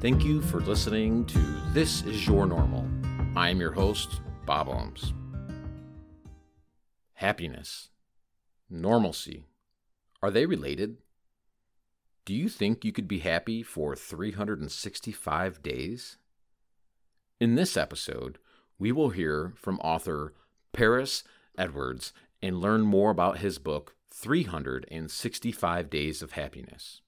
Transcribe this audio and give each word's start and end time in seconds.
Thank 0.00 0.24
you 0.24 0.40
for 0.40 0.60
listening 0.60 1.26
to 1.26 1.38
This 1.74 2.02
Is 2.06 2.26
Your 2.26 2.46
Normal. 2.46 2.88
I 3.36 3.50
am 3.50 3.60
your 3.60 3.72
host, 3.72 4.22
Bob 4.46 4.66
Ohms. 4.66 5.12
Happiness, 7.12 7.90
normalcy, 8.70 9.44
are 10.22 10.30
they 10.30 10.46
related? 10.46 10.96
Do 12.24 12.32
you 12.32 12.48
think 12.48 12.82
you 12.82 12.92
could 12.92 13.08
be 13.08 13.18
happy 13.18 13.62
for 13.62 13.94
365 13.94 15.62
days? 15.62 16.16
In 17.38 17.54
this 17.54 17.76
episode, 17.76 18.38
we 18.78 18.92
will 18.92 19.10
hear 19.10 19.52
from 19.54 19.78
author 19.80 20.32
Paris 20.72 21.24
Edwards 21.58 22.14
and 22.40 22.58
learn 22.58 22.80
more 22.80 23.10
about 23.10 23.40
his 23.40 23.58
book, 23.58 23.94
365 24.10 25.90
Days 25.90 26.22
of 26.22 26.32
Happiness. 26.32 27.02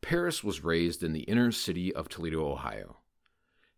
Paris 0.00 0.44
was 0.44 0.64
raised 0.64 1.02
in 1.02 1.12
the 1.12 1.22
inner 1.22 1.52
city 1.52 1.94
of 1.94 2.08
Toledo, 2.08 2.50
Ohio. 2.50 2.98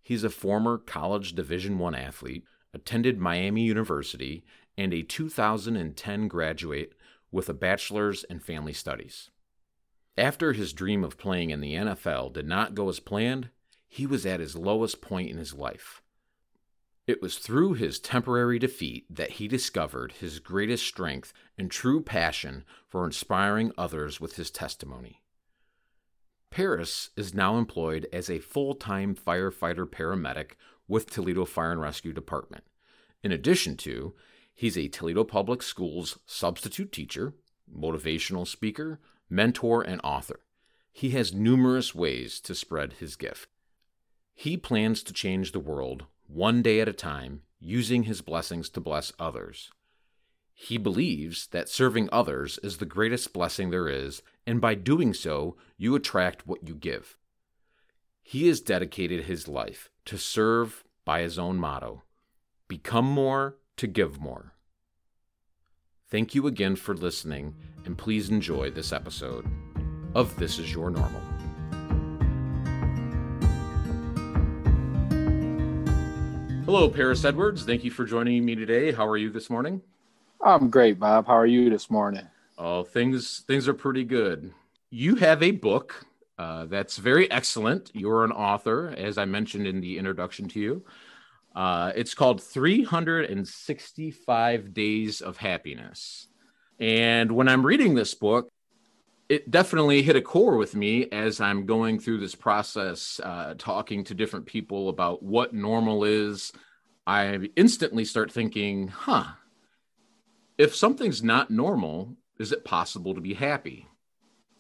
He's 0.03 0.25
a 0.25 0.31
former 0.31 0.79
college 0.79 1.35
Division 1.35 1.81
I 1.83 2.01
athlete, 2.01 2.45
attended 2.73 3.19
Miami 3.19 3.63
University, 3.63 4.45
and 4.77 4.93
a 4.93 5.03
2010 5.03 6.29
graduate 6.29 6.95
with 7.31 7.49
a 7.49 7.55
bachelor's 7.55 8.25
in 8.25 8.41
family 8.41 8.73
studies. 8.73 9.31
After 10.17 10.53
his 10.53 10.73
dream 10.73 11.05
of 11.05 11.19
playing 11.19 11.51
in 11.51 11.61
the 11.61 11.75
NFL 11.75 12.33
did 12.33 12.47
not 12.47 12.75
go 12.75 12.89
as 12.89 13.01
planned, 13.01 13.51
he 13.89 14.07
was 14.07 14.27
at 14.27 14.41
his 14.41 14.57
lowest 14.57 15.01
point 15.01 15.31
in 15.31 15.39
his 15.39 15.55
life. 15.55 16.03
It 17.07 17.23
was 17.23 17.39
through 17.39 17.75
his 17.75 17.99
temporary 17.99 18.59
defeat 18.59 19.05
that 19.11 19.33
he 19.33 19.49
discovered 19.49 20.13
his 20.13 20.39
greatest 20.39 20.87
strength 20.87 21.33
and 21.59 21.71
true 21.71 22.03
passion 22.03 22.65
for 22.87 23.05
inspiring 23.05 23.73
others 23.77 24.21
with 24.21 24.37
his 24.37 24.51
testimony. 24.51 25.20
Paris 26.51 27.11
is 27.17 27.33
now 27.33 27.57
employed 27.57 28.09
as 28.13 28.29
a 28.29 28.41
full 28.41 28.75
time 28.75 29.15
firefighter 29.15 29.87
paramedic 29.87 30.53
with 30.89 31.09
Toledo 31.09 31.45
Fire 31.45 31.73
and 31.73 31.81
Rescue 31.81 32.13
Department. 32.13 32.65
In 33.23 33.31
addition 33.31 33.77
to, 33.79 34.15
he's 34.55 34.77
a 34.77 34.89
Toledo 34.89 35.23
Public 35.23 35.63
Schools 35.63 36.19
substitute 36.27 36.91
teacher, 36.91 37.35
motivational 37.73 38.47
speaker, 38.47 38.99
mentor, 39.29 39.83
and 39.83 40.01
author. 40.03 40.41
He 40.93 41.11
has 41.11 41.33
numerous 41.33 41.95
ways 41.95 42.41
to 42.41 42.55
spread 42.55 42.95
his 42.95 43.15
gift. 43.15 43.49
He 44.35 44.57
plans 44.57 45.03
to 45.05 45.13
change 45.13 45.53
the 45.53 45.61
world 45.61 46.07
one 46.27 46.63
day 46.63 46.81
at 46.81 46.89
a 46.89 46.93
time, 46.93 47.43
using 47.61 48.05
his 48.05 48.23
blessings 48.23 48.69
to 48.71 48.81
bless 48.81 49.13
others. 49.19 49.71
He 50.63 50.77
believes 50.77 51.47
that 51.53 51.71
serving 51.71 52.11
others 52.13 52.59
is 52.63 52.77
the 52.77 52.85
greatest 52.85 53.33
blessing 53.33 53.71
there 53.71 53.89
is, 53.89 54.21
and 54.47 54.61
by 54.61 54.75
doing 54.75 55.15
so, 55.15 55.57
you 55.79 55.95
attract 55.95 56.47
what 56.47 56.69
you 56.69 56.75
give. 56.75 57.17
He 58.21 58.47
has 58.49 58.61
dedicated 58.61 59.25
his 59.25 59.49
life 59.49 59.89
to 60.05 60.19
serve 60.19 60.85
by 61.07 61.23
his 61.23 61.39
own 61.39 61.57
motto 61.57 62.03
become 62.69 63.07
more 63.07 63.57
to 63.79 63.87
give 63.87 64.21
more. 64.21 64.53
Thank 66.11 66.35
you 66.35 66.47
again 66.47 66.77
for 66.77 66.95
listening, 66.95 67.55
and 67.87 67.97
please 67.97 68.29
enjoy 68.29 68.71
this 68.71 68.93
episode 68.93 69.47
of 70.15 70.37
This 70.37 70.59
Is 70.59 70.75
Your 70.75 70.91
Normal. 70.91 71.23
Hello, 76.67 76.91
Paris 76.91 77.25
Edwards. 77.25 77.65
Thank 77.65 77.83
you 77.83 77.91
for 77.91 78.05
joining 78.05 78.45
me 78.45 78.55
today. 78.55 78.93
How 78.93 79.07
are 79.07 79.17
you 79.17 79.31
this 79.31 79.49
morning? 79.49 79.81
I'm 80.43 80.71
great, 80.71 80.99
Bob. 80.99 81.27
How 81.27 81.35
are 81.35 81.47
you 81.47 81.69
this 81.69 81.91
morning? 81.91 82.27
Oh, 82.57 82.83
things 82.83 83.41
things 83.47 83.69
are 83.69 83.75
pretty 83.75 84.05
good. 84.05 84.55
You 84.91 85.17
have 85.17 85.43
a 85.43 85.51
book 85.51 86.07
uh, 86.39 86.65
that's 86.67 86.97
very 86.97 87.31
excellent. 87.31 87.91
You're 87.93 88.25
an 88.25 88.33
author, 88.33 88.95
as 88.97 89.19
I 89.19 89.27
mentioned 89.27 89.67
in 89.67 89.81
the 89.81 89.99
introduction 89.99 90.49
to 90.49 90.61
you. 90.61 90.83
Uh, 91.55 91.93
it's 91.95 92.15
called 92.15 92.43
365 92.43 94.73
Days 94.73 95.21
of 95.21 95.37
Happiness. 95.37 96.29
And 96.79 97.33
when 97.33 97.49
I'm 97.49 97.67
reading 97.67 97.95
this 97.95 98.15
book, 98.15 98.49
it 99.29 99.51
definitely 99.51 100.01
hit 100.03 100.17
a 100.17 100.23
core 100.23 100.57
with 100.57 100.75
me 100.75 101.11
as 101.13 101.39
I'm 101.41 101.67
going 101.67 101.99
through 101.99 102.21
this 102.21 102.35
process, 102.35 103.21
uh, 103.23 103.53
talking 103.59 104.05
to 104.05 104.15
different 104.15 104.47
people 104.47 104.89
about 104.89 105.23
what 105.23 105.53
normal 105.53 106.05
is. 106.05 106.53
I 107.07 107.51
instantly 107.57 108.07
start 108.07 108.33
thinking, 108.33 108.89
huh, 108.89 109.27
if 110.61 110.77
something's 110.77 111.23
not 111.23 111.51
normal, 111.51 112.15
is 112.39 112.53
it 112.53 112.67
possible 112.67 113.15
to 113.15 113.21
be 113.23 113.33
happy? 113.33 113.87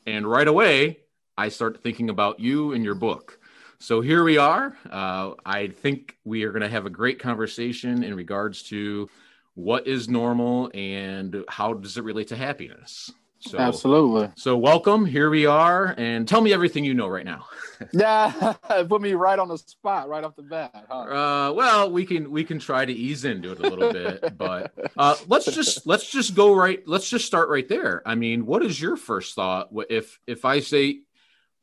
And 0.06 0.26
right 0.26 0.48
away, 0.48 1.00
I 1.36 1.50
start 1.50 1.82
thinking 1.82 2.08
about 2.08 2.40
you 2.40 2.72
and 2.72 2.82
your 2.82 2.94
book. 2.94 3.38
So 3.78 4.00
here 4.00 4.24
we 4.24 4.38
are. 4.38 4.74
Uh, 4.90 5.32
I 5.44 5.68
think 5.68 6.16
we 6.24 6.44
are 6.44 6.52
going 6.52 6.62
to 6.62 6.70
have 6.70 6.86
a 6.86 6.90
great 6.90 7.18
conversation 7.18 8.02
in 8.02 8.14
regards 8.14 8.62
to 8.70 9.10
what 9.52 9.86
is 9.86 10.08
normal 10.08 10.70
and 10.72 11.44
how 11.48 11.74
does 11.74 11.98
it 11.98 12.04
relate 12.04 12.28
to 12.28 12.36
happiness. 12.36 13.12
So, 13.40 13.58
Absolutely. 13.58 14.30
So, 14.36 14.56
welcome. 14.56 15.06
Here 15.06 15.30
we 15.30 15.46
are. 15.46 15.94
And 15.96 16.28
tell 16.28 16.42
me 16.42 16.52
everything 16.52 16.84
you 16.84 16.92
know 16.92 17.08
right 17.08 17.24
now. 17.24 17.46
yeah, 17.92 18.54
put 18.88 19.00
me 19.00 19.14
right 19.14 19.38
on 19.38 19.48
the 19.48 19.56
spot, 19.56 20.08
right 20.08 20.22
off 20.22 20.36
the 20.36 20.42
bat. 20.42 20.86
Huh? 20.90 20.98
Uh, 20.98 21.52
well, 21.52 21.90
we 21.90 22.04
can 22.04 22.30
we 22.30 22.44
can 22.44 22.58
try 22.58 22.84
to 22.84 22.92
ease 22.92 23.24
into 23.24 23.52
it 23.52 23.58
a 23.58 23.62
little 23.62 23.92
bit, 23.92 24.36
but 24.38 24.74
uh, 24.96 25.16
let's 25.26 25.46
just 25.46 25.86
let's 25.86 26.10
just 26.10 26.34
go 26.34 26.54
right. 26.54 26.86
Let's 26.86 27.08
just 27.08 27.24
start 27.24 27.48
right 27.48 27.66
there. 27.66 28.02
I 28.04 28.14
mean, 28.14 28.44
what 28.44 28.62
is 28.62 28.80
your 28.80 28.96
first 28.96 29.34
thought 29.34 29.70
if 29.88 30.20
if 30.26 30.44
I 30.44 30.60
say, 30.60 31.00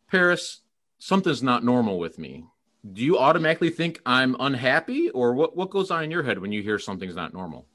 Paris, 0.10 0.62
something's 0.98 1.44
not 1.44 1.64
normal 1.64 2.00
with 2.00 2.18
me? 2.18 2.46
Do 2.92 3.04
you 3.04 3.20
automatically 3.20 3.70
think 3.70 4.02
I'm 4.06 4.36
unhappy, 4.40 5.12
or 5.12 5.34
what 5.36 5.56
what 5.56 5.70
goes 5.70 5.92
on 5.92 6.04
in 6.04 6.12
your 6.12 6.24
head 6.24 6.40
when 6.40 6.52
you 6.52 6.64
hear 6.64 6.80
something's 6.80 7.16
not 7.16 7.34
normal? 7.34 7.68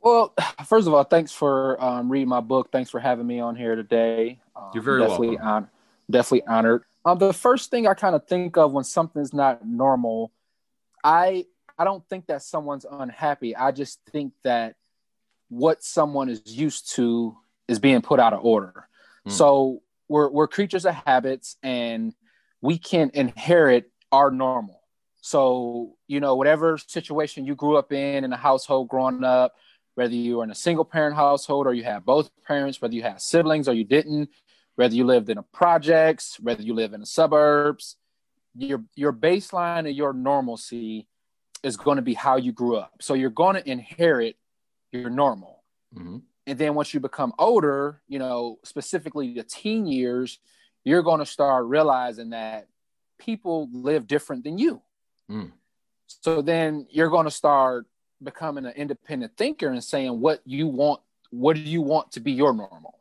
Well, 0.00 0.34
first 0.66 0.86
of 0.86 0.94
all, 0.94 1.04
thanks 1.04 1.32
for 1.32 1.82
um, 1.82 2.10
reading 2.10 2.28
my 2.28 2.40
book. 2.40 2.70
Thanks 2.70 2.90
for 2.90 3.00
having 3.00 3.26
me 3.26 3.40
on 3.40 3.56
here 3.56 3.74
today. 3.74 4.40
Um, 4.54 4.70
You're 4.74 4.82
very 4.82 5.00
definitely 5.00 5.36
welcome. 5.36 5.68
Definitely 6.10 6.46
honored. 6.46 6.84
Um, 7.04 7.18
the 7.18 7.32
first 7.32 7.70
thing 7.70 7.86
I 7.86 7.94
kind 7.94 8.14
of 8.14 8.26
think 8.26 8.56
of 8.56 8.72
when 8.72 8.84
something's 8.84 9.32
not 9.32 9.66
normal, 9.66 10.32
I 11.02 11.46
I 11.78 11.84
don't 11.84 12.06
think 12.08 12.26
that 12.26 12.42
someone's 12.42 12.86
unhappy. 12.90 13.54
I 13.54 13.70
just 13.70 14.00
think 14.10 14.32
that 14.44 14.76
what 15.48 15.82
someone 15.82 16.28
is 16.28 16.42
used 16.44 16.94
to 16.96 17.36
is 17.66 17.78
being 17.78 18.02
put 18.02 18.20
out 18.20 18.32
of 18.32 18.44
order. 18.44 18.88
Mm. 19.26 19.32
So 19.32 19.82
we're 20.08 20.28
we're 20.28 20.48
creatures 20.48 20.84
of 20.86 20.94
habits, 20.94 21.56
and 21.62 22.14
we 22.60 22.78
can 22.78 23.10
inherit 23.14 23.90
our 24.10 24.30
normal. 24.30 24.82
So 25.20 25.96
you 26.06 26.20
know, 26.20 26.36
whatever 26.36 26.78
situation 26.78 27.46
you 27.46 27.54
grew 27.54 27.76
up 27.76 27.92
in 27.92 28.24
in 28.24 28.32
a 28.32 28.36
household 28.36 28.88
growing 28.88 29.24
up 29.24 29.54
whether 29.98 30.14
you 30.14 30.40
are 30.40 30.44
in 30.44 30.50
a 30.52 30.54
single 30.54 30.84
parent 30.84 31.16
household 31.16 31.66
or 31.66 31.74
you 31.74 31.82
have 31.82 32.04
both 32.04 32.30
parents, 32.46 32.80
whether 32.80 32.94
you 32.94 33.02
have 33.02 33.20
siblings 33.20 33.68
or 33.68 33.72
you 33.72 33.82
didn't, 33.82 34.30
whether 34.76 34.94
you 34.94 35.04
lived 35.04 35.28
in 35.28 35.38
a 35.38 35.42
projects, 35.42 36.38
whether 36.38 36.62
you 36.62 36.72
live 36.72 36.92
in 36.92 37.00
the 37.00 37.06
suburbs, 37.06 37.96
your 38.54 38.84
your 38.94 39.12
baseline 39.12 39.90
of 39.90 39.96
your 39.96 40.12
normalcy 40.12 41.08
is 41.64 41.76
going 41.76 41.96
to 41.96 42.02
be 42.02 42.14
how 42.14 42.36
you 42.36 42.52
grew 42.52 42.76
up. 42.76 42.92
So 43.00 43.14
you're 43.14 43.30
going 43.30 43.56
to 43.56 43.68
inherit 43.68 44.36
your 44.92 45.10
normal. 45.10 45.64
Mm-hmm. 45.92 46.18
And 46.46 46.58
then 46.58 46.76
once 46.76 46.94
you 46.94 47.00
become 47.00 47.32
older, 47.36 48.00
you 48.06 48.20
know, 48.20 48.60
specifically 48.62 49.34
the 49.34 49.42
teen 49.42 49.84
years, 49.84 50.38
you're 50.84 51.02
going 51.02 51.18
to 51.18 51.26
start 51.26 51.66
realizing 51.66 52.30
that 52.30 52.68
people 53.18 53.68
live 53.72 54.06
different 54.06 54.44
than 54.44 54.58
you. 54.58 54.80
Mm. 55.28 55.50
So 56.06 56.40
then 56.40 56.86
you're 56.88 57.10
going 57.10 57.26
to 57.26 57.32
start 57.32 57.86
becoming 58.22 58.66
an 58.66 58.72
independent 58.72 59.36
thinker 59.36 59.68
and 59.68 59.82
saying 59.82 60.20
what 60.20 60.40
you 60.44 60.66
want, 60.66 61.00
what 61.30 61.56
do 61.56 61.62
you 61.62 61.82
want 61.82 62.12
to 62.12 62.20
be 62.20 62.32
your 62.32 62.52
normal? 62.52 62.98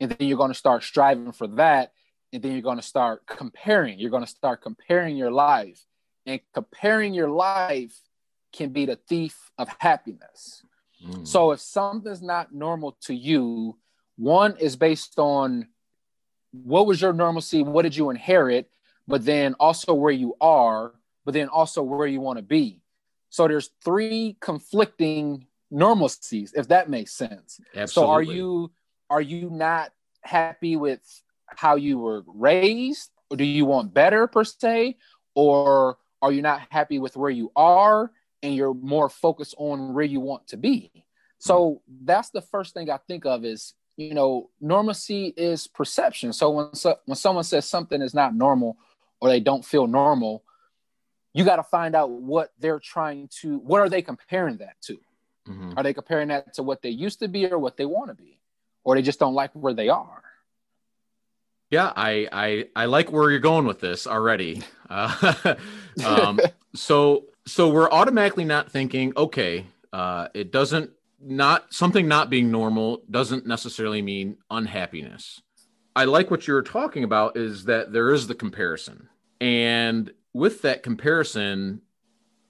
And 0.00 0.10
then 0.10 0.28
you're 0.28 0.38
going 0.38 0.50
to 0.50 0.58
start 0.58 0.82
striving 0.82 1.32
for 1.32 1.46
that. 1.48 1.92
And 2.32 2.42
then 2.42 2.52
you're 2.52 2.62
going 2.62 2.78
to 2.78 2.82
start 2.82 3.26
comparing. 3.26 3.98
You're 3.98 4.10
going 4.10 4.24
to 4.24 4.30
start 4.30 4.62
comparing 4.62 5.16
your 5.16 5.30
life. 5.30 5.84
And 6.26 6.40
comparing 6.54 7.14
your 7.14 7.28
life 7.28 7.94
can 8.52 8.70
be 8.70 8.86
the 8.86 8.96
thief 9.08 9.50
of 9.58 9.68
happiness. 9.78 10.64
Mm. 11.06 11.26
So 11.26 11.52
if 11.52 11.60
something's 11.60 12.22
not 12.22 12.54
normal 12.54 12.96
to 13.02 13.14
you, 13.14 13.76
one 14.16 14.56
is 14.58 14.76
based 14.76 15.18
on 15.18 15.68
what 16.52 16.86
was 16.86 17.00
your 17.00 17.12
normalcy, 17.12 17.62
what 17.62 17.82
did 17.82 17.96
you 17.96 18.10
inherit, 18.10 18.70
but 19.08 19.24
then 19.24 19.54
also 19.54 19.94
where 19.94 20.12
you 20.12 20.36
are, 20.40 20.92
but 21.24 21.34
then 21.34 21.48
also 21.48 21.82
where 21.82 22.06
you 22.06 22.20
want 22.20 22.38
to 22.38 22.42
be. 22.42 22.81
So 23.32 23.48
there's 23.48 23.70
three 23.82 24.36
conflicting 24.40 25.46
normalcies, 25.72 26.50
if 26.54 26.68
that 26.68 26.90
makes 26.90 27.12
sense. 27.12 27.58
Absolutely. 27.74 27.88
So 27.88 28.10
are 28.10 28.22
you 28.22 28.70
are 29.08 29.22
you 29.22 29.48
not 29.48 29.90
happy 30.20 30.76
with 30.76 31.00
how 31.46 31.76
you 31.76 31.98
were 31.98 32.24
raised? 32.26 33.10
Or 33.30 33.38
do 33.38 33.44
you 33.44 33.64
want 33.64 33.94
better 33.94 34.26
per 34.26 34.44
se? 34.44 34.98
Or 35.34 35.96
are 36.20 36.30
you 36.30 36.42
not 36.42 36.60
happy 36.68 36.98
with 36.98 37.16
where 37.16 37.30
you 37.30 37.50
are 37.56 38.12
and 38.42 38.54
you're 38.54 38.74
more 38.74 39.08
focused 39.08 39.54
on 39.56 39.94
where 39.94 40.04
you 40.04 40.20
want 40.20 40.48
to 40.48 40.58
be? 40.58 40.90
So 41.38 41.80
hmm. 41.88 42.04
that's 42.04 42.28
the 42.28 42.42
first 42.42 42.74
thing 42.74 42.90
I 42.90 42.98
think 42.98 43.24
of 43.24 43.46
is, 43.46 43.72
you 43.96 44.12
know, 44.12 44.50
normalcy 44.60 45.32
is 45.38 45.66
perception. 45.66 46.34
So 46.34 46.50
when 46.50 46.74
so, 46.74 46.96
when 47.06 47.16
someone 47.16 47.44
says 47.44 47.64
something 47.64 48.02
is 48.02 48.12
not 48.12 48.34
normal 48.34 48.76
or 49.22 49.30
they 49.30 49.40
don't 49.40 49.64
feel 49.64 49.86
normal, 49.86 50.44
you 51.32 51.44
got 51.44 51.56
to 51.56 51.62
find 51.62 51.94
out 51.94 52.10
what 52.10 52.52
they're 52.58 52.80
trying 52.80 53.28
to, 53.40 53.58
what 53.58 53.80
are 53.80 53.88
they 53.88 54.02
comparing 54.02 54.58
that 54.58 54.80
to? 54.82 54.98
Mm-hmm. 55.48 55.72
Are 55.76 55.82
they 55.82 55.94
comparing 55.94 56.28
that 56.28 56.54
to 56.54 56.62
what 56.62 56.82
they 56.82 56.90
used 56.90 57.20
to 57.20 57.28
be 57.28 57.46
or 57.46 57.58
what 57.58 57.76
they 57.76 57.86
want 57.86 58.08
to 58.08 58.14
be? 58.14 58.38
Or 58.84 58.94
they 58.94 59.02
just 59.02 59.18
don't 59.18 59.34
like 59.34 59.50
where 59.52 59.74
they 59.74 59.88
are? 59.88 60.22
Yeah, 61.70 61.90
I 61.96 62.28
I, 62.30 62.64
I 62.76 62.84
like 62.84 63.10
where 63.10 63.30
you're 63.30 63.40
going 63.40 63.64
with 63.64 63.80
this 63.80 64.06
already. 64.06 64.62
Uh, 64.90 65.54
um, 66.04 66.38
so 66.74 67.24
so 67.46 67.70
we're 67.70 67.90
automatically 67.90 68.44
not 68.44 68.70
thinking, 68.70 69.12
okay, 69.16 69.66
uh, 69.92 70.28
it 70.34 70.52
doesn't 70.52 70.90
not 71.20 71.72
something 71.72 72.08
not 72.08 72.28
being 72.28 72.50
normal 72.50 73.02
doesn't 73.10 73.46
necessarily 73.46 74.02
mean 74.02 74.36
unhappiness. 74.50 75.40
I 75.94 76.04
like 76.04 76.30
what 76.30 76.46
you're 76.46 76.62
talking 76.62 77.04
about 77.04 77.36
is 77.36 77.64
that 77.64 77.92
there 77.92 78.12
is 78.12 78.26
the 78.26 78.34
comparison. 78.34 79.08
And 79.40 80.12
with 80.32 80.62
that 80.62 80.82
comparison, 80.82 81.82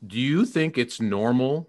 do 0.06 0.19
you 0.19 0.44
think 0.44 0.79
it's 0.79 1.00
normal 1.00 1.69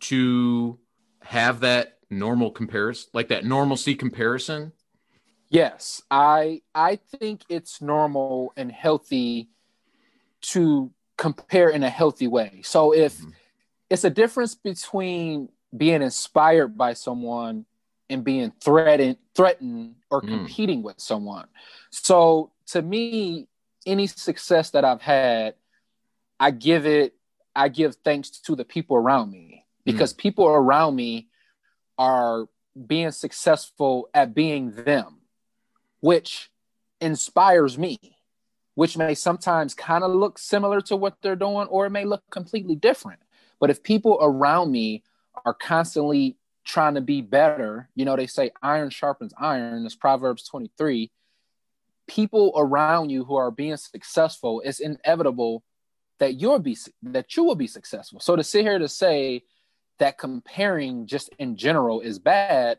to 0.00 0.78
have 1.22 1.60
that 1.60 1.98
normal 2.10 2.50
comparison, 2.50 3.10
like 3.14 3.28
that 3.28 3.44
normalcy 3.44 3.94
comparison? 3.94 4.72
Yes, 5.48 6.02
I 6.10 6.62
I 6.74 6.96
think 6.96 7.42
it's 7.48 7.80
normal 7.80 8.52
and 8.56 8.70
healthy 8.70 9.48
to 10.42 10.90
compare 11.16 11.68
in 11.68 11.82
a 11.82 11.90
healthy 11.90 12.26
way. 12.26 12.60
So 12.64 12.92
if 12.92 13.18
mm-hmm. 13.18 13.30
it's 13.88 14.04
a 14.04 14.10
difference 14.10 14.54
between 14.54 15.48
being 15.76 16.02
inspired 16.02 16.76
by 16.76 16.92
someone 16.92 17.66
and 18.10 18.24
being 18.24 18.52
threatened 18.60 19.16
threatened 19.34 19.96
or 20.10 20.22
mm. 20.22 20.28
competing 20.28 20.82
with 20.82 21.00
someone. 21.00 21.46
So 21.90 22.52
to 22.66 22.82
me, 22.82 23.48
any 23.86 24.06
success 24.06 24.70
that 24.70 24.84
I've 24.84 25.02
had, 25.02 25.54
I 26.38 26.50
give 26.50 26.86
it 26.86 27.14
I 27.56 27.68
give 27.68 27.96
thanks 27.96 28.30
to 28.30 28.56
the 28.56 28.64
people 28.64 28.96
around 28.96 29.30
me 29.30 29.64
because 29.84 30.12
mm. 30.12 30.18
people 30.18 30.46
around 30.46 30.96
me 30.96 31.28
are 31.98 32.46
being 32.86 33.12
successful 33.12 34.08
at 34.12 34.34
being 34.34 34.72
them, 34.72 35.20
which 36.00 36.50
inspires 37.00 37.78
me, 37.78 37.98
which 38.74 38.96
may 38.96 39.14
sometimes 39.14 39.74
kind 39.74 40.02
of 40.02 40.10
look 40.10 40.38
similar 40.38 40.80
to 40.80 40.96
what 40.96 41.18
they're 41.22 41.36
doing 41.36 41.68
or 41.68 41.86
it 41.86 41.90
may 41.90 42.04
look 42.04 42.22
completely 42.30 42.74
different. 42.74 43.20
But 43.60 43.70
if 43.70 43.82
people 43.82 44.18
around 44.20 44.72
me 44.72 45.04
are 45.44 45.54
constantly 45.54 46.36
trying 46.64 46.94
to 46.94 47.00
be 47.00 47.20
better, 47.20 47.88
you 47.94 48.04
know, 48.04 48.16
they 48.16 48.26
say 48.26 48.50
iron 48.62 48.90
sharpens 48.90 49.32
iron, 49.38 49.86
it's 49.86 49.94
Proverbs 49.94 50.42
23. 50.48 51.10
People 52.06 52.52
around 52.56 53.10
you 53.10 53.24
who 53.24 53.36
are 53.36 53.50
being 53.50 53.76
successful, 53.76 54.62
it's 54.64 54.80
inevitable 54.80 55.62
that 56.18 56.34
you'll 56.34 56.58
be 56.58 56.76
that 57.02 57.36
you 57.36 57.44
will 57.44 57.54
be 57.54 57.66
successful. 57.66 58.20
So 58.20 58.36
to 58.36 58.44
sit 58.44 58.62
here 58.62 58.78
to 58.78 58.88
say 58.88 59.44
that 59.98 60.18
comparing 60.18 61.06
just 61.06 61.30
in 61.38 61.56
general 61.56 62.00
is 62.00 62.18
bad, 62.18 62.78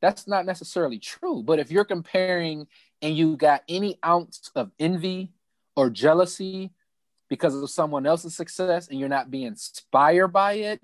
that's 0.00 0.26
not 0.26 0.46
necessarily 0.46 0.98
true. 0.98 1.42
But 1.42 1.58
if 1.58 1.70
you're 1.70 1.84
comparing 1.84 2.66
and 3.02 3.16
you 3.16 3.36
got 3.36 3.62
any 3.68 3.98
ounce 4.04 4.50
of 4.54 4.70
envy 4.78 5.32
or 5.76 5.90
jealousy 5.90 6.70
because 7.28 7.54
of 7.54 7.70
someone 7.70 8.06
else's 8.06 8.36
success 8.36 8.88
and 8.88 8.98
you're 8.98 9.08
not 9.08 9.30
being 9.30 9.46
inspired 9.46 10.28
by 10.28 10.54
it, 10.54 10.80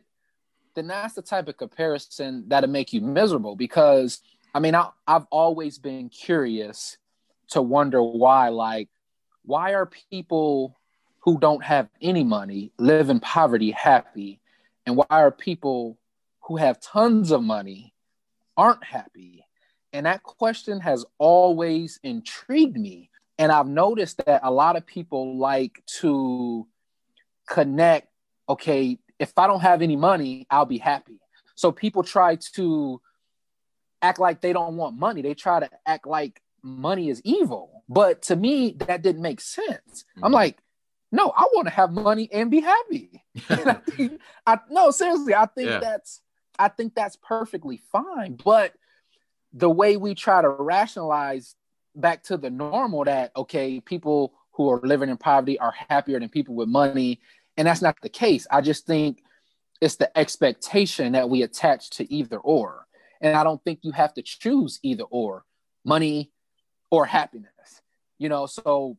then 0.75 0.87
that's 0.87 1.15
the 1.15 1.23
type 1.23 1.49
of 1.49 1.57
comparison 1.57 2.45
that'll 2.49 2.71
make 2.71 2.93
you 2.93 3.01
miserable. 3.01 3.57
Because 3.57 4.21
I 4.55 4.61
mean, 4.61 4.75
I, 4.75 4.89
I've 5.07 5.27
always 5.31 5.79
been 5.79 6.09
curious 6.09 6.97
to 7.51 7.63
wonder 7.63 8.03
why, 8.03 8.49
like, 8.49 8.89
why 9.45 9.75
are 9.75 9.87
people 9.87 10.77
who 11.21 11.39
don't 11.39 11.65
have 11.65 11.89
any 12.01 12.25
money 12.25 12.73
live 12.79 13.11
in 13.11 13.21
poverty 13.21 13.71
happy? 13.71 14.41
And 14.87 14.97
why 14.97 15.07
are 15.11 15.31
people 15.31 15.99
who 16.43 16.57
have 16.57 16.81
tons 16.81 17.31
of 17.31 17.43
money 17.43 17.95
aren't 18.57 18.85
happy? 18.85 19.45
And 19.93 20.07
that 20.07 20.23
question 20.23 20.81
has 20.81 21.05
always 21.19 21.99
intrigued 22.03 22.77
me. 22.77 23.11
And 23.39 23.53
I've 23.53 23.69
noticed 23.69 24.25
that 24.27 24.41
a 24.43 24.51
lot 24.51 24.77
of 24.77 24.87
people 24.87 25.39
like 25.39 25.83
to 26.01 26.67
connect, 27.47 28.09
okay, 28.49 28.99
if 29.19 29.33
I 29.37 29.47
don't 29.47 29.61
have 29.61 29.83
any 29.83 29.97
money, 29.97 30.47
I'll 30.51 30.67
be 30.67 30.79
happy. 30.79 31.21
So 31.55 31.73
people 31.73 32.03
try 32.03 32.37
to 32.55 33.01
act 34.03 34.19
like 34.19 34.41
they 34.41 34.53
don't 34.53 34.77
want 34.77 34.99
money. 34.99 35.23
They 35.23 35.35
try 35.35 35.61
to 35.61 35.71
act 35.87 36.07
like 36.07 36.41
money 36.67 37.09
is 37.09 37.23
evil. 37.25 37.85
But 37.89 38.23
to 38.23 38.37
me, 38.37 38.77
that 38.87 39.03
didn't 39.03 39.23
make 39.23 39.41
sense. 39.41 40.05
Mm-hmm. 40.17 40.25
I'm 40.25 40.33
like, 40.33 40.59
no, 41.13 41.33
I 41.37 41.47
want 41.55 41.69
to 41.69 41.75
have 41.75 41.93
money 41.93 42.29
and 42.33 42.51
be 42.51 42.61
happy. 42.61 43.25
and 43.49 43.71
I 43.71 43.75
think, 43.91 44.21
I, 44.47 44.59
no, 44.71 44.91
seriously, 44.91 45.35
I 45.35 45.47
think 45.47 45.71
yeah. 45.71 45.79
that's 45.79 46.21
I 46.59 46.69
think 46.69 46.95
that's 46.95 47.17
perfectly 47.17 47.83
fine. 47.93 48.39
But 48.43 48.73
the 49.53 49.71
way 49.71 49.97
we 49.97 50.15
try 50.15 50.43
to 50.43 50.49
rationalize 50.49 51.55
back 51.95 52.25
to 52.25 52.37
the 52.37 52.51
normal 52.51 53.05
that 53.05 53.33
okay, 53.37 53.81
people 53.81 54.35
who 54.53 54.71
are 54.71 54.81
living 54.83 55.11
in 55.11 55.17
poverty 55.17 55.59
are 55.59 55.75
happier 55.89 56.19
than 56.19 56.31
people 56.31 56.55
with 56.55 56.69
money 56.69 57.21
and 57.57 57.67
that's 57.67 57.83
not 57.83 57.97
the 58.03 58.09
case. 58.09 58.47
I 58.51 58.61
just 58.61 58.87
think 58.87 59.23
it's 59.81 59.97
the 59.97 60.17
expectation 60.17 61.13
that 61.13 61.31
we 61.31 61.43
attach 61.43 61.91
to 61.91 62.13
either 62.13 62.39
or. 62.39 62.87
And 63.21 63.37
I 63.37 63.45
don't 63.45 63.63
think 63.65 63.81
you 63.83 63.93
have 63.93 64.15
to 64.15 64.23
choose 64.23 64.79
either 64.83 65.05
or 65.05 65.45
money 65.85 66.31
or 66.91 67.07
happiness. 67.07 67.51
You 68.19 68.29
know, 68.29 68.47
so 68.47 68.97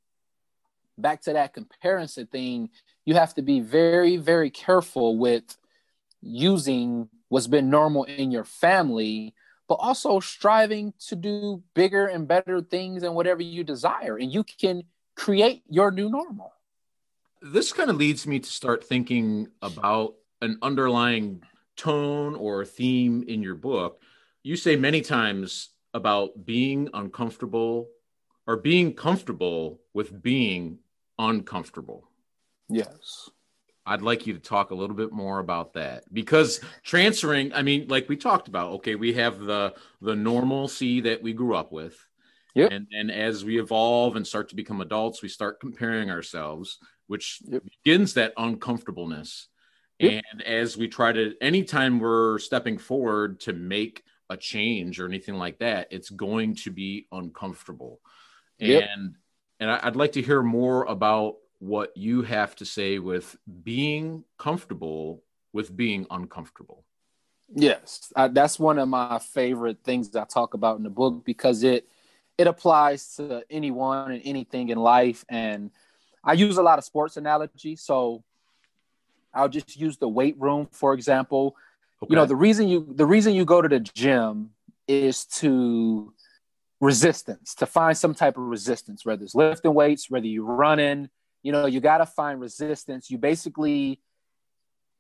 back 0.98 1.22
to 1.22 1.34
that 1.34 1.54
comparison 1.54 2.28
thing, 2.28 2.70
you 3.06 3.16
have 3.16 3.34
to 3.36 3.42
be 3.42 3.60
very, 3.60 4.18
very 4.18 4.50
careful 4.50 5.18
with 5.18 5.58
using 6.22 7.10
what's 7.30 7.48
been 7.48 7.70
normal 7.70 8.04
in 8.04 8.32
your 8.32 8.44
family, 8.44 9.34
but 9.68 9.76
also 9.76 10.20
striving 10.20 10.94
to 11.08 11.16
do 11.16 11.64
bigger 11.74 12.06
and 12.06 12.28
better 12.28 12.62
things 12.62 13.04
and 13.04 13.16
whatever 13.16 13.42
you 13.42 13.64
desire. 13.64 14.18
And 14.18 14.32
you 14.32 14.44
can 14.44 14.84
create 15.16 15.64
your 15.70 15.92
new 15.92 16.10
normal 16.10 16.54
this 17.42 17.72
kind 17.72 17.90
of 17.90 17.98
leads 17.98 18.26
me 18.26 18.40
to 18.40 18.50
start 18.50 18.84
thinking 18.84 19.48
about 19.62 20.16
an 20.42 20.58
underlying 20.62 21.42
tone 21.76 22.36
or 22.36 22.66
theme 22.66 23.24
in 23.28 23.42
your 23.42 23.56
book. 23.56 24.02
You 24.44 24.56
say 24.56 24.76
many 24.76 25.02
times 25.02 25.70
about 25.98 26.46
being 26.46 26.90
uncomfortable 26.94 27.90
or 28.46 28.56
being 28.56 28.94
comfortable 28.94 29.82
with 29.94 30.22
being 30.22 30.80
uncomfortable. 31.20 32.10
Yes. 32.70 33.30
I'd 33.86 34.02
like 34.02 34.28
you 34.28 34.34
to 34.34 34.40
talk 34.40 34.72
a 34.72 34.76
little 34.76 34.96
bit 34.96 35.12
more 35.12 35.40
about 35.40 35.74
that 35.74 36.04
because 36.14 36.60
transferring, 36.84 37.54
I 37.54 37.62
mean, 37.62 37.88
like 37.88 38.10
we 38.10 38.18
talked 38.18 38.48
about, 38.48 38.74
okay, 38.74 38.96
we 38.96 39.14
have 39.14 39.40
the 39.40 39.74
the 40.02 40.16
normalcy 40.16 41.02
that 41.02 41.22
we 41.22 41.34
grew 41.34 41.56
up 41.56 41.72
with. 41.72 41.98
Yep. 42.56 42.72
And 42.72 42.88
and 42.92 43.12
as 43.12 43.46
we 43.46 43.60
evolve 43.60 44.16
and 44.16 44.28
start 44.28 44.50
to 44.50 44.56
become 44.56 44.82
adults, 44.82 45.22
we 45.22 45.30
start 45.30 45.60
comparing 45.60 46.10
ourselves 46.10 46.80
which 47.08 47.42
yep. 47.46 47.64
begins 47.84 48.14
that 48.14 48.34
uncomfortableness. 48.38 49.48
Yep. 50.00 50.24
And 50.32 50.42
as 50.44 50.78
we 50.78 50.88
try 50.88 51.12
to, 51.12 51.34
anytime 51.42 52.00
we're 52.00 52.38
stepping 52.38 52.78
forward 52.78 53.40
to 53.42 53.54
make 53.54 54.04
a 54.30 54.38
change 54.38 55.00
or 55.00 55.06
anything 55.06 55.36
like 55.36 55.60
that, 55.60 55.88
it's 55.92 56.10
going 56.10 56.56
to 56.56 56.72
be 56.72 57.08
uncomfortable. 57.12 58.02
Yep. 58.60 58.90
And 58.96 59.16
and 59.60 59.72
I'd 59.72 59.96
like 59.96 60.12
to 60.14 60.22
hear 60.22 60.44
more 60.44 60.84
about 60.86 61.36
what 61.60 61.96
you 61.98 62.22
have 62.22 62.56
to 62.58 62.66
say 62.66 63.00
with 63.00 63.36
being 63.64 64.24
comfortable 64.38 65.24
with 65.54 65.76
being 65.76 66.06
uncomfortable. 66.12 66.84
Yes, 67.56 68.12
I, 68.16 68.28
that's 68.28 68.60
one 68.60 68.78
of 68.78 68.88
my 68.88 69.20
favorite 69.20 69.80
things 69.84 70.16
I 70.16 70.26
talk 70.26 70.54
about 70.54 70.78
in 70.78 70.84
the 70.84 70.90
book 70.90 71.24
because 71.26 71.64
it 71.64 71.88
it 72.38 72.46
applies 72.46 73.16
to 73.16 73.44
anyone 73.50 74.12
and 74.12 74.22
anything 74.24 74.70
in 74.70 74.78
life 74.78 75.26
and 75.30 75.72
I 76.24 76.34
use 76.34 76.58
a 76.58 76.62
lot 76.62 76.78
of 76.78 76.84
sports 76.84 77.16
analogy. 77.16 77.78
So 77.78 78.24
I'll 79.34 79.48
just 79.48 79.80
use 79.80 79.98
the 79.98 80.10
weight 80.10 80.36
room, 80.38 80.68
for 80.72 80.94
example. 80.94 81.56
Okay. 82.04 82.12
You 82.12 82.16
know, 82.16 82.26
the 82.26 82.36
reason 82.36 82.68
you 82.68 82.88
the 82.96 83.06
reason 83.06 83.34
you 83.34 83.46
go 83.46 83.62
to 83.62 83.68
the 83.68 83.80
gym 83.80 84.52
is 84.88 85.26
to 85.26 86.14
resistance, 86.80 87.56
to 87.56 87.66
find 87.66 87.98
some 87.98 88.14
type 88.14 88.38
of 88.38 88.44
resistance, 88.44 89.06
whether 89.06 89.24
it's 89.24 89.36
lifting 89.36 89.74
weights, 89.74 90.10
whether 90.10 90.28
you're 90.28 90.46
running, 90.46 91.10
you 91.42 91.52
know, 91.52 91.66
you 91.66 91.80
got 91.80 91.98
to 91.98 92.06
find 92.06 92.40
resistance. 92.40 93.10
You 93.10 93.18
basically 93.18 94.00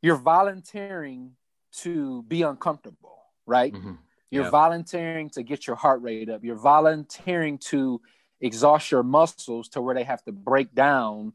you're 0.02 0.16
volunteering 0.16 1.32
to 1.80 2.24
be 2.24 2.42
uncomfortable, 2.42 3.18
right? 3.46 3.74
Mm-hmm. 3.74 3.94
You're 4.32 4.44
yep. 4.44 4.52
volunteering 4.52 5.30
to 5.32 5.44
get 5.44 5.68
your 5.68 5.76
heart 5.76 6.02
rate 6.02 6.30
up. 6.30 6.44
You're 6.44 6.56
volunteering 6.56 7.58
to 7.70 8.02
exhaust 8.42 8.92
your 8.92 9.04
muscles 9.04 9.70
to 9.70 9.82
where 9.82 9.96
they 9.96 10.04
have 10.04 10.24
to 10.24 10.32
break 10.32 10.74
down 10.74 11.34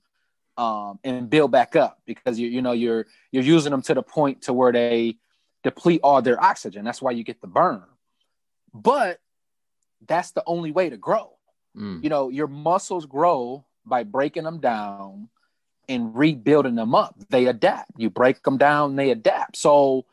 um, 0.57 0.99
and 1.03 1.31
build 1.31 1.51
back 1.51 1.77
up 1.77 2.01
because 2.05 2.39
you 2.39 2.49
you 2.49 2.63
know 2.63 2.73
you're 2.73 3.07
you're 3.31 3.43
using 3.43 3.71
them 3.71 3.83
to 3.83 3.95
the 3.95 4.03
point 4.03 4.43
to 4.43 4.53
where 4.53 4.73
they 4.73 5.17
deplete 5.63 6.01
all 6.03 6.23
their 6.23 6.43
oxygen. 6.43 6.85
That's 6.85 7.03
why 7.03 7.13
you 7.13 7.25
get 7.25 7.41
the 7.41 7.47
burn. 7.47 7.85
But 8.75 9.21
that's 10.07 10.33
the 10.33 10.43
only 10.47 10.71
way 10.73 10.91
to 10.91 10.97
grow. 10.97 11.37
Mm. 11.77 12.03
You 12.03 12.11
know, 12.11 12.29
your 12.29 12.49
muscles 12.49 13.07
grow 13.07 13.65
by 13.85 14.05
breaking 14.05 14.45
them 14.45 14.61
down 14.61 15.29
and 15.89 16.15
rebuilding 16.15 16.75
them 16.75 16.95
up. 16.95 17.15
They 17.31 17.47
adapt. 17.47 17.93
You 17.97 18.11
break 18.11 18.43
them 18.43 18.59
down, 18.59 18.97
they 18.97 19.11
adapt. 19.11 19.57
So 19.57 20.07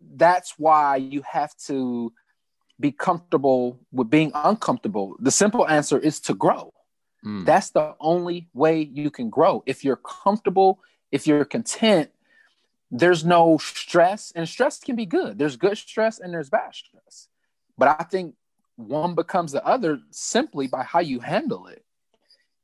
that's 0.00 0.54
why 0.58 0.96
you 0.96 1.22
have 1.22 1.56
to 1.66 2.12
be 2.80 2.92
comfortable 2.92 3.80
with 3.92 4.10
being 4.10 4.32
uncomfortable. 4.34 5.16
The 5.20 5.30
simple 5.30 5.66
answer 5.68 5.98
is 5.98 6.20
to 6.20 6.34
grow. 6.34 6.72
Mm. 7.24 7.46
That's 7.46 7.70
the 7.70 7.94
only 8.00 8.48
way 8.52 8.82
you 8.82 9.10
can 9.10 9.30
grow. 9.30 9.62
If 9.66 9.84
you're 9.84 9.96
comfortable, 9.96 10.80
if 11.10 11.26
you're 11.26 11.44
content, 11.44 12.10
there's 12.96 13.24
no 13.24 13.58
stress, 13.58 14.32
and 14.36 14.48
stress 14.48 14.78
can 14.78 14.94
be 14.94 15.04
good. 15.04 15.36
There's 15.36 15.56
good 15.56 15.76
stress 15.76 16.20
and 16.20 16.32
there's 16.32 16.48
bad 16.48 16.72
stress. 16.72 17.26
But 17.76 17.88
I 18.00 18.04
think 18.04 18.36
one 18.76 19.16
becomes 19.16 19.50
the 19.50 19.66
other 19.66 19.98
simply 20.12 20.68
by 20.68 20.84
how 20.84 21.00
you 21.00 21.18
handle 21.18 21.66
it. 21.66 21.84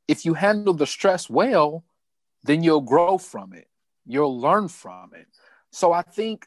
If 0.06 0.24
you 0.24 0.34
handle 0.34 0.72
the 0.72 0.86
stress 0.86 1.28
well, 1.28 1.82
then 2.44 2.62
you'll 2.62 2.80
grow 2.80 3.18
from 3.18 3.52
it. 3.52 3.66
You'll 4.06 4.40
learn 4.40 4.68
from 4.68 5.14
it. 5.14 5.26
So 5.72 5.92
I 5.92 6.02
think 6.02 6.46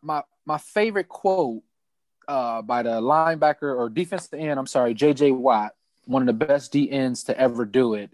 my 0.00 0.22
my 0.46 0.56
favorite 0.56 1.08
quote 1.10 1.62
uh, 2.28 2.62
by 2.62 2.82
the 2.82 3.02
linebacker 3.02 3.76
or 3.76 3.90
defensive 3.90 4.40
end, 4.40 4.58
I'm 4.58 4.66
sorry, 4.66 4.94
JJ 4.94 5.36
Watt, 5.36 5.74
one 6.06 6.26
of 6.26 6.26
the 6.26 6.46
best 6.46 6.72
DNs 6.72 7.26
to 7.26 7.38
ever 7.38 7.66
do 7.66 7.92
it. 7.92 8.10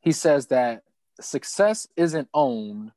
He 0.00 0.12
says 0.12 0.46
that 0.46 0.84
success 1.20 1.86
isn't 1.96 2.28
owned, 2.32 2.92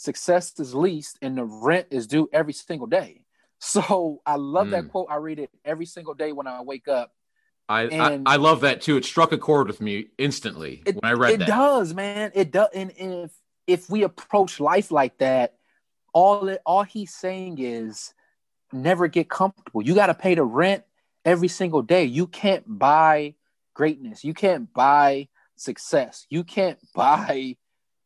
success 0.00 0.58
is 0.58 0.74
leased, 0.74 1.18
and 1.20 1.36
the 1.36 1.44
rent 1.44 1.88
is 1.90 2.06
due 2.06 2.28
every 2.32 2.52
single 2.52 2.86
day. 2.86 3.24
So 3.62 4.22
I 4.24 4.36
love 4.36 4.68
mm. 4.68 4.70
that 4.70 4.88
quote. 4.88 5.08
I 5.10 5.16
read 5.16 5.38
it 5.38 5.50
every 5.66 5.84
single 5.84 6.14
day 6.14 6.32
when 6.32 6.46
I 6.46 6.62
wake 6.62 6.88
up. 6.88 7.12
I, 7.68 7.82
I, 7.82 8.20
I 8.24 8.36
love 8.36 8.62
that 8.62 8.80
too. 8.80 8.96
It 8.96 9.04
struck 9.04 9.32
a 9.32 9.36
chord 9.36 9.66
with 9.66 9.82
me 9.82 10.06
instantly 10.16 10.82
it, 10.86 10.94
when 10.94 11.04
I 11.04 11.12
read 11.12 11.34
it 11.34 11.38
that. 11.40 11.48
It 11.48 11.50
does, 11.50 11.92
man. 11.92 12.32
It 12.34 12.52
does. 12.52 12.70
And, 12.74 12.90
and 12.98 13.12
if 13.12 13.30
if 13.66 13.90
we 13.90 14.02
approach 14.04 14.60
life 14.60 14.90
like 14.90 15.18
that, 15.18 15.56
all 16.14 16.48
it, 16.48 16.62
all 16.64 16.84
he's 16.84 17.14
saying 17.14 17.58
is 17.58 18.14
never 18.72 19.08
get 19.08 19.28
comfortable. 19.28 19.82
You 19.82 19.94
got 19.94 20.06
to 20.06 20.14
pay 20.14 20.34
the 20.34 20.42
rent 20.42 20.84
every 21.26 21.48
single 21.48 21.82
day. 21.82 22.04
You 22.04 22.28
can't 22.28 22.64
buy 22.66 23.34
greatness. 23.74 24.24
You 24.24 24.32
can't 24.32 24.72
buy 24.72 25.28
success. 25.56 26.26
You 26.30 26.44
can't 26.44 26.78
buy 26.94 27.58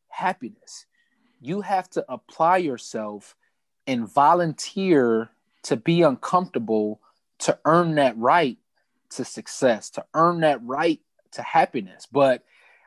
happiness. 0.09 0.87
You 1.45 1.61
have 1.61 1.91
to 1.91 2.05
apply 2.09 2.57
yourself 2.57 3.37
and 3.87 4.09
volunteer 4.09 5.29
to 5.65 5.77
be 5.77 6.01
uncomfortable 6.01 7.03
to 7.41 7.59
earn 7.67 7.97
that 7.97 8.17
right 8.17 8.57
to 9.11 9.27
success, 9.27 9.91
to 9.91 10.07
earn 10.15 10.41
that 10.41 10.65
right 10.65 11.01
to 11.33 11.43
happiness. 11.43 12.07
But 12.11 12.45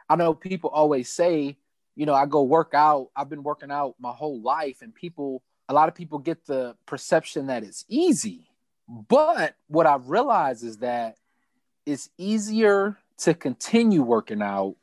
I 0.10 0.16
know 0.16 0.34
people 0.34 0.72
always 0.72 1.08
say, 1.08 1.58
you 1.96 2.08
know, 2.08 2.16
I 2.16 2.26
go 2.26 2.42
work 2.42 2.72
out. 2.74 3.10
I've 3.16 3.30
been 3.30 3.44
working 3.44 3.70
out 3.70 3.94
my 4.00 4.12
whole 4.12 4.42
life, 4.42 4.82
and 4.82 4.94
people, 4.94 5.44
a 5.70 5.74
lot 5.76 5.88
of 5.88 5.94
people 5.94 6.18
get 6.18 6.48
the 6.48 6.76
perception 6.88 7.48
that 7.48 7.64
it's 7.64 7.86
easy. 7.88 8.50
But 8.90 9.56
what 9.68 9.86
I 9.86 9.98
realize 9.98 10.64
is 10.64 10.78
that 10.78 11.18
it's 11.86 12.10
easier 12.18 12.98
to 13.20 13.36
continue 13.36 14.02
working 14.02 14.42
out 14.42 14.78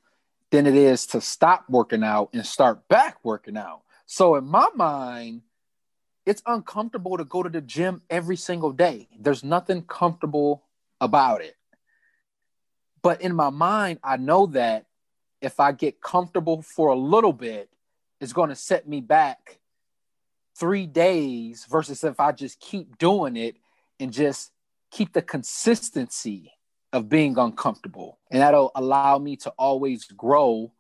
than 0.54 0.68
it 0.68 0.76
is 0.76 1.04
to 1.04 1.20
stop 1.20 1.64
working 1.68 2.04
out 2.04 2.28
and 2.32 2.46
start 2.46 2.86
back 2.86 3.18
working 3.24 3.56
out. 3.56 3.82
So 4.06 4.36
in 4.36 4.46
my 4.46 4.68
mind, 4.76 5.42
it's 6.24 6.44
uncomfortable 6.46 7.18
to 7.18 7.24
go 7.24 7.42
to 7.42 7.48
the 7.48 7.60
gym 7.60 8.02
every 8.08 8.36
single 8.36 8.70
day. 8.70 9.08
There's 9.18 9.42
nothing 9.42 9.82
comfortable 9.82 10.62
about 11.00 11.40
it. 11.40 11.56
But 13.02 13.20
in 13.20 13.34
my 13.34 13.50
mind, 13.50 13.98
I 14.04 14.16
know 14.16 14.46
that 14.46 14.86
if 15.40 15.58
I 15.58 15.72
get 15.72 16.00
comfortable 16.00 16.62
for 16.62 16.90
a 16.90 16.96
little 16.96 17.32
bit, 17.32 17.68
it's 18.20 18.32
going 18.32 18.50
to 18.50 18.54
set 18.54 18.88
me 18.88 19.00
back 19.00 19.58
three 20.56 20.86
days 20.86 21.66
versus 21.68 22.04
if 22.04 22.20
I 22.20 22.30
just 22.30 22.60
keep 22.60 22.96
doing 22.96 23.36
it 23.36 23.56
and 23.98 24.12
just 24.12 24.52
keep 24.92 25.14
the 25.14 25.22
consistency 25.22 26.52
of 26.94 27.08
being 27.08 27.36
uncomfortable. 27.36 28.18
And 28.30 28.40
that'll 28.40 28.70
allow 28.74 29.18
me 29.18 29.36
to 29.38 29.50
always 29.58 30.04
grow 30.04 30.72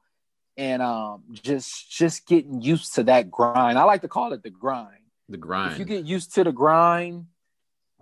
and 0.56 0.80
um, 0.80 1.24
just 1.32 1.90
just 1.90 2.26
getting 2.26 2.62
used 2.62 2.94
to 2.94 3.02
that 3.04 3.30
grind. 3.30 3.76
I 3.76 3.82
like 3.82 4.02
to 4.02 4.08
call 4.08 4.32
it 4.32 4.42
the 4.42 4.50
grind. 4.50 5.02
The 5.28 5.36
grind. 5.36 5.72
If 5.72 5.78
you 5.80 5.84
get 5.84 6.04
used 6.04 6.32
to 6.36 6.44
the 6.44 6.52
grind, 6.52 7.26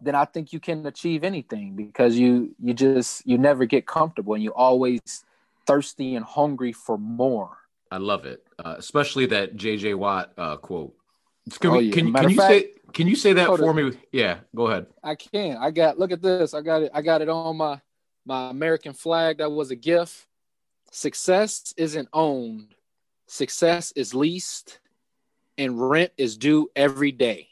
then 0.02 0.14
I 0.14 0.26
think 0.26 0.52
you 0.52 0.60
can 0.60 0.84
achieve 0.86 1.24
anything 1.24 1.74
because 1.74 2.18
you 2.18 2.54
you 2.62 2.74
just 2.74 3.26
you 3.26 3.38
never 3.38 3.64
get 3.64 3.86
comfortable 3.86 4.34
and 4.34 4.42
you 4.42 4.52
always 4.52 5.00
thirsty 5.66 6.14
and 6.14 6.24
hungry 6.24 6.72
for 6.72 6.98
more. 6.98 7.56
I 7.90 7.96
love 7.96 8.26
it, 8.26 8.44
uh, 8.62 8.74
especially 8.76 9.26
that 9.26 9.56
JJ 9.56 9.96
Watt 9.96 10.32
uh, 10.36 10.56
quote. 10.56 10.94
Can, 11.60 11.70
oh, 11.70 11.78
yeah. 11.78 11.92
can, 11.92 12.12
can 12.12 12.28
you 12.28 12.36
fact, 12.36 12.50
say 12.50 12.70
can 12.92 13.06
you 13.06 13.16
say 13.16 13.32
that 13.32 13.46
for 13.46 13.72
me? 13.72 13.92
Yeah, 14.12 14.40
go 14.54 14.66
ahead. 14.66 14.86
I 15.02 15.14
can. 15.14 15.56
I 15.56 15.70
got 15.70 15.98
look 15.98 16.12
at 16.12 16.20
this. 16.20 16.52
I 16.52 16.60
got 16.60 16.82
it. 16.82 16.90
I 16.92 17.00
got 17.00 17.22
it 17.22 17.30
on 17.30 17.56
my 17.56 17.80
my 18.24 18.50
American 18.50 18.92
flag. 18.92 19.38
That 19.38 19.50
was 19.50 19.70
a 19.70 19.76
gift. 19.76 20.26
Success 20.90 21.72
isn't 21.76 22.08
owned. 22.12 22.74
Success 23.26 23.92
is 23.96 24.14
leased, 24.14 24.78
and 25.56 25.80
rent 25.90 26.12
is 26.18 26.36
due 26.36 26.70
every 26.76 27.12
day. 27.12 27.48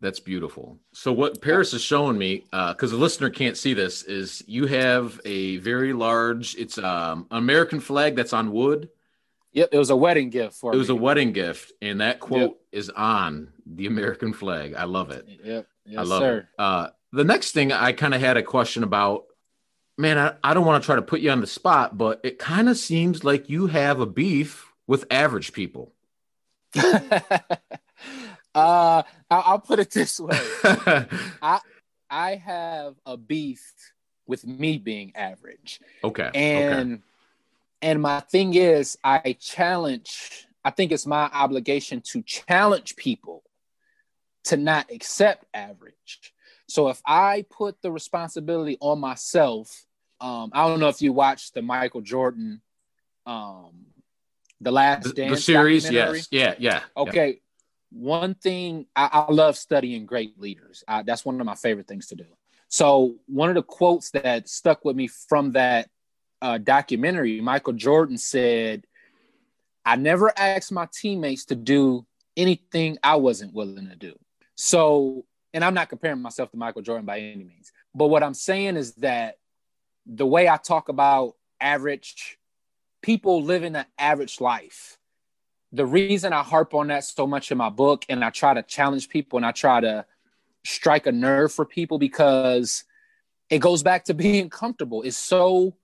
That's 0.00 0.20
beautiful. 0.20 0.78
So 0.92 1.12
what 1.12 1.40
Paris 1.42 1.74
is 1.74 1.82
showing 1.82 2.18
me, 2.18 2.44
because 2.50 2.92
uh, 2.92 2.96
the 2.96 2.96
listener 2.96 3.30
can't 3.30 3.56
see 3.56 3.74
this, 3.74 4.02
is 4.02 4.42
you 4.46 4.66
have 4.66 5.20
a 5.24 5.58
very 5.58 5.92
large. 5.92 6.56
It's 6.56 6.78
um, 6.78 7.26
an 7.30 7.38
American 7.38 7.78
flag 7.78 8.16
that's 8.16 8.32
on 8.32 8.52
wood. 8.52 8.88
Yep, 9.52 9.68
it 9.70 9.78
was 9.78 9.90
a 9.90 9.96
wedding 9.96 10.30
gift 10.30 10.54
for. 10.54 10.72
It 10.72 10.76
me. 10.76 10.78
was 10.78 10.88
a 10.88 10.94
wedding 10.94 11.32
gift, 11.32 11.72
and 11.82 12.00
that 12.00 12.18
quote 12.18 12.40
yep. 12.40 12.56
is 12.72 12.88
on 12.90 13.52
the 13.66 13.86
American 13.86 14.32
flag. 14.32 14.74
I 14.74 14.84
love 14.84 15.10
it. 15.10 15.26
Yep, 15.44 15.66
yes, 15.84 15.98
I 15.98 16.02
love 16.02 16.22
sir. 16.22 16.38
it. 16.38 16.46
Uh, 16.58 16.88
the 17.12 17.24
next 17.24 17.52
thing 17.52 17.70
I 17.70 17.92
kind 17.92 18.14
of 18.14 18.20
had 18.20 18.36
a 18.36 18.42
question 18.42 18.82
about. 18.82 19.26
Man, 20.02 20.18
I, 20.18 20.34
I 20.42 20.52
don't 20.52 20.66
want 20.66 20.82
to 20.82 20.84
try 20.84 20.96
to 20.96 21.02
put 21.02 21.20
you 21.20 21.30
on 21.30 21.40
the 21.40 21.46
spot, 21.46 21.96
but 21.96 22.20
it 22.24 22.40
kind 22.40 22.68
of 22.68 22.76
seems 22.76 23.22
like 23.22 23.48
you 23.48 23.68
have 23.68 24.00
a 24.00 24.06
beef 24.06 24.72
with 24.88 25.06
average 25.10 25.52
people. 25.52 25.92
Uh, 28.54 29.02
I'll, 29.30 29.60
put 29.60 29.78
it 29.78 29.90
this 29.92 30.20
way: 30.20 30.38
I 31.42 31.60
I 32.10 32.34
have 32.34 32.96
a 33.06 33.16
beef 33.16 33.72
with 34.26 34.46
me 34.46 34.76
being 34.76 35.12
average. 35.16 35.80
Okay. 36.04 36.30
And 36.34 36.92
okay. 36.92 37.02
and 37.80 38.02
my 38.02 38.20
thing 38.20 38.52
is, 38.52 38.98
I 39.02 39.38
challenge. 39.40 40.46
I 40.62 40.70
think 40.70 40.92
it's 40.92 41.06
my 41.06 41.30
obligation 41.32 42.02
to 42.08 42.20
challenge 42.20 42.96
people 42.96 43.42
to 44.44 44.58
not 44.58 44.90
accept 44.90 45.46
average. 45.54 46.34
So 46.68 46.90
if 46.90 47.00
I 47.06 47.46
put 47.48 47.80
the 47.80 47.90
responsibility 47.90 48.76
on 48.80 49.00
myself, 49.00 49.86
um, 50.22 50.50
I 50.52 50.68
don't 50.68 50.80
know 50.80 50.88
if 50.88 51.02
you 51.02 51.12
watched 51.12 51.54
the 51.54 51.62
Michael 51.62 52.00
Jordan, 52.00 52.60
um, 53.26 53.86
the 54.60 54.70
last 54.70 55.14
the, 55.14 55.28
the 55.28 55.36
series. 55.36 55.90
Yes, 55.90 56.28
yeah, 56.30 56.54
yeah. 56.58 56.82
Okay, 56.96 57.28
yeah 57.28 57.34
one 57.92 58.34
thing 58.34 58.86
I, 58.96 59.26
I 59.28 59.32
love 59.32 59.56
studying 59.56 60.06
great 60.06 60.38
leaders. 60.40 60.82
I, 60.88 61.02
that's 61.02 61.24
one 61.24 61.40
of 61.40 61.46
my 61.46 61.54
favorite 61.54 61.86
things 61.86 62.06
to 62.08 62.14
do. 62.14 62.24
So 62.68 63.16
one 63.26 63.50
of 63.50 63.54
the 63.54 63.62
quotes 63.62 64.10
that 64.12 64.48
stuck 64.48 64.84
with 64.84 64.96
me 64.96 65.08
from 65.08 65.52
that 65.52 65.90
uh, 66.40 66.58
documentary, 66.58 67.40
Michael 67.40 67.74
Jordan 67.74 68.16
said, 68.16 68.86
"I 69.84 69.96
never 69.96 70.32
asked 70.36 70.72
my 70.72 70.88
teammates 70.92 71.44
to 71.46 71.54
do 71.54 72.06
anything 72.36 72.98
I 73.02 73.16
wasn't 73.16 73.52
willing 73.52 73.88
to 73.88 73.96
do." 73.96 74.18
So, 74.54 75.26
and 75.52 75.62
I'm 75.62 75.74
not 75.74 75.90
comparing 75.90 76.20
myself 76.20 76.50
to 76.52 76.56
Michael 76.56 76.82
Jordan 76.82 77.04
by 77.04 77.20
any 77.20 77.44
means, 77.44 77.72
but 77.94 78.08
what 78.08 78.22
I'm 78.22 78.34
saying 78.34 78.76
is 78.76 78.94
that 78.96 79.36
the 80.06 80.26
way 80.26 80.48
I 80.48 80.56
talk 80.56 80.88
about 80.88 81.36
average 81.60 82.38
people 83.02 83.42
living 83.42 83.76
an 83.76 83.86
average 83.98 84.40
life 84.40 84.98
the 85.72 85.86
reason 85.86 86.32
I 86.32 86.42
harp 86.42 86.74
on 86.74 86.88
that 86.88 87.04
so 87.04 87.26
much 87.26 87.50
in 87.50 87.58
my 87.58 87.70
book 87.70 88.04
and 88.08 88.22
I 88.24 88.30
try 88.30 88.52
to 88.54 88.62
challenge 88.62 89.08
people 89.08 89.38
and 89.38 89.46
I 89.46 89.52
try 89.52 89.80
to 89.80 90.04
strike 90.64 91.06
a 91.06 91.12
nerve 91.12 91.52
for 91.52 91.64
people 91.64 91.98
because 91.98 92.84
it 93.48 93.58
goes 93.58 93.82
back 93.82 94.04
to 94.04 94.14
being 94.14 94.50
comfortable. 94.50 95.02
It's 95.02 95.16
so 95.16 95.74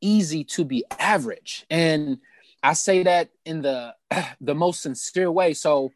easy 0.00 0.42
to 0.44 0.64
be 0.64 0.84
average. 0.98 1.66
And 1.68 2.18
I 2.62 2.72
say 2.72 3.02
that 3.02 3.30
in 3.44 3.60
the 3.60 3.94
the 4.40 4.54
most 4.54 4.80
sincere 4.80 5.30
way. 5.30 5.52
So 5.52 5.92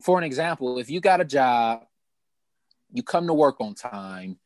for 0.00 0.16
an 0.16 0.24
example, 0.24 0.78
if 0.78 0.88
you 0.88 1.00
got 1.00 1.20
a 1.20 1.24
job, 1.24 1.84
you 2.92 3.02
come 3.02 3.26
to 3.26 3.34
work 3.34 3.60
on 3.60 3.74
time, 3.74 4.38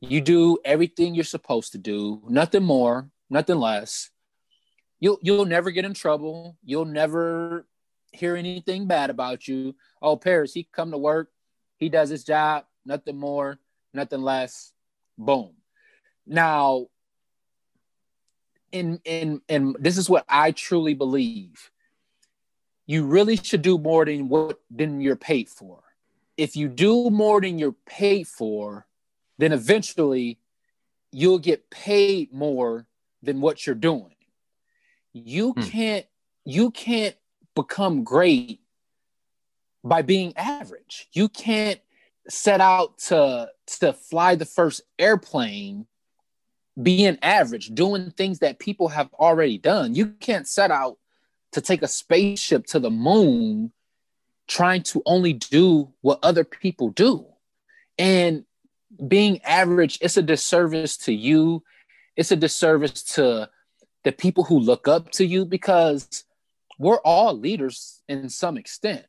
you 0.00 0.20
do 0.20 0.58
everything 0.64 1.14
you're 1.14 1.24
supposed 1.24 1.72
to 1.72 1.78
do, 1.78 2.22
nothing 2.28 2.62
more, 2.62 3.10
nothing 3.28 3.56
less. 3.56 4.10
You'll 4.98 5.18
you'll 5.22 5.46
never 5.46 5.70
get 5.70 5.84
in 5.84 5.94
trouble. 5.94 6.56
You'll 6.64 6.84
never 6.84 7.66
hear 8.12 8.36
anything 8.36 8.86
bad 8.86 9.10
about 9.10 9.46
you. 9.46 9.74
Oh, 10.02 10.16
Paris, 10.16 10.52
he 10.52 10.68
come 10.70 10.90
to 10.90 10.98
work, 10.98 11.30
he 11.76 11.88
does 11.88 12.08
his 12.08 12.24
job, 12.24 12.64
nothing 12.84 13.16
more, 13.16 13.58
nothing 13.94 14.22
less. 14.22 14.72
Boom. 15.16 15.52
Now, 16.26 16.86
in 18.72 19.00
in 19.04 19.42
and 19.48 19.76
this 19.78 19.98
is 19.98 20.08
what 20.08 20.24
I 20.28 20.52
truly 20.52 20.94
believe. 20.94 21.70
You 22.86 23.04
really 23.04 23.36
should 23.36 23.62
do 23.62 23.78
more 23.78 24.04
than 24.04 24.28
what 24.28 24.60
than 24.70 25.00
you're 25.00 25.16
paid 25.16 25.48
for. 25.48 25.82
If 26.36 26.56
you 26.56 26.68
do 26.68 27.10
more 27.10 27.40
than 27.40 27.58
you're 27.58 27.76
paid 27.86 28.26
for, 28.26 28.86
then 29.40 29.52
eventually 29.52 30.38
you'll 31.12 31.38
get 31.38 31.70
paid 31.70 32.32
more 32.32 32.86
than 33.22 33.40
what 33.40 33.66
you're 33.66 33.74
doing. 33.74 34.14
You 35.12 35.52
hmm. 35.52 35.62
can't 35.62 36.06
you 36.44 36.70
can't 36.70 37.16
become 37.54 38.04
great 38.04 38.60
by 39.82 40.02
being 40.02 40.36
average. 40.36 41.08
You 41.12 41.28
can't 41.28 41.80
set 42.28 42.60
out 42.60 42.98
to 42.98 43.48
to 43.78 43.92
fly 43.92 44.34
the 44.34 44.44
first 44.44 44.82
airplane 44.98 45.86
being 46.80 47.18
average, 47.22 47.74
doing 47.74 48.10
things 48.10 48.38
that 48.38 48.58
people 48.58 48.88
have 48.88 49.12
already 49.14 49.58
done. 49.58 49.94
You 49.94 50.06
can't 50.20 50.46
set 50.46 50.70
out 50.70 50.98
to 51.52 51.60
take 51.60 51.82
a 51.82 51.88
spaceship 51.88 52.66
to 52.66 52.78
the 52.78 52.90
moon 52.90 53.72
trying 54.46 54.82
to 54.82 55.02
only 55.06 55.32
do 55.32 55.92
what 56.00 56.18
other 56.22 56.44
people 56.44 56.90
do. 56.90 57.26
And 57.98 58.44
being 59.06 59.42
average, 59.42 59.98
it's 60.00 60.16
a 60.16 60.22
disservice 60.22 60.96
to 60.98 61.12
you. 61.12 61.62
It's 62.16 62.32
a 62.32 62.36
disservice 62.36 63.02
to 63.14 63.48
the 64.04 64.12
people 64.12 64.44
who 64.44 64.58
look 64.58 64.88
up 64.88 65.10
to 65.12 65.24
you 65.24 65.44
because 65.44 66.24
we're 66.78 67.00
all 67.00 67.36
leaders 67.36 68.02
in 68.08 68.28
some 68.28 68.56
extent. 68.56 69.04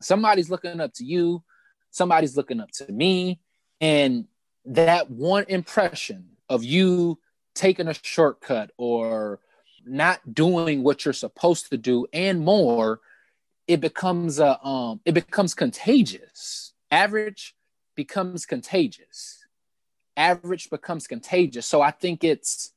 Somebody's 0.00 0.50
looking 0.50 0.80
up 0.80 0.94
to 0.94 1.04
you, 1.04 1.42
somebody's 1.90 2.36
looking 2.36 2.60
up 2.60 2.70
to 2.72 2.90
me. 2.90 3.40
And 3.80 4.26
that 4.64 5.10
one 5.10 5.44
impression 5.48 6.30
of 6.48 6.64
you 6.64 7.18
taking 7.54 7.88
a 7.88 7.94
shortcut 7.94 8.70
or 8.76 9.40
not 9.84 10.34
doing 10.34 10.82
what 10.82 11.04
you're 11.04 11.14
supposed 11.14 11.70
to 11.70 11.76
do 11.76 12.06
and 12.12 12.40
more 12.40 13.00
it 13.66 13.80
becomes 13.80 14.38
a 14.38 14.62
um 14.64 15.00
it 15.04 15.12
becomes 15.12 15.54
contagious 15.54 16.74
average 16.90 17.54
becomes 17.94 18.46
contagious. 18.46 19.44
Average 20.16 20.70
becomes 20.70 21.06
contagious. 21.06 21.66
So 21.66 21.80
i 21.80 21.90
think 21.90 22.24
it's 22.24 22.72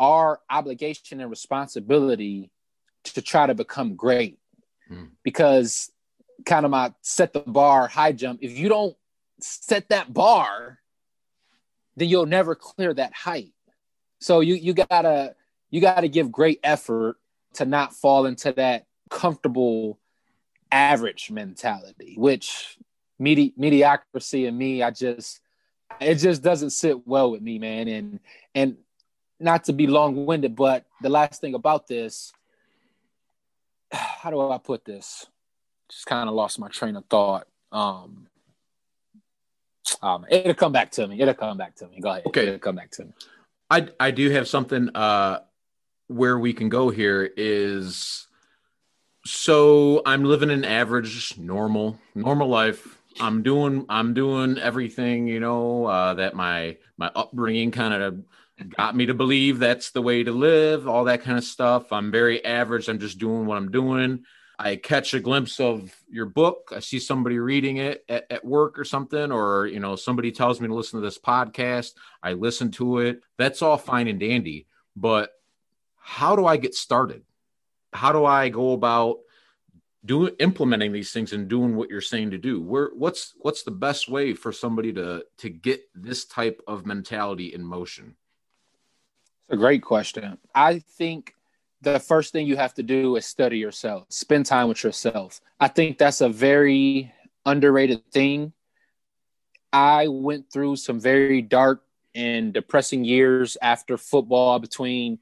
our 0.00 0.40
obligation 0.48 1.20
and 1.20 1.28
responsibility 1.28 2.50
to 3.02 3.20
try 3.20 3.46
to 3.46 3.54
become 3.54 3.96
great. 3.96 4.38
Hmm. 4.88 5.04
because 5.22 5.92
kind 6.46 6.64
of 6.64 6.70
my 6.70 6.94
set 7.02 7.34
the 7.34 7.40
bar 7.40 7.88
high 7.88 8.12
jump 8.12 8.38
if 8.42 8.56
you 8.56 8.70
don't 8.70 8.96
set 9.38 9.90
that 9.90 10.14
bar 10.14 10.78
then 11.98 12.08
you'll 12.08 12.26
never 12.26 12.54
clear 12.54 12.94
that 12.94 13.12
height. 13.12 13.52
So 14.20 14.40
you 14.40 14.54
you 14.54 14.72
gotta 14.72 15.34
you 15.70 15.80
gotta 15.80 16.08
give 16.08 16.32
great 16.32 16.60
effort 16.62 17.16
to 17.54 17.64
not 17.64 17.92
fall 17.92 18.26
into 18.26 18.52
that 18.52 18.86
comfortable 19.10 19.98
average 20.70 21.30
mentality 21.30 22.14
which 22.16 22.78
medi- 23.18 23.54
mediocrity 23.56 24.46
and 24.46 24.56
me 24.56 24.82
i 24.82 24.90
just 24.90 25.40
it 26.00 26.16
just 26.16 26.42
doesn't 26.42 26.70
sit 26.70 27.06
well 27.06 27.30
with 27.30 27.42
me 27.42 27.58
man. 27.58 27.88
And 27.88 28.20
and 28.54 28.76
not 29.40 29.64
to 29.64 29.72
be 29.72 29.86
long-winded 29.86 30.54
but 30.56 30.84
the 31.02 31.08
last 31.08 31.40
thing 31.40 31.54
about 31.54 31.86
this 31.86 32.32
how 33.92 34.30
do 34.30 34.50
i 34.50 34.58
put 34.58 34.84
this? 34.84 35.26
Just 35.90 36.06
kind 36.06 36.28
of 36.28 36.34
lost 36.34 36.58
my 36.58 36.68
train 36.68 36.96
of 36.96 37.04
thought. 37.06 37.46
Um 37.72 38.26
um 40.02 40.26
it'll 40.30 40.54
come 40.54 40.72
back 40.72 40.90
to 40.92 41.08
me. 41.08 41.20
It'll 41.20 41.34
come 41.34 41.56
back 41.56 41.74
to 41.76 41.88
me. 41.88 42.00
Go 42.00 42.10
ahead. 42.10 42.26
Okay. 42.26 42.46
It'll 42.46 42.58
come 42.58 42.76
back 42.76 42.90
to 42.92 43.04
me. 43.06 43.12
I 43.70 43.88
i 43.98 44.10
do 44.10 44.30
have 44.30 44.46
something 44.48 44.90
uh 44.94 45.40
where 46.08 46.38
we 46.38 46.52
can 46.52 46.68
go 46.68 46.90
here 46.90 47.30
is 47.36 48.26
so 49.26 50.00
i'm 50.06 50.24
living 50.24 50.50
an 50.50 50.64
average 50.64 51.36
normal 51.36 51.98
normal 52.14 52.48
life 52.48 52.97
i'm 53.20 53.42
doing 53.42 53.84
i'm 53.88 54.14
doing 54.14 54.58
everything 54.58 55.26
you 55.26 55.40
know 55.40 55.86
uh 55.86 56.14
that 56.14 56.34
my 56.34 56.76
my 56.96 57.10
upbringing 57.14 57.70
kind 57.70 57.94
of 57.94 58.18
got 58.76 58.96
me 58.96 59.06
to 59.06 59.14
believe 59.14 59.58
that's 59.58 59.90
the 59.90 60.02
way 60.02 60.22
to 60.22 60.32
live, 60.32 60.88
all 60.88 61.04
that 61.04 61.22
kind 61.22 61.38
of 61.38 61.44
stuff. 61.44 61.92
I'm 61.92 62.10
very 62.10 62.44
average. 62.44 62.88
I'm 62.88 62.98
just 62.98 63.18
doing 63.18 63.46
what 63.46 63.56
I'm 63.56 63.70
doing. 63.70 64.24
I 64.58 64.74
catch 64.74 65.14
a 65.14 65.20
glimpse 65.20 65.60
of 65.60 65.94
your 66.10 66.26
book. 66.26 66.72
I 66.74 66.80
see 66.80 66.98
somebody 66.98 67.38
reading 67.38 67.76
it 67.76 68.04
at, 68.08 68.26
at, 68.30 68.44
work 68.44 68.76
or 68.78 68.84
something, 68.84 69.30
or 69.30 69.66
you 69.66 69.78
know, 69.78 69.94
somebody 69.94 70.32
tells 70.32 70.60
me 70.60 70.66
to 70.66 70.74
listen 70.74 71.00
to 71.00 71.06
this 71.06 71.18
podcast. 71.18 71.92
I 72.22 72.32
listen 72.32 72.72
to 72.72 72.98
it. 72.98 73.20
That's 73.36 73.62
all 73.62 73.76
fine 73.76 74.08
and 74.08 74.18
dandy. 74.18 74.66
But 74.96 75.30
how 75.96 76.34
do 76.34 76.44
I 76.44 76.56
get 76.56 76.74
started? 76.74 77.22
How 77.92 78.10
do 78.10 78.24
I 78.24 78.48
go 78.48 78.72
about 78.72 79.18
doing 80.04 80.34
implementing 80.38 80.92
these 80.92 81.12
things 81.12 81.32
and 81.32 81.48
doing 81.48 81.74
what 81.76 81.90
you're 81.90 82.00
saying 82.00 82.30
to 82.30 82.38
do? 82.38 82.60
Where 82.60 82.90
what's 82.94 83.34
what's 83.38 83.62
the 83.62 83.70
best 83.70 84.08
way 84.08 84.34
for 84.34 84.52
somebody 84.52 84.92
to 84.94 85.24
to 85.38 85.48
get 85.48 85.82
this 85.94 86.24
type 86.24 86.60
of 86.66 86.86
mentality 86.86 87.54
in 87.54 87.64
motion? 87.64 88.16
It's 89.48 89.54
a 89.54 89.56
great 89.56 89.82
question. 89.82 90.38
I 90.54 90.80
think 90.80 91.34
the 91.80 92.00
first 92.00 92.32
thing 92.32 92.46
you 92.46 92.56
have 92.56 92.74
to 92.74 92.82
do 92.82 93.16
is 93.16 93.26
study 93.26 93.58
yourself, 93.58 94.06
spend 94.10 94.46
time 94.46 94.68
with 94.68 94.82
yourself. 94.82 95.40
I 95.60 95.68
think 95.68 95.98
that's 95.98 96.20
a 96.20 96.28
very 96.28 97.12
underrated 97.46 98.04
thing. 98.10 98.52
I 99.72 100.08
went 100.08 100.50
through 100.52 100.76
some 100.76 101.00
very 101.00 101.42
dark 101.42 101.82
and 102.14 102.52
depressing 102.52 103.04
years 103.04 103.56
after 103.60 103.96
football 103.96 104.58
between 104.58 105.18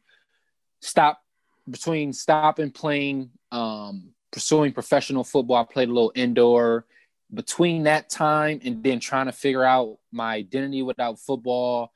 stop 0.81 1.21
between 1.69 2.13
stopping 2.13 2.71
playing 2.71 3.31
um, 3.51 4.11
pursuing 4.33 4.73
professional 4.73 5.25
football. 5.25 5.57
I 5.57 5.65
played 5.65 5.89
a 5.89 5.93
little 5.93 6.13
indoor 6.15 6.87
between 7.33 7.85
that 7.85 8.09
time 8.09 8.61
and 8.65 8.83
then 8.83 9.01
trying 9.01 9.27
to 9.27 9.33
figure 9.33 9.65
out 9.65 9.99
my 10.13 10.35
identity 10.35 10.83
without 10.83 11.19
football 11.19 11.93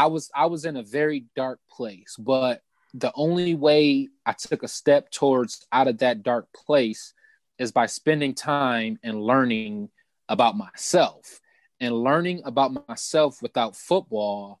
I 0.00 0.06
was 0.06 0.30
I 0.34 0.46
was 0.46 0.64
in 0.64 0.76
a 0.76 0.82
very 0.82 1.26
dark 1.36 1.60
place, 1.70 2.16
but 2.18 2.62
the 2.94 3.12
only 3.14 3.54
way 3.54 4.08
I 4.24 4.32
took 4.32 4.62
a 4.62 4.68
step 4.68 5.10
towards 5.10 5.66
out 5.72 5.88
of 5.88 5.98
that 5.98 6.22
dark 6.22 6.48
place 6.54 7.12
is 7.58 7.70
by 7.70 7.84
spending 7.84 8.34
time 8.34 8.98
and 9.02 9.22
learning 9.22 9.90
about 10.28 10.56
myself. 10.56 11.40
And 11.82 11.94
learning 11.94 12.42
about 12.44 12.88
myself 12.88 13.42
without 13.42 13.76
football 13.76 14.60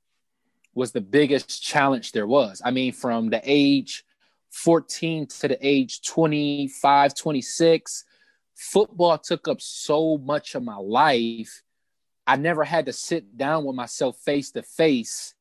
was 0.74 0.92
the 0.92 1.00
biggest 1.00 1.62
challenge 1.62 2.12
there 2.12 2.26
was. 2.26 2.60
I 2.62 2.70
mean, 2.70 2.92
from 2.92 3.30
the 3.30 3.40
age 3.42 4.04
14 4.50 5.26
to 5.26 5.48
the 5.48 5.58
age 5.66 6.02
25, 6.02 7.14
26, 7.14 8.04
football 8.54 9.18
took 9.18 9.48
up 9.48 9.60
so 9.60 10.18
much 10.18 10.54
of 10.54 10.62
my 10.62 10.76
life 10.76 11.62
I 12.30 12.36
never 12.36 12.62
had 12.62 12.86
to 12.86 12.92
sit 12.92 13.36
down 13.36 13.64
with 13.64 13.74
myself 13.74 14.16
face 14.18 14.52
to 14.52 14.62
face 14.62 15.34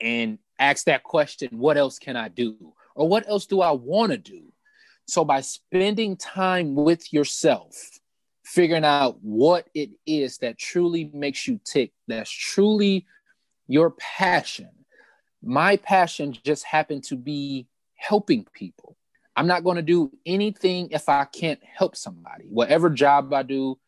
and 0.00 0.40
ask 0.58 0.86
that 0.86 1.04
question 1.04 1.56
what 1.56 1.76
else 1.76 2.00
can 2.00 2.16
I 2.16 2.28
do? 2.28 2.74
Or 2.96 3.08
what 3.08 3.28
else 3.28 3.46
do 3.46 3.60
I 3.60 3.70
want 3.70 4.10
to 4.10 4.18
do? 4.18 4.52
So, 5.06 5.24
by 5.24 5.40
spending 5.42 6.16
time 6.16 6.74
with 6.74 7.12
yourself, 7.12 7.76
figuring 8.44 8.84
out 8.84 9.18
what 9.22 9.68
it 9.72 9.90
is 10.04 10.38
that 10.38 10.58
truly 10.58 11.12
makes 11.14 11.46
you 11.46 11.60
tick, 11.64 11.92
that's 12.08 12.28
truly 12.28 13.06
your 13.68 13.92
passion. 13.92 14.70
My 15.44 15.76
passion 15.76 16.36
just 16.44 16.64
happened 16.64 17.04
to 17.04 17.14
be 17.14 17.68
helping 18.08 18.46
people. 18.52 18.96
I'm 19.34 19.46
not 19.46 19.64
going 19.64 19.76
to 19.76 19.82
do 19.82 20.10
anything 20.24 20.88
if 20.90 21.08
I 21.08 21.24
can't 21.24 21.60
help 21.62 21.96
somebody. 21.96 22.44
Whatever 22.48 22.88
job 22.88 23.32
I 23.34 23.42
do, 23.42 23.78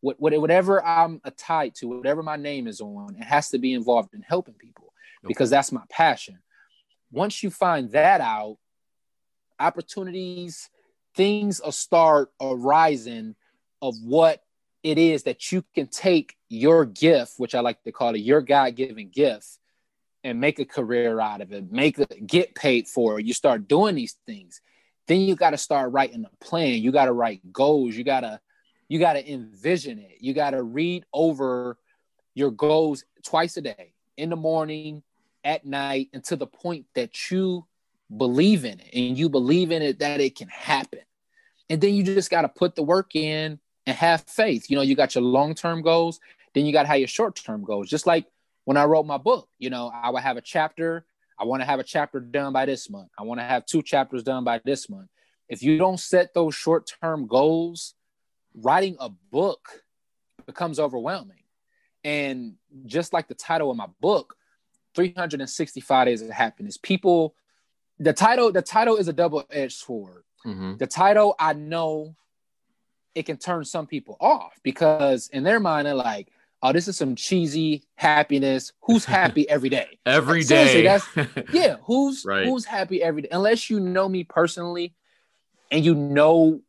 whatever 0.00 0.84
I'm 0.84 1.20
tied 1.36 1.74
to, 1.76 1.88
whatever 1.88 2.22
my 2.22 2.36
name 2.36 2.66
is 2.66 2.80
on, 2.80 3.16
it 3.16 3.24
has 3.24 3.50
to 3.50 3.58
be 3.58 3.72
involved 3.72 4.12
in 4.14 4.22
helping 4.22 4.54
people 4.54 4.92
because 5.24 5.48
that's 5.50 5.72
my 5.72 5.82
passion. 5.88 6.38
Once 7.10 7.42
you 7.42 7.50
find 7.50 7.90
that 7.92 8.20
out, 8.20 8.58
opportunities, 9.58 10.68
things 11.14 11.60
will 11.64 11.72
start 11.72 12.32
arising 12.40 13.36
of 13.80 13.94
what 14.02 14.42
it 14.82 14.98
is 14.98 15.22
that 15.22 15.52
you 15.52 15.64
can 15.74 15.86
take 15.86 16.36
your 16.48 16.84
gift, 16.84 17.34
which 17.36 17.54
I 17.54 17.60
like 17.60 17.82
to 17.84 17.92
call 17.92 18.14
it 18.14 18.18
your 18.18 18.40
God 18.40 18.74
given 18.74 19.08
gift, 19.08 19.58
and 20.24 20.40
make 20.40 20.58
a 20.58 20.64
career 20.64 21.20
out 21.20 21.40
of 21.40 21.52
it, 21.52 21.70
make 21.72 21.98
it 21.98 22.26
get 22.26 22.54
paid 22.54 22.88
for 22.88 23.18
it. 23.18 23.26
You 23.26 23.34
start 23.34 23.68
doing 23.68 23.94
these 23.94 24.16
things. 24.26 24.60
Then 25.08 25.20
you 25.20 25.34
got 25.34 25.50
to 25.50 25.58
start 25.58 25.92
writing 25.92 26.24
a 26.24 26.44
plan. 26.44 26.80
You 26.82 26.92
got 26.92 27.06
to 27.06 27.12
write 27.12 27.52
goals. 27.52 27.94
You 27.94 28.04
got 28.04 28.20
to 28.20 28.40
you 28.88 28.98
got 28.98 29.14
to 29.14 29.30
envision 29.30 29.98
it. 29.98 30.18
You 30.20 30.34
got 30.34 30.50
to 30.50 30.62
read 30.62 31.04
over 31.12 31.78
your 32.34 32.50
goals 32.50 33.04
twice 33.24 33.56
a 33.56 33.62
day, 33.62 33.94
in 34.16 34.30
the 34.30 34.36
morning, 34.36 35.02
at 35.44 35.64
night, 35.64 36.08
and 36.12 36.22
to 36.24 36.36
the 36.36 36.46
point 36.46 36.86
that 36.94 37.30
you 37.30 37.66
believe 38.14 38.64
in 38.64 38.78
it 38.80 38.90
and 38.92 39.16
you 39.16 39.28
believe 39.28 39.70
in 39.70 39.82
it 39.82 40.00
that 40.00 40.20
it 40.20 40.36
can 40.36 40.48
happen. 40.48 41.00
And 41.70 41.80
then 41.80 41.94
you 41.94 42.02
just 42.02 42.30
got 42.30 42.42
to 42.42 42.48
put 42.48 42.74
the 42.74 42.82
work 42.82 43.16
in 43.16 43.58
and 43.86 43.96
have 43.96 44.22
faith. 44.22 44.68
You 44.68 44.76
know, 44.76 44.82
you 44.82 44.94
got 44.94 45.14
your 45.14 45.24
long 45.24 45.54
term 45.54 45.82
goals, 45.82 46.20
then 46.54 46.66
you 46.66 46.72
got 46.72 46.82
to 46.82 46.88
have 46.88 46.98
your 46.98 47.08
short 47.08 47.34
term 47.36 47.64
goals. 47.64 47.88
Just 47.88 48.06
like 48.06 48.26
when 48.64 48.76
I 48.76 48.84
wrote 48.84 49.06
my 49.06 49.18
book, 49.18 49.48
you 49.58 49.70
know, 49.70 49.90
I 49.92 50.10
would 50.10 50.22
have 50.22 50.36
a 50.36 50.42
chapter, 50.42 51.04
I 51.38 51.44
want 51.44 51.62
to 51.62 51.66
have 51.66 51.80
a 51.80 51.84
chapter 51.84 52.20
done 52.20 52.52
by 52.52 52.66
this 52.66 52.88
month. 52.88 53.08
I 53.18 53.22
want 53.22 53.40
to 53.40 53.44
have 53.44 53.66
two 53.66 53.82
chapters 53.82 54.22
done 54.22 54.44
by 54.44 54.60
this 54.64 54.88
month. 54.88 55.08
If 55.48 55.62
you 55.62 55.78
don't 55.78 55.98
set 55.98 56.34
those 56.34 56.54
short 56.54 56.90
term 57.02 57.26
goals, 57.26 57.94
writing 58.54 58.96
a 59.00 59.08
book 59.08 59.82
becomes 60.46 60.78
overwhelming. 60.78 61.42
And 62.04 62.54
just 62.86 63.12
like 63.12 63.28
the 63.28 63.34
title 63.34 63.70
of 63.70 63.76
my 63.76 63.88
book, 64.00 64.36
365 64.94 66.06
Days 66.06 66.22
of 66.22 66.30
Happiness, 66.30 66.76
people, 66.76 67.34
the 67.98 68.12
title, 68.12 68.52
the 68.52 68.62
title 68.62 68.96
is 68.96 69.08
a 69.08 69.12
double 69.12 69.44
edged 69.50 69.78
sword. 69.78 70.24
Mm-hmm. 70.44 70.76
The 70.78 70.86
title, 70.86 71.34
I 71.38 71.52
know 71.52 72.16
it 73.14 73.24
can 73.24 73.36
turn 73.36 73.64
some 73.64 73.86
people 73.86 74.16
off 74.20 74.58
because 74.62 75.28
in 75.28 75.44
their 75.44 75.60
mind, 75.60 75.86
they're 75.86 75.94
like, 75.94 76.28
oh, 76.62 76.72
this 76.72 76.88
is 76.88 76.96
some 76.96 77.16
cheesy 77.16 77.82
happiness. 77.96 78.72
Who's 78.82 79.04
happy 79.04 79.48
every 79.48 79.68
day? 79.68 79.98
every 80.06 80.44
day. 80.44 80.82
That's, 80.82 81.06
yeah, 81.52 81.76
who's 81.84 82.24
right. 82.24 82.46
who's 82.46 82.64
happy 82.64 83.02
every 83.02 83.22
day? 83.22 83.28
Unless 83.32 83.70
you 83.70 83.80
know 83.80 84.08
me 84.08 84.24
personally 84.24 84.94
and 85.70 85.84
you 85.84 85.94
know 85.94 86.60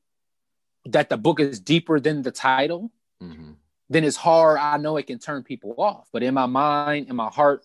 that 0.85 1.09
the 1.09 1.17
book 1.17 1.39
is 1.39 1.59
deeper 1.59 1.99
than 1.99 2.23
the 2.23 2.31
title, 2.31 2.91
mm-hmm. 3.21 3.51
then 3.89 4.03
it's 4.03 4.17
hard. 4.17 4.57
I 4.59 4.77
know 4.77 4.97
it 4.97 5.07
can 5.07 5.19
turn 5.19 5.43
people 5.43 5.75
off. 5.77 6.07
But 6.11 6.23
in 6.23 6.33
my 6.33 6.45
mind, 6.45 7.09
in 7.09 7.15
my 7.15 7.29
heart, 7.29 7.63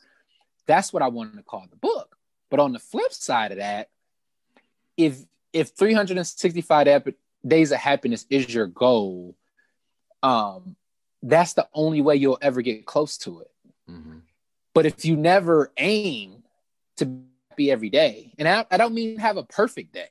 that's 0.67 0.93
what 0.93 1.03
I 1.03 1.09
wanted 1.09 1.37
to 1.37 1.43
call 1.43 1.67
the 1.69 1.77
book. 1.77 2.17
But 2.51 2.61
on 2.61 2.73
the 2.73 2.79
flip 2.79 3.13
side 3.13 3.53
of 3.53 3.59
that, 3.59 3.89
if 4.97 5.19
if 5.53 5.71
365 5.71 7.15
days 7.47 7.73
of 7.73 7.79
happiness 7.79 8.27
is 8.29 8.53
your 8.53 8.67
goal, 8.67 9.35
um, 10.23 10.77
that's 11.23 11.55
the 11.55 11.69
only 11.75 12.01
way 12.01 12.17
you'll 12.17 12.39
ever 12.41 12.63
get 12.63 12.87
close 12.87 13.19
to 13.19 13.41
it. 13.41 13.51
Mm-hmm. 13.91 14.19
But 14.75 14.87
if 14.87 15.05
you 15.05 15.17
never 15.17 15.73
aim 15.77 16.45
to 16.99 17.07
be 17.57 17.71
every 17.71 17.91
day, 17.91 18.33
and 18.39 18.47
I, 18.49 18.67
I 18.71 18.77
don't 18.77 18.95
mean 18.95 19.19
have 19.19 19.37
a 19.37 19.43
perfect 19.43 19.93
day, 19.93 20.11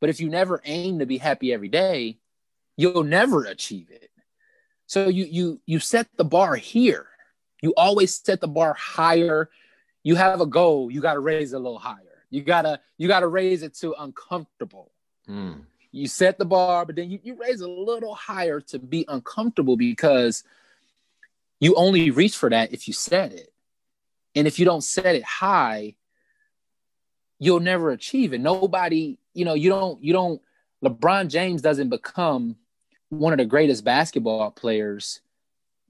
but 0.00 0.10
if 0.10 0.20
you 0.20 0.28
never 0.28 0.60
aim 0.64 0.98
to 0.98 1.06
be 1.06 1.18
happy 1.18 1.52
every 1.52 1.68
day, 1.68 2.18
you'll 2.76 3.04
never 3.04 3.44
achieve 3.44 3.90
it. 3.90 4.10
So 4.86 5.08
you 5.08 5.24
you 5.24 5.60
you 5.66 5.80
set 5.80 6.08
the 6.16 6.24
bar 6.24 6.56
here. 6.56 7.06
You 7.62 7.74
always 7.76 8.14
set 8.14 8.40
the 8.40 8.48
bar 8.48 8.74
higher. 8.74 9.50
You 10.02 10.14
have 10.14 10.40
a 10.40 10.46
goal, 10.46 10.90
you 10.90 11.00
got 11.00 11.14
to 11.14 11.20
raise 11.20 11.52
it 11.52 11.56
a 11.56 11.58
little 11.58 11.78
higher. 11.78 12.24
You 12.30 12.42
gotta 12.42 12.80
you 12.98 13.08
gotta 13.08 13.26
raise 13.26 13.62
it 13.62 13.74
to 13.76 13.94
uncomfortable. 13.98 14.92
Mm 15.28 15.64
you 15.92 16.06
set 16.06 16.38
the 16.38 16.44
bar, 16.44 16.84
but 16.84 16.96
then 16.96 17.10
you, 17.10 17.18
you 17.22 17.34
raise 17.34 17.60
a 17.60 17.68
little 17.68 18.14
higher 18.14 18.60
to 18.60 18.78
be 18.78 19.04
uncomfortable 19.08 19.76
because 19.76 20.44
you 21.60 21.74
only 21.74 22.10
reach 22.10 22.36
for 22.36 22.50
that 22.50 22.72
if 22.72 22.86
you 22.86 22.94
set 22.94 23.32
it. 23.32 23.52
And 24.34 24.46
if 24.46 24.58
you 24.58 24.64
don't 24.64 24.84
set 24.84 25.14
it 25.14 25.24
high, 25.24 25.94
you'll 27.38 27.60
never 27.60 27.90
achieve 27.90 28.32
it. 28.32 28.40
Nobody, 28.40 29.18
you 29.32 29.44
know, 29.44 29.54
you 29.54 29.70
don't, 29.70 30.02
you 30.02 30.12
don't, 30.12 30.40
LeBron 30.84 31.28
James 31.28 31.62
doesn't 31.62 31.88
become 31.88 32.56
one 33.08 33.32
of 33.32 33.38
the 33.38 33.46
greatest 33.46 33.84
basketball 33.84 34.50
players 34.50 35.20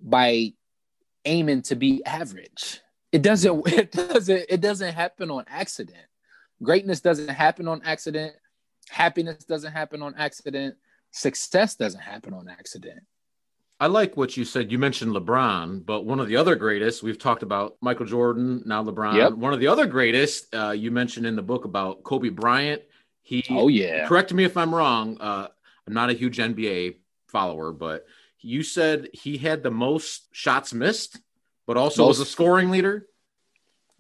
by 0.01 0.53
aiming 1.25 1.63
to 1.63 1.75
be 1.75 2.05
average. 2.05 2.81
It 3.11 3.23
doesn't, 3.23 3.67
it 3.73 3.93
doesn't, 3.93 4.47
it 4.49 4.61
doesn't 4.61 4.95
happen 4.95 5.31
on 5.31 5.45
accident. 5.49 5.99
Greatness 6.63 7.01
doesn't 7.01 7.29
happen 7.29 7.69
on 7.69 7.83
accident 7.85 8.35
happiness 8.91 9.45
doesn't 9.45 9.73
happen 9.73 10.03
on 10.03 10.15
accident 10.17 10.75
success 11.11 11.75
doesn't 11.75 12.01
happen 12.01 12.35
on 12.35 12.49
accident 12.49 13.01
I 13.81 13.87
like 13.87 14.17
what 14.17 14.37
you 14.37 14.45
said. 14.45 14.73
You 14.73 14.79
mentioned 14.79 15.15
LeBron, 15.15 15.87
but 15.87 16.05
one 16.05 16.19
of 16.19 16.27
the 16.27 16.37
other 16.37 16.57
greatest, 16.57 17.03
we've 17.05 17.19
talked 17.19 17.45
about 17.45 17.77
Michael 17.81 18.07
Jordan, 18.07 18.63
now 18.67 18.83
LeBron. 18.83 19.15
Yep. 19.15 19.33
One 19.35 19.53
of 19.53 19.61
the 19.61 19.69
other 19.69 19.87
greatest, 19.87 20.53
uh, 20.53 20.71
you 20.71 20.91
mentioned 20.91 21.27
in 21.27 21.37
the 21.37 21.43
book 21.43 21.65
about 21.65 22.03
Kobe 22.03 22.29
Bryant. 22.29 22.83
He, 23.23 23.45
oh, 23.51 23.69
yeah. 23.69 24.09
Correct 24.09 24.35
me 24.35 24.43
if 24.43 24.57
I'm 24.57 24.75
wrong. 24.75 25.17
Uh, 25.21 25.47
I'm 25.87 25.95
not 25.95 26.11
a 26.11 26.13
huge 26.15 26.39
NBA 26.39 26.97
follower, 27.29 27.73
but 27.73 28.05
you 28.41 28.65
said 28.65 29.11
he 29.13 29.39
had 29.39 29.63
the 29.63 29.71
most 29.71 30.27
shots 30.33 30.75
missed, 30.75 31.21
but 31.67 31.77
also 31.77 32.03
most, 32.03 32.19
was 32.19 32.21
a 32.21 32.31
scoring 32.31 32.71
leader. 32.71 33.07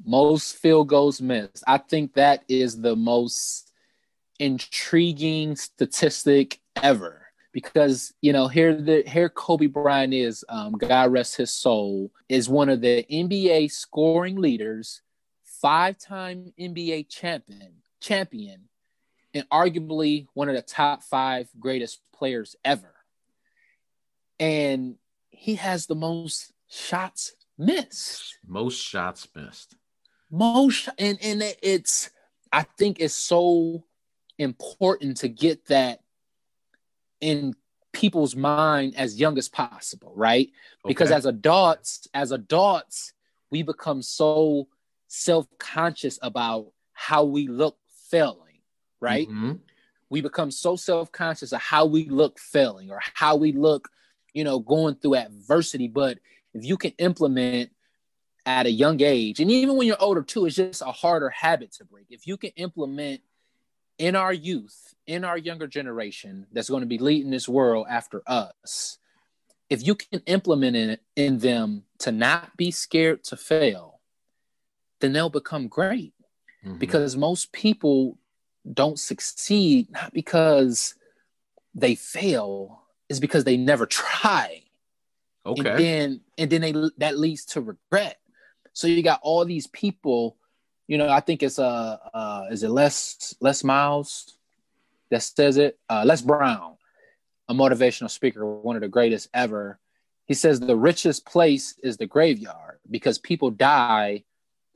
Most 0.04 0.56
field 0.56 0.88
goals 0.88 1.20
missed. 1.20 1.62
I 1.66 1.78
think 1.78 2.14
that 2.14 2.42
is 2.48 2.80
the 2.80 2.96
most 2.96 3.67
intriguing 4.38 5.56
statistic 5.56 6.60
ever 6.76 7.28
because 7.52 8.12
you 8.20 8.32
know 8.32 8.46
here 8.48 8.74
the 8.80 9.02
here 9.06 9.28
Kobe 9.28 9.66
Bryant 9.66 10.14
is 10.14 10.44
um, 10.48 10.72
God 10.72 11.12
rest 11.12 11.36
his 11.36 11.52
soul 11.52 12.12
is 12.28 12.48
one 12.48 12.68
of 12.68 12.80
the 12.80 13.04
NBA 13.10 13.70
scoring 13.70 14.36
leaders, 14.36 15.02
five 15.44 15.98
time 15.98 16.52
NBA 16.58 17.08
champion 17.08 17.74
champion, 18.00 18.68
and 19.34 19.48
arguably 19.50 20.26
one 20.34 20.48
of 20.48 20.54
the 20.54 20.62
top 20.62 21.02
five 21.02 21.48
greatest 21.58 22.00
players 22.14 22.54
ever. 22.64 22.94
And 24.38 24.96
he 25.30 25.56
has 25.56 25.86
the 25.86 25.96
most 25.96 26.52
shots 26.68 27.34
missed. 27.56 28.38
Most 28.46 28.80
shots 28.80 29.26
missed. 29.34 29.74
Most 30.30 30.88
and 30.98 31.18
and 31.22 31.42
it's 31.62 32.10
I 32.52 32.62
think 32.62 33.00
it's 33.00 33.14
so 33.14 33.84
important 34.38 35.18
to 35.18 35.28
get 35.28 35.66
that 35.66 36.00
in 37.20 37.54
people's 37.92 38.36
mind 38.36 38.94
as 38.96 39.18
young 39.18 39.38
as 39.38 39.48
possible, 39.48 40.12
right? 40.14 40.48
Okay. 40.84 40.88
Because 40.88 41.10
as 41.10 41.26
adults, 41.26 42.06
as 42.14 42.32
adults, 42.32 43.12
we 43.50 43.62
become 43.62 44.02
so 44.02 44.68
self-conscious 45.08 46.18
about 46.22 46.66
how 46.92 47.24
we 47.24 47.48
look 47.48 47.76
failing, 48.10 48.60
right? 49.00 49.28
Mm-hmm. 49.28 49.52
We 50.10 50.20
become 50.20 50.50
so 50.50 50.76
self-conscious 50.76 51.52
of 51.52 51.60
how 51.60 51.86
we 51.86 52.08
look 52.08 52.38
failing 52.38 52.90
or 52.90 53.00
how 53.14 53.36
we 53.36 53.52
look, 53.52 53.88
you 54.32 54.44
know, 54.44 54.58
going 54.58 54.94
through 54.96 55.16
adversity. 55.16 55.88
But 55.88 56.18
if 56.54 56.64
you 56.64 56.76
can 56.76 56.92
implement 56.98 57.70
at 58.46 58.66
a 58.66 58.70
young 58.70 59.02
age, 59.02 59.40
and 59.40 59.50
even 59.50 59.76
when 59.76 59.86
you're 59.86 60.00
older 60.00 60.22
too, 60.22 60.46
it's 60.46 60.56
just 60.56 60.82
a 60.82 60.92
harder 60.92 61.30
habit 61.30 61.72
to 61.72 61.84
break. 61.84 62.06
If 62.10 62.26
you 62.26 62.36
can 62.36 62.50
implement 62.56 63.20
in 63.98 64.16
our 64.16 64.32
youth, 64.32 64.94
in 65.06 65.24
our 65.24 65.36
younger 65.36 65.66
generation 65.66 66.46
that's 66.52 66.70
going 66.70 66.82
to 66.82 66.86
be 66.86 66.98
leading 66.98 67.30
this 67.30 67.48
world 67.48 67.86
after 67.90 68.22
us, 68.26 68.98
if 69.68 69.86
you 69.86 69.94
can 69.94 70.20
implement 70.26 70.76
it 70.76 71.02
in 71.16 71.38
them 71.38 71.84
to 71.98 72.12
not 72.12 72.56
be 72.56 72.70
scared 72.70 73.24
to 73.24 73.36
fail, 73.36 74.00
then 75.00 75.12
they'll 75.12 75.28
become 75.28 75.68
great. 75.68 76.14
Mm-hmm. 76.64 76.78
Because 76.78 77.16
most 77.16 77.52
people 77.52 78.18
don't 78.72 78.98
succeed 78.98 79.90
not 79.90 80.12
because 80.12 80.94
they 81.74 81.94
fail, 81.94 82.82
is 83.08 83.20
because 83.20 83.44
they 83.44 83.56
never 83.56 83.86
try. 83.86 84.62
Okay. 85.46 85.68
And 85.68 85.78
then 85.78 86.20
and 86.36 86.50
then 86.50 86.60
they 86.60 86.72
that 86.98 87.18
leads 87.18 87.44
to 87.46 87.60
regret. 87.60 88.18
So 88.72 88.86
you 88.86 89.02
got 89.02 89.20
all 89.22 89.44
these 89.44 89.66
people 89.66 90.36
you 90.88 90.96
know, 90.96 91.08
I 91.08 91.20
think 91.20 91.42
it's 91.42 91.58
uh, 91.58 91.98
uh 92.12 92.46
is 92.50 92.62
it 92.64 92.70
Les 92.70 93.34
Les 93.40 93.62
Miles 93.62 94.38
that 95.10 95.22
says 95.22 95.58
it? 95.58 95.78
Uh, 95.88 96.02
Les 96.04 96.22
Brown, 96.22 96.76
a 97.48 97.54
motivational 97.54 98.10
speaker, 98.10 98.44
one 98.44 98.74
of 98.74 98.82
the 98.82 98.88
greatest 98.88 99.28
ever. 99.32 99.78
He 100.26 100.34
says 100.34 100.58
the 100.58 100.76
richest 100.76 101.24
place 101.24 101.78
is 101.82 101.96
the 101.96 102.06
graveyard 102.06 102.80
because 102.90 103.18
people 103.18 103.50
die 103.50 104.24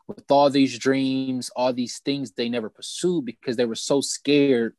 with 0.06 0.30
all 0.30 0.50
these 0.50 0.78
dreams, 0.78 1.50
all 1.56 1.72
these 1.72 1.98
things 1.98 2.32
they 2.32 2.48
never 2.48 2.68
pursued 2.68 3.24
because 3.24 3.56
they 3.56 3.64
were 3.64 3.74
so 3.74 4.00
scared 4.00 4.74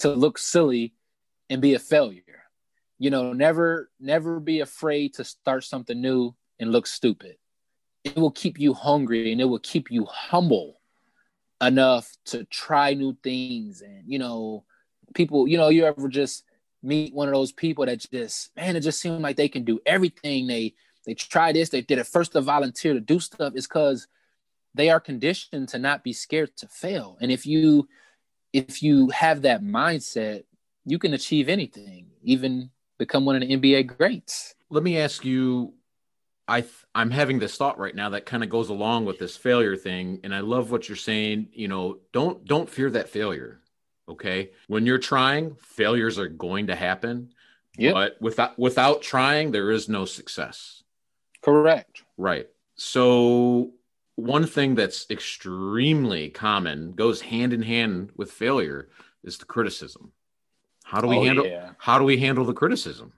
to 0.00 0.12
look 0.12 0.38
silly 0.38 0.94
and 1.48 1.62
be 1.62 1.74
a 1.74 1.78
failure. 1.78 2.22
You 2.98 3.10
know, 3.10 3.32
never 3.32 3.90
never 4.00 4.40
be 4.40 4.60
afraid 4.60 5.14
to 5.14 5.24
start 5.24 5.62
something 5.62 6.00
new 6.00 6.34
and 6.58 6.72
look 6.72 6.86
stupid 6.86 7.36
it 8.04 8.16
will 8.16 8.30
keep 8.30 8.60
you 8.60 8.74
hungry 8.74 9.32
and 9.32 9.40
it 9.40 9.46
will 9.46 9.58
keep 9.58 9.90
you 9.90 10.04
humble 10.04 10.80
enough 11.60 12.16
to 12.26 12.44
try 12.44 12.94
new 12.94 13.16
things. 13.22 13.80
And 13.80 14.04
you 14.06 14.18
know 14.18 14.64
people 15.14 15.48
you 15.48 15.56
know 15.56 15.68
you 15.68 15.84
ever 15.84 16.08
just 16.08 16.44
meet 16.82 17.14
one 17.14 17.28
of 17.28 17.34
those 17.34 17.52
people 17.52 17.86
that 17.86 18.06
just 18.12 18.54
man 18.56 18.76
it 18.76 18.80
just 18.80 19.00
seems 19.00 19.22
like 19.22 19.36
they 19.36 19.48
can 19.48 19.64
do 19.64 19.80
everything. 19.86 20.46
They 20.46 20.74
they 21.06 21.14
try 21.14 21.52
this 21.52 21.70
they 21.70 21.80
did 21.80 21.98
it. 21.98 22.06
First 22.06 22.32
to 22.32 22.40
volunteer 22.40 22.92
to 22.92 23.00
do 23.00 23.18
stuff 23.18 23.54
is 23.56 23.66
because 23.66 24.06
they 24.74 24.90
are 24.90 25.00
conditioned 25.00 25.68
to 25.68 25.78
not 25.78 26.04
be 26.04 26.12
scared 26.12 26.56
to 26.58 26.68
fail. 26.68 27.16
And 27.20 27.32
if 27.32 27.46
you 27.46 27.88
if 28.52 28.82
you 28.82 29.08
have 29.10 29.42
that 29.42 29.62
mindset 29.62 30.44
you 30.86 30.98
can 30.98 31.14
achieve 31.14 31.48
anything 31.48 32.06
even 32.22 32.70
become 32.98 33.24
one 33.24 33.36
of 33.36 33.40
the 33.40 33.56
nba 33.56 33.86
greats. 33.86 34.54
Let 34.70 34.82
me 34.82 34.98
ask 34.98 35.24
you 35.24 35.74
I 36.46 36.60
th- 36.60 36.72
I'm 36.94 37.10
having 37.10 37.38
this 37.38 37.56
thought 37.56 37.78
right 37.78 37.94
now 37.94 38.10
that 38.10 38.26
kind 38.26 38.42
of 38.44 38.50
goes 38.50 38.68
along 38.68 39.06
with 39.06 39.18
this 39.18 39.36
failure 39.36 39.76
thing, 39.76 40.20
and 40.24 40.34
I 40.34 40.40
love 40.40 40.70
what 40.70 40.88
you're 40.88 40.96
saying. 40.96 41.48
You 41.52 41.68
know, 41.68 41.98
don't 42.12 42.44
don't 42.44 42.68
fear 42.68 42.90
that 42.90 43.08
failure. 43.08 43.60
Okay, 44.08 44.50
when 44.66 44.84
you're 44.84 44.98
trying, 44.98 45.54
failures 45.54 46.18
are 46.18 46.28
going 46.28 46.66
to 46.66 46.74
happen. 46.76 47.30
Yep. 47.78 47.94
But 47.94 48.16
without 48.20 48.58
without 48.58 49.00
trying, 49.02 49.50
there 49.52 49.70
is 49.70 49.88
no 49.88 50.04
success. 50.04 50.82
Correct. 51.40 52.02
Right. 52.18 52.48
So 52.76 53.72
one 54.16 54.46
thing 54.46 54.74
that's 54.74 55.06
extremely 55.10 56.30
common 56.30 56.92
goes 56.92 57.20
hand 57.22 57.52
in 57.52 57.62
hand 57.62 58.10
with 58.16 58.30
failure 58.30 58.88
is 59.24 59.38
the 59.38 59.44
criticism. 59.44 60.12
How 60.84 61.00
do 61.00 61.08
we 61.08 61.16
Oh, 61.16 61.24
handle 61.24 61.46
yeah. 61.46 61.70
how 61.78 61.98
do 61.98 62.04
we 62.04 62.18
handle 62.18 62.44
the 62.44 62.52
criticism? 62.52 63.12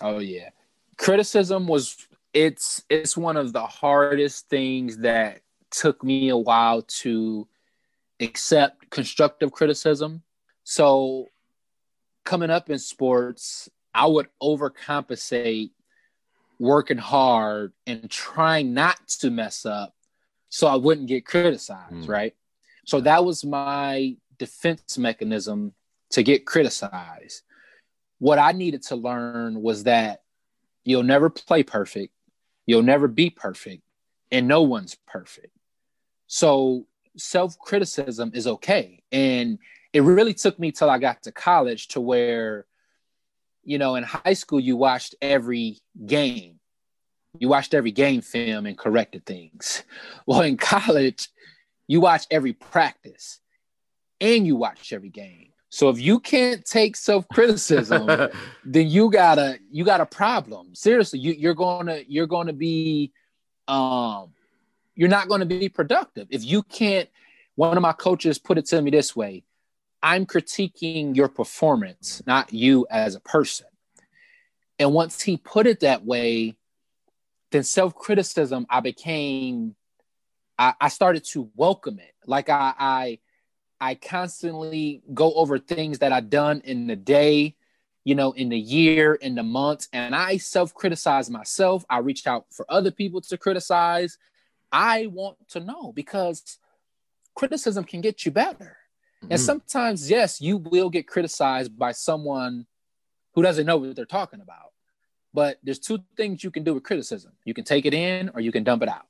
Oh 0.00 0.18
yeah. 0.18 0.50
Criticism 0.98 1.66
was 1.66 2.05
it's 2.36 2.84
it's 2.90 3.16
one 3.16 3.38
of 3.38 3.54
the 3.54 3.66
hardest 3.66 4.50
things 4.50 4.98
that 4.98 5.40
took 5.70 6.04
me 6.04 6.28
a 6.28 6.36
while 6.36 6.82
to 6.82 7.48
accept 8.20 8.90
constructive 8.90 9.52
criticism. 9.52 10.22
So 10.62 11.28
coming 12.24 12.50
up 12.50 12.68
in 12.68 12.78
sports, 12.78 13.70
I 13.94 14.06
would 14.06 14.28
overcompensate 14.42 15.70
working 16.58 16.98
hard 16.98 17.72
and 17.86 18.10
trying 18.10 18.74
not 18.74 18.98
to 19.08 19.30
mess 19.30 19.64
up 19.64 19.94
so 20.50 20.66
I 20.66 20.76
wouldn't 20.76 21.08
get 21.08 21.24
criticized, 21.24 22.04
Hmm. 22.04 22.10
right? 22.10 22.34
So 22.84 23.00
that 23.00 23.24
was 23.24 23.44
my 23.44 24.16
defense 24.38 24.98
mechanism 24.98 25.74
to 26.10 26.22
get 26.22 26.44
criticized. 26.46 27.42
What 28.18 28.38
I 28.38 28.52
needed 28.52 28.82
to 28.84 28.96
learn 28.96 29.62
was 29.62 29.84
that 29.84 30.22
you'll 30.84 31.02
never 31.02 31.28
play 31.30 31.62
perfect, 31.62 32.12
you'll 32.66 32.82
never 32.82 33.08
be 33.08 33.30
perfect, 33.30 33.82
and 34.30 34.46
no 34.46 34.62
one's 34.62 34.96
perfect. 35.06 35.56
So 36.26 36.86
self 37.16 37.58
criticism 37.58 38.32
is 38.34 38.46
okay. 38.46 39.02
And 39.12 39.58
it 39.92 40.02
really 40.02 40.34
took 40.34 40.58
me 40.58 40.72
till 40.72 40.90
I 40.90 40.98
got 40.98 41.22
to 41.22 41.32
college 41.32 41.88
to 41.88 42.00
where, 42.00 42.66
you 43.64 43.78
know, 43.78 43.94
in 43.96 44.04
high 44.04 44.34
school, 44.34 44.60
you 44.60 44.76
watched 44.76 45.14
every 45.22 45.78
game. 46.04 46.58
You 47.38 47.48
watched 47.48 47.74
every 47.74 47.92
game 47.92 48.20
film 48.20 48.66
and 48.66 48.78
corrected 48.78 49.26
things. 49.26 49.82
Well, 50.26 50.40
in 50.40 50.56
college, 50.56 51.28
you 51.86 52.00
watch 52.00 52.26
every 52.32 52.52
practice 52.52 53.38
and 54.20 54.44
you 54.44 54.56
watch 54.56 54.92
every 54.92 55.08
game. 55.08 55.52
So 55.76 55.90
if 55.90 56.00
you 56.00 56.20
can't 56.20 56.64
take 56.64 56.96
self 56.96 57.28
criticism, 57.28 58.30
then 58.64 58.88
you 58.88 59.10
gotta 59.10 59.58
you 59.70 59.84
got 59.84 60.00
a 60.00 60.06
problem. 60.06 60.74
Seriously, 60.74 61.18
you, 61.18 61.32
you're 61.32 61.52
gonna 61.52 62.00
you're 62.08 62.26
gonna 62.26 62.54
be 62.54 63.12
um 63.68 64.32
you're 64.94 65.10
not 65.10 65.28
gonna 65.28 65.44
be 65.44 65.68
productive 65.68 66.28
if 66.30 66.42
you 66.42 66.62
can't. 66.62 67.10
One 67.56 67.76
of 67.76 67.82
my 67.82 67.92
coaches 67.92 68.38
put 68.38 68.56
it 68.56 68.64
to 68.68 68.80
me 68.80 68.90
this 68.90 69.14
way: 69.14 69.44
I'm 70.02 70.24
critiquing 70.24 71.14
your 71.14 71.28
performance, 71.28 72.22
not 72.26 72.54
you 72.54 72.86
as 72.90 73.14
a 73.14 73.20
person. 73.20 73.66
And 74.78 74.94
once 74.94 75.20
he 75.20 75.36
put 75.36 75.66
it 75.66 75.80
that 75.80 76.06
way, 76.06 76.56
then 77.50 77.64
self 77.64 77.94
criticism, 77.94 78.64
I 78.70 78.80
became, 78.80 79.76
I, 80.58 80.72
I 80.80 80.88
started 80.88 81.24
to 81.32 81.50
welcome 81.54 81.98
it. 81.98 82.14
Like 82.24 82.48
I, 82.48 82.72
I, 82.78 83.18
I 83.80 83.94
constantly 83.94 85.02
go 85.12 85.32
over 85.34 85.58
things 85.58 85.98
that 85.98 86.12
I've 86.12 86.30
done 86.30 86.60
in 86.64 86.86
the 86.86 86.96
day, 86.96 87.56
you 88.04 88.14
know, 88.14 88.32
in 88.32 88.48
the 88.48 88.58
year, 88.58 89.14
in 89.14 89.34
the 89.34 89.42
months, 89.42 89.88
and 89.92 90.14
I 90.14 90.38
self 90.38 90.72
criticize 90.74 91.28
myself. 91.30 91.84
I 91.90 91.98
reach 91.98 92.26
out 92.26 92.46
for 92.50 92.64
other 92.68 92.90
people 92.90 93.20
to 93.22 93.36
criticize. 93.36 94.16
I 94.72 95.06
want 95.06 95.36
to 95.50 95.60
know 95.60 95.92
because 95.92 96.58
criticism 97.34 97.84
can 97.84 98.00
get 98.00 98.24
you 98.24 98.32
better. 98.32 98.78
And 99.22 99.32
Mhm. 99.32 99.44
sometimes, 99.44 100.10
yes, 100.10 100.40
you 100.40 100.58
will 100.58 100.90
get 100.90 101.06
criticized 101.06 101.76
by 101.78 101.92
someone 101.92 102.66
who 103.34 103.42
doesn't 103.42 103.66
know 103.66 103.76
what 103.76 103.94
they're 103.96 104.04
talking 104.06 104.40
about. 104.40 104.72
But 105.34 105.58
there's 105.62 105.78
two 105.78 105.98
things 106.16 106.42
you 106.42 106.50
can 106.50 106.64
do 106.64 106.72
with 106.74 106.82
criticism 106.82 107.32
you 107.44 107.52
can 107.52 107.64
take 107.64 107.84
it 107.84 107.92
in 107.92 108.30
or 108.30 108.40
you 108.40 108.50
can 108.52 108.64
dump 108.64 108.82
it 108.82 108.88
out. 108.88 109.06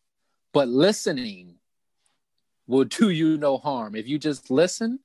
But 0.53 0.69
listening 0.69 1.59
will 2.67 2.85
do 2.85 3.11
you 3.11 3.37
no 3.37 3.59
harm. 3.59 3.95
If 3.95 4.09
you 4.09 4.19
just 4.19 4.51
listen, 4.51 5.01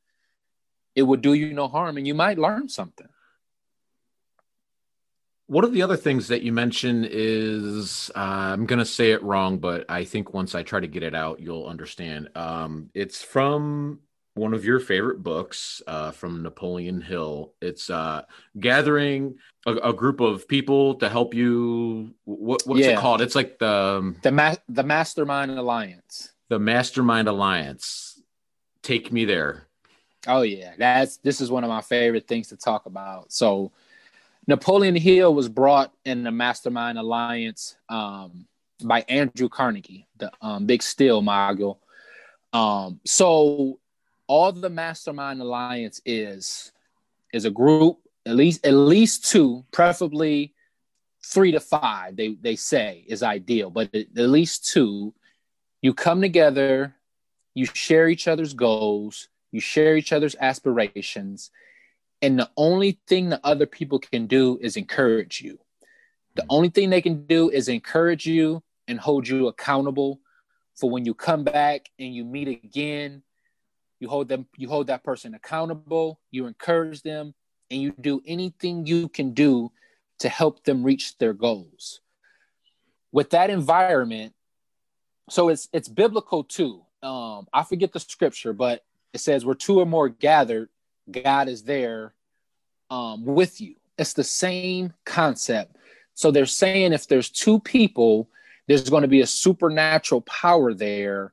it 0.96 1.04
will 1.04 1.18
do 1.18 1.34
you 1.34 1.54
no 1.54 1.68
harm 1.68 1.98
and 1.98 2.08
you 2.08 2.14
might 2.14 2.38
learn 2.38 2.70
something. 2.70 3.08
One 5.48 5.66
of 5.66 5.74
the 5.74 5.82
other 5.82 5.98
things 5.98 6.30
that 6.30 6.44
you 6.44 6.54
mentioned 6.54 7.10
is 7.12 8.10
uh, 8.16 8.20
I'm 8.54 8.66
going 8.66 8.80
to 8.80 8.86
say 8.86 9.12
it 9.12 9.22
wrong, 9.22 9.58
but 9.58 9.86
I 9.90 10.06
think 10.06 10.34
once 10.34 10.56
I 10.56 10.64
try 10.64 10.80
to 10.80 10.88
get 10.88 11.04
it 11.04 11.14
out, 11.14 11.42
you'll 11.42 11.66
understand. 11.66 12.30
Um, 12.36 12.90
it's 12.94 13.22
from 13.22 14.00
one 14.34 14.54
of 14.54 14.64
your 14.64 14.80
favorite 14.80 15.22
books 15.22 15.82
uh, 15.88 16.12
from 16.12 16.42
Napoleon 16.42 17.02
Hill. 17.02 17.54
It's 17.62 17.90
uh, 17.90 18.22
gathering 18.58 19.36
a, 19.66 19.74
a 19.76 19.94
group 19.94 20.22
of 20.22 20.48
people 20.48 20.96
to 20.96 21.10
help 21.10 21.34
you. 21.34 22.16
What, 22.24 22.64
what's 22.66 22.86
it 22.86 22.98
called? 22.98 23.20
It's 23.20 23.36
like 23.36 23.60
the 23.60 23.68
um, 23.68 24.16
The, 24.22 24.32
ma- 24.32 24.56
the 24.70 24.84
Mastermind 24.84 25.52
Alliance. 25.52 26.31
The 26.52 26.60
Mastermind 26.60 27.30
Alliance. 27.30 28.22
Take 28.84 29.10
me 29.10 29.24
there. 29.24 29.68
Oh 30.28 30.42
yeah, 30.42 30.74
that's 30.78 31.16
this 31.18 31.40
is 31.40 31.50
one 31.50 31.64
of 31.64 31.70
my 31.70 31.80
favorite 31.80 32.28
things 32.28 32.50
to 32.50 32.58
talk 32.58 32.88
about. 32.88 33.32
So 33.32 33.72
Napoleon 34.48 34.96
Hill 34.96 35.34
was 35.34 35.48
brought 35.48 35.94
in 36.04 36.24
the 36.24 36.32
Mastermind 36.32 36.98
Alliance 36.98 37.78
um, 37.88 38.48
by 38.84 39.06
Andrew 39.08 39.48
Carnegie, 39.48 40.10
the 40.18 40.30
um, 40.42 40.66
big 40.66 40.84
steel 40.84 41.22
mogul. 41.22 41.80
Um, 42.52 43.00
so 43.06 43.80
all 44.28 44.52
the 44.52 44.70
Mastermind 44.70 45.42
Alliance 45.42 46.02
is 46.06 46.74
is 47.32 47.46
a 47.46 47.50
group, 47.50 48.00
at 48.26 48.36
least 48.36 48.66
at 48.66 48.74
least 48.74 49.32
two, 49.32 49.64
preferably 49.72 50.54
three 51.24 51.54
to 51.54 51.62
five. 51.62 52.18
They 52.18 52.36
they 52.42 52.58
say 52.58 53.06
is 53.08 53.24
ideal, 53.24 53.70
but 53.70 53.96
at 53.96 54.08
at 54.18 54.30
least 54.30 54.70
two. 54.70 55.14
You 55.82 55.94
come 55.94 56.22
together, 56.22 56.96
you 57.54 57.66
share 57.66 58.08
each 58.08 58.28
other's 58.28 58.54
goals, 58.54 59.30
you 59.52 59.60
share 59.60 59.98
each 59.98 60.14
other's 60.14 60.36
aspirations, 60.40 61.52
and 62.22 62.38
the 62.38 62.50
only 62.56 63.00
thing 63.08 63.30
the 63.30 63.42
other 63.44 63.66
people 63.66 63.98
can 63.98 64.28
do 64.28 64.60
is 64.62 64.78
encourage 64.78 65.42
you. 65.42 65.60
The 66.36 66.46
only 66.50 66.70
thing 66.70 66.90
they 66.90 67.02
can 67.02 67.26
do 67.26 67.50
is 67.50 67.68
encourage 67.68 68.26
you 68.26 68.64
and 68.88 69.00
hold 69.00 69.28
you 69.28 69.48
accountable 69.48 70.20
for 70.76 70.90
when 70.90 71.06
you 71.06 71.14
come 71.14 71.44
back 71.44 71.90
and 72.00 72.14
you 72.14 72.24
meet 72.24 72.48
again. 72.48 73.24
You 74.00 74.08
hold 74.08 74.30
them, 74.30 74.48
you 74.56 74.70
hold 74.70 74.88
that 74.88 75.04
person 75.04 75.34
accountable, 75.34 76.20
you 76.30 76.46
encourage 76.46 77.02
them, 77.02 77.34
and 77.70 77.82
you 77.82 77.92
do 78.00 78.22
anything 78.26 78.86
you 78.86 79.10
can 79.10 79.34
do 79.34 79.72
to 80.20 80.30
help 80.30 80.64
them 80.64 80.84
reach 80.84 81.18
their 81.18 81.34
goals. 81.34 82.02
With 83.12 83.32
that 83.32 83.50
environment, 83.50 84.34
so 85.32 85.48
it's 85.48 85.70
it's 85.72 85.88
biblical 85.88 86.44
too. 86.44 86.82
Um, 87.02 87.48
I 87.54 87.64
forget 87.64 87.94
the 87.94 88.02
scripture, 88.02 88.52
but 88.52 88.84
it 89.14 89.20
says 89.20 89.46
where 89.46 89.56
two 89.56 89.80
or 89.80 89.86
more 89.86 90.10
gathered, 90.10 90.68
God 91.10 91.48
is 91.48 91.64
there 91.64 92.14
um, 92.90 93.24
with 93.24 93.62
you. 93.62 93.76
It's 93.98 94.12
the 94.12 94.26
same 94.26 94.94
concept. 95.06 95.78
So 96.16 96.32
they're 96.32 96.46
saying 96.46 96.92
if 96.92 97.08
there's 97.08 97.30
two 97.30 97.62
people, 97.62 98.30
there's 98.68 98.90
going 98.90 99.04
to 99.04 99.08
be 99.08 99.22
a 99.22 99.28
supernatural 99.28 100.20
power 100.22 100.74
there 100.74 101.32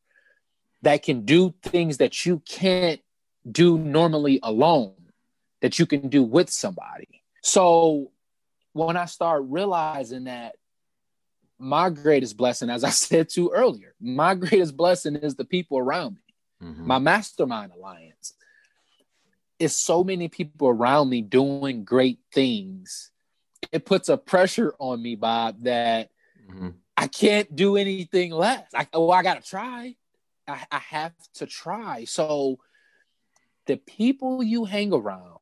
that 0.83 1.03
can 1.03 1.25
do 1.25 1.53
things 1.65 1.97
that 1.97 2.25
you 2.25 2.41
can't 2.49 3.01
do 3.51 3.79
normally 3.79 4.39
alone, 4.45 4.95
that 5.61 5.81
you 5.81 5.87
can 5.87 6.09
do 6.09 6.23
with 6.23 6.51
somebody. 6.51 7.25
So 7.43 8.13
when 8.75 8.97
I 8.97 9.07
start 9.07 9.43
realizing 9.47 10.25
that 10.25 10.55
my 11.59 11.90
greatest 11.90 12.37
blessing, 12.37 12.71
as 12.71 12.85
I 12.85 12.90
said 13.07 13.29
to 13.31 13.51
earlier, 13.51 13.94
my 14.01 14.35
greatest 14.35 14.77
blessing 14.77 15.16
is 15.16 15.35
the 15.35 15.44
people 15.44 15.79
around 15.79 16.14
me. 16.14 16.21
Mhm. 16.62 16.87
my 16.87 16.99
mastermind 16.99 17.71
alliance. 17.73 18.35
Is 19.61 19.75
so 19.77 20.03
many 20.05 20.29
people 20.29 20.68
around 20.68 21.09
me 21.09 21.21
doing 21.23 21.85
great 21.85 22.18
things. 22.33 23.11
It 23.73 23.85
puts 23.85 24.09
a 24.09 24.16
pressure 24.16 24.75
on 24.79 25.01
me 25.03 25.14
bob 25.16 25.61
that 25.62 26.11
Mhm. 26.49 26.75
i 26.97 27.07
can't 27.09 27.55
do 27.55 27.77
anything 27.77 28.33
less. 28.33 28.68
I, 28.75 28.87
well, 28.92 29.12
I 29.12 29.23
gotta 29.23 29.40
try. 29.42 29.94
I, 30.49 30.66
I 30.71 30.79
have 30.79 31.12
to 31.35 31.47
try. 31.47 32.05
So 32.05 32.59
the 33.66 33.77
people 33.77 34.42
you 34.42 34.64
hang 34.64 34.92
around 34.92 35.38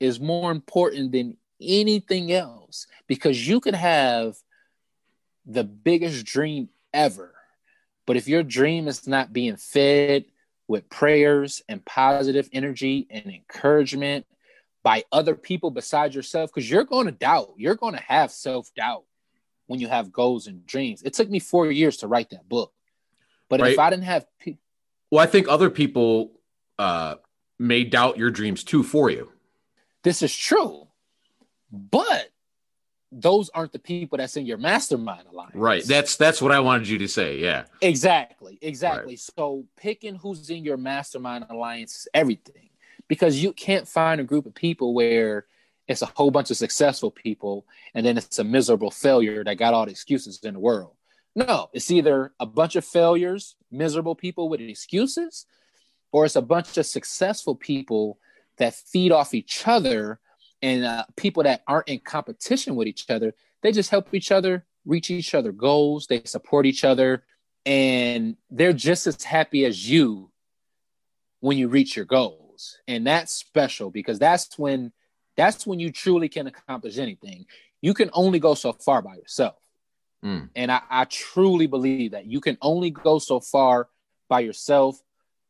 is 0.00 0.18
more 0.18 0.50
important 0.50 1.12
than 1.12 1.36
anything 1.60 2.32
else 2.32 2.86
because 3.06 3.46
you 3.46 3.60
could 3.60 3.74
have 3.74 4.36
the 5.52 5.64
biggest 5.64 6.24
dream 6.24 6.68
ever 6.92 7.34
but 8.10 8.16
if 8.16 8.26
your 8.26 8.42
dream 8.42 8.88
is 8.88 9.06
not 9.06 9.32
being 9.32 9.54
fed 9.54 10.24
with 10.66 10.90
prayers 10.90 11.62
and 11.68 11.84
positive 11.84 12.48
energy 12.52 13.06
and 13.08 13.26
encouragement 13.26 14.26
by 14.82 15.04
other 15.12 15.36
people 15.36 15.70
besides 15.70 16.14
yourself, 16.14 16.50
because 16.52 16.68
you're 16.68 16.82
going 16.82 17.06
to 17.06 17.12
doubt, 17.12 17.52
you're 17.56 17.76
going 17.76 17.94
to 17.94 18.02
have 18.02 18.32
self 18.32 18.74
doubt 18.74 19.04
when 19.68 19.78
you 19.78 19.86
have 19.86 20.10
goals 20.12 20.48
and 20.48 20.66
dreams. 20.66 21.02
It 21.04 21.12
took 21.12 21.30
me 21.30 21.38
four 21.38 21.70
years 21.70 21.98
to 21.98 22.08
write 22.08 22.30
that 22.30 22.48
book. 22.48 22.72
But 23.48 23.60
if 23.60 23.78
I 23.78 23.90
didn't 23.90 24.06
have, 24.06 24.26
pe- 24.40 24.58
Well, 25.12 25.22
I 25.22 25.26
think 25.26 25.48
other 25.48 25.70
people 25.70 26.32
uh, 26.80 27.14
may 27.60 27.84
doubt 27.84 28.18
your 28.18 28.32
dreams 28.32 28.64
too 28.64 28.82
for 28.82 29.08
you. 29.08 29.30
this 30.02 30.20
is 30.20 30.34
true. 30.34 30.88
But 31.70 32.28
those 33.12 33.50
aren't 33.50 33.72
the 33.72 33.78
people 33.78 34.18
that's 34.18 34.36
in 34.36 34.46
your 34.46 34.58
mastermind 34.58 35.26
alliance. 35.30 35.54
Right. 35.54 35.84
That's 35.84 36.16
that's 36.16 36.40
what 36.40 36.52
I 36.52 36.60
wanted 36.60 36.88
you 36.88 36.98
to 36.98 37.08
say. 37.08 37.38
Yeah. 37.38 37.64
Exactly. 37.80 38.58
exactly. 38.62 39.12
Right. 39.12 39.18
So 39.18 39.64
picking 39.76 40.14
who's 40.14 40.50
in 40.50 40.64
your 40.64 40.76
mastermind 40.76 41.46
alliance 41.50 41.96
is 41.96 42.08
everything 42.14 42.70
because 43.08 43.42
you 43.42 43.52
can't 43.52 43.88
find 43.88 44.20
a 44.20 44.24
group 44.24 44.46
of 44.46 44.54
people 44.54 44.94
where 44.94 45.46
it's 45.88 46.02
a 46.02 46.06
whole 46.06 46.30
bunch 46.30 46.50
of 46.52 46.56
successful 46.56 47.10
people 47.10 47.66
and 47.94 48.06
then 48.06 48.16
it's 48.16 48.38
a 48.38 48.44
miserable 48.44 48.92
failure 48.92 49.42
that 49.42 49.58
got 49.58 49.74
all 49.74 49.86
the 49.86 49.90
excuses 49.90 50.38
in 50.44 50.54
the 50.54 50.60
world. 50.60 50.92
No, 51.34 51.68
it's 51.72 51.90
either 51.90 52.32
a 52.38 52.46
bunch 52.46 52.76
of 52.76 52.84
failures, 52.84 53.56
miserable 53.70 54.14
people 54.14 54.48
with 54.48 54.60
excuses, 54.60 55.46
or 56.12 56.24
it's 56.24 56.36
a 56.36 56.42
bunch 56.42 56.76
of 56.76 56.86
successful 56.86 57.54
people 57.54 58.18
that 58.58 58.74
feed 58.74 59.12
off 59.12 59.34
each 59.34 59.66
other 59.66 60.20
and 60.62 60.84
uh, 60.84 61.04
people 61.16 61.42
that 61.44 61.62
aren't 61.66 61.88
in 61.88 62.00
competition 62.00 62.76
with 62.76 62.86
each 62.86 63.08
other. 63.10 63.34
They 63.62 63.72
just 63.72 63.90
help 63.90 64.12
each 64.12 64.30
other 64.30 64.64
reach 64.84 65.10
each 65.10 65.34
other 65.34 65.52
goals. 65.52 66.06
They 66.06 66.22
support 66.24 66.66
each 66.66 66.84
other, 66.84 67.24
and 67.66 68.36
they're 68.50 68.72
just 68.72 69.06
as 69.06 69.22
happy 69.22 69.64
as 69.64 69.88
you 69.88 70.30
when 71.40 71.58
you 71.58 71.68
reach 71.68 71.96
your 71.96 72.04
goals. 72.04 72.78
And 72.86 73.06
that's 73.06 73.32
special 73.32 73.90
because 73.90 74.18
that's 74.18 74.58
when 74.58 74.92
that's 75.36 75.66
when 75.66 75.78
you 75.80 75.90
truly 75.90 76.28
can 76.28 76.46
accomplish 76.46 76.98
anything. 76.98 77.46
You 77.80 77.94
can 77.94 78.10
only 78.12 78.38
go 78.38 78.54
so 78.54 78.72
far 78.72 79.00
by 79.00 79.14
yourself. 79.14 79.56
Mm. 80.22 80.50
And 80.54 80.70
I, 80.70 80.82
I 80.90 81.04
truly 81.06 81.66
believe 81.66 82.10
that 82.10 82.26
you 82.26 82.40
can 82.40 82.58
only 82.60 82.90
go 82.90 83.18
so 83.18 83.40
far 83.40 83.88
by 84.28 84.40
yourself. 84.40 85.00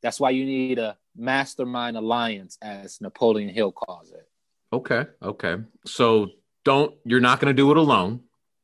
That's 0.01 0.21
why 0.21 0.31
you 0.31 0.45
need 0.45 0.79
a 0.79 0.97
mastermind 1.17 1.97
alliance, 1.97 2.57
as 2.63 3.01
Napoleon 3.01 3.49
Hill 3.49 3.73
calls 3.73 4.13
it. 4.13 4.29
Okay. 4.73 5.07
Okay. 5.23 5.57
So 5.85 6.29
don't, 6.65 6.95
you're 7.05 7.21
not 7.21 7.41
going 7.41 7.55
to 7.55 7.57
do 7.57 7.71
it 7.71 7.77
alone. 7.77 8.21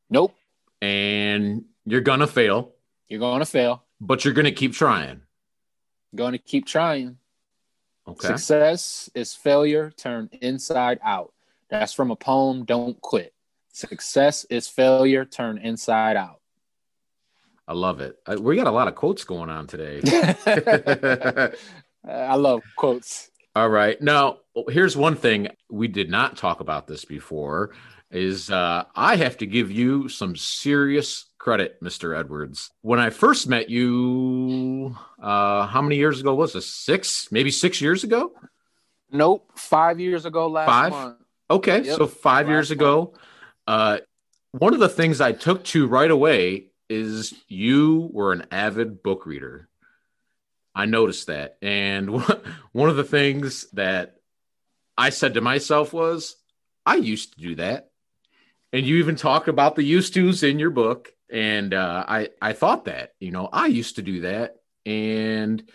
Nope. 0.08 0.34
And 0.80 1.64
you're 1.84 2.00
going 2.00 2.20
to 2.20 2.26
fail. 2.26 2.72
You're 3.08 3.20
going 3.20 3.40
to 3.40 3.46
fail. 3.46 3.84
But 4.00 4.24
you're 4.24 4.34
going 4.34 4.44
to 4.44 4.52
keep 4.52 4.72
trying. 4.72 5.22
Going 6.14 6.32
to 6.32 6.38
keep 6.38 6.66
trying. 6.66 7.18
Okay. 8.08 8.28
Success 8.28 9.10
is 9.14 9.34
failure 9.34 9.90
turned 9.90 10.30
inside 10.40 11.00
out. 11.02 11.32
That's 11.68 11.92
from 11.92 12.10
a 12.10 12.16
poem, 12.16 12.64
Don't 12.64 13.00
Quit. 13.00 13.32
Success 13.72 14.44
is 14.44 14.68
failure 14.68 15.24
turned 15.24 15.58
inside 15.58 16.16
out. 16.16 16.40
I 17.68 17.72
love 17.72 18.00
it. 18.00 18.16
We 18.40 18.54
got 18.54 18.68
a 18.68 18.70
lot 18.70 18.86
of 18.86 18.94
quotes 18.94 19.24
going 19.24 19.50
on 19.50 19.66
today. 19.66 20.00
I 22.08 22.36
love 22.36 22.62
quotes. 22.76 23.30
All 23.56 23.70
right. 23.70 23.98
Now, 24.02 24.40
here's 24.68 24.98
one 24.98 25.16
thing 25.16 25.48
we 25.70 25.88
did 25.88 26.10
not 26.10 26.36
talk 26.36 26.60
about 26.60 26.86
this 26.86 27.06
before 27.06 27.70
is 28.10 28.50
uh, 28.50 28.84
I 28.94 29.16
have 29.16 29.38
to 29.38 29.46
give 29.46 29.70
you 29.70 30.10
some 30.10 30.36
serious 30.36 31.24
credit, 31.38 31.82
Mr. 31.82 32.14
Edwards. 32.14 32.70
When 32.82 33.00
I 33.00 33.08
first 33.08 33.48
met 33.48 33.70
you, 33.70 34.94
uh, 35.22 35.66
how 35.66 35.80
many 35.80 35.96
years 35.96 36.20
ago 36.20 36.34
was 36.34 36.52
this? 36.52 36.66
Six, 36.66 37.28
maybe 37.32 37.50
six 37.50 37.80
years 37.80 38.04
ago? 38.04 38.32
Nope, 39.10 39.50
five 39.54 40.00
years 40.00 40.26
ago 40.26 40.48
last 40.48 40.68
five? 40.68 40.92
month. 40.92 41.16
Okay, 41.50 41.80
yep. 41.80 41.96
so 41.96 42.06
five 42.06 42.48
last 42.48 42.52
years 42.52 42.70
ago. 42.72 43.14
Uh, 43.66 44.00
one 44.50 44.74
of 44.74 44.80
the 44.80 44.90
things 44.90 45.22
I 45.22 45.32
took 45.32 45.64
to 45.64 45.86
right 45.86 46.10
away 46.10 46.66
is 46.90 47.32
you 47.48 48.10
were 48.12 48.34
an 48.34 48.48
avid 48.50 49.02
book 49.02 49.24
reader. 49.24 49.70
I 50.76 50.84
noticed 50.84 51.28
that. 51.28 51.56
And 51.62 52.22
one 52.72 52.90
of 52.90 52.96
the 52.96 53.04
things 53.04 53.66
that 53.72 54.16
I 54.96 55.08
said 55.08 55.34
to 55.34 55.40
myself 55.40 55.94
was, 55.94 56.36
I 56.84 56.96
used 56.96 57.32
to 57.32 57.40
do 57.40 57.54
that. 57.56 57.90
And 58.72 58.84
you 58.84 58.96
even 58.96 59.16
talk 59.16 59.48
about 59.48 59.74
the 59.74 59.82
used 59.82 60.12
tos 60.14 60.42
in 60.42 60.58
your 60.58 60.70
book. 60.70 61.10
And 61.30 61.72
uh, 61.72 62.04
I, 62.06 62.28
I 62.42 62.52
thought 62.52 62.84
that, 62.84 63.14
you 63.18 63.32
know, 63.32 63.48
I 63.50 63.66
used 63.66 63.96
to 63.96 64.02
do 64.02 64.20
that. 64.20 64.56
And 64.84 65.68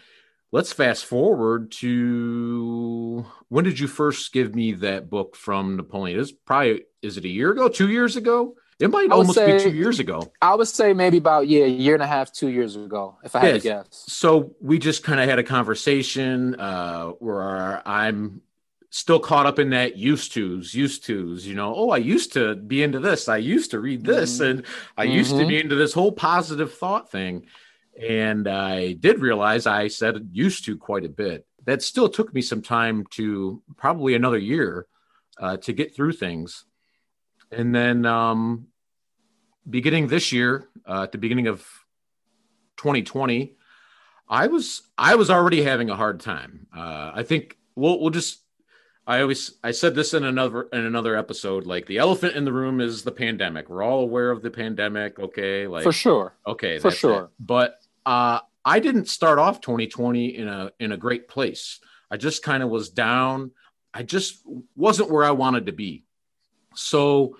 let's 0.51 0.71
fast 0.71 1.05
forward 1.05 1.71
to 1.71 3.25
when 3.49 3.65
did 3.65 3.79
you 3.79 3.87
first 3.87 4.31
give 4.31 4.53
me 4.53 4.73
that 4.73 5.09
book 5.09 5.35
from 5.35 5.77
Napoleon? 5.77 6.19
It's 6.19 6.31
probably, 6.31 6.83
is 7.01 7.17
it 7.17 7.25
a 7.25 7.29
year 7.29 7.51
ago, 7.51 7.69
two 7.69 7.89
years 7.89 8.17
ago? 8.17 8.55
It 8.81 8.89
might 8.89 9.11
almost 9.11 9.35
say, 9.35 9.57
be 9.57 9.63
two 9.63 9.75
years 9.75 9.99
ago. 9.99 10.31
I 10.41 10.55
would 10.55 10.67
say 10.67 10.93
maybe 10.93 11.17
about 11.17 11.47
yeah, 11.47 11.65
a 11.65 11.67
year 11.67 11.93
and 11.93 12.03
a 12.03 12.07
half, 12.07 12.31
two 12.33 12.49
years 12.49 12.75
ago, 12.75 13.17
if 13.23 13.35
I 13.35 13.39
had 13.39 13.53
yes. 13.53 13.61
to 13.61 13.67
guess. 13.67 14.03
So 14.07 14.55
we 14.59 14.79
just 14.79 15.03
kind 15.03 15.19
of 15.19 15.29
had 15.29 15.39
a 15.39 15.43
conversation 15.43 16.59
uh, 16.59 17.09
where 17.19 17.87
I'm 17.87 18.41
still 18.89 19.19
caught 19.19 19.45
up 19.45 19.59
in 19.59 19.69
that 19.69 19.97
used 19.97 20.33
to's, 20.33 20.73
used 20.73 21.05
to's. 21.05 21.47
You 21.47 21.55
know, 21.55 21.73
oh, 21.75 21.89
I 21.89 21.97
used 21.97 22.33
to 22.33 22.55
be 22.55 22.83
into 22.83 22.99
this. 22.99 23.29
I 23.29 23.37
used 23.37 23.71
to 23.71 23.79
read 23.79 24.03
this, 24.03 24.39
mm-hmm. 24.39 24.59
and 24.59 24.65
I 24.97 25.05
mm-hmm. 25.05 25.15
used 25.15 25.31
to 25.31 25.37
be 25.37 25.43
mm-hmm. 25.43 25.61
into 25.61 25.75
this 25.75 25.93
whole 25.93 26.11
positive 26.11 26.73
thought 26.73 27.11
thing. 27.11 27.45
And 27.99 28.47
I 28.47 28.93
did 28.93 29.19
realize 29.19 29.67
I 29.67 29.89
said 29.89 30.29
used 30.31 30.65
to 30.65 30.77
quite 30.77 31.05
a 31.05 31.09
bit. 31.09 31.45
That 31.65 31.83
still 31.83 32.09
took 32.09 32.33
me 32.33 32.41
some 32.41 32.61
time 32.61 33.05
to 33.11 33.61
probably 33.77 34.15
another 34.15 34.39
year 34.39 34.87
uh, 35.37 35.57
to 35.57 35.73
get 35.73 35.95
through 35.95 36.13
things. 36.13 36.65
And 37.51 37.75
then 37.75 38.05
um, 38.05 38.67
beginning 39.69 40.07
this 40.07 40.31
year, 40.31 40.67
uh, 40.87 41.03
at 41.03 41.11
the 41.11 41.17
beginning 41.17 41.47
of 41.47 41.59
2020, 42.77 43.55
I 44.27 44.47
was 44.47 44.83
I 44.97 45.15
was 45.15 45.29
already 45.29 45.61
having 45.63 45.89
a 45.89 45.95
hard 45.95 46.19
time. 46.19 46.67
Uh, 46.75 47.11
I 47.13 47.23
think 47.23 47.57
we'll 47.75 47.99
we'll 47.99 48.09
just. 48.09 48.39
I 49.07 49.21
always 49.21 49.57
I 49.63 49.71
said 49.71 49.95
this 49.95 50.13
in 50.13 50.23
another 50.23 50.63
in 50.71 50.85
another 50.85 51.17
episode. 51.17 51.65
Like 51.65 51.85
the 51.85 51.97
elephant 51.97 52.35
in 52.35 52.45
the 52.45 52.53
room 52.53 52.79
is 52.79 53.03
the 53.03 53.11
pandemic. 53.11 53.69
We're 53.69 53.83
all 53.83 54.01
aware 54.01 54.31
of 54.31 54.41
the 54.41 54.51
pandemic. 54.51 55.19
Okay, 55.19 55.67
like 55.67 55.83
for 55.83 55.91
sure. 55.91 56.37
Okay, 56.47 56.79
for 56.79 56.91
sure. 56.91 57.23
It. 57.23 57.29
But 57.39 57.75
uh, 58.05 58.39
I 58.63 58.79
didn't 58.79 59.09
start 59.09 59.39
off 59.39 59.59
2020 59.59 60.37
in 60.37 60.47
a 60.47 60.71
in 60.79 60.91
a 60.91 60.97
great 60.97 61.27
place. 61.27 61.79
I 62.09 62.17
just 62.17 62.43
kind 62.43 62.63
of 62.63 62.69
was 62.69 62.89
down. 62.89 63.51
I 63.93 64.03
just 64.03 64.41
wasn't 64.75 65.09
where 65.09 65.25
I 65.25 65.31
wanted 65.31 65.65
to 65.65 65.71
be. 65.73 66.05
So 66.75 67.37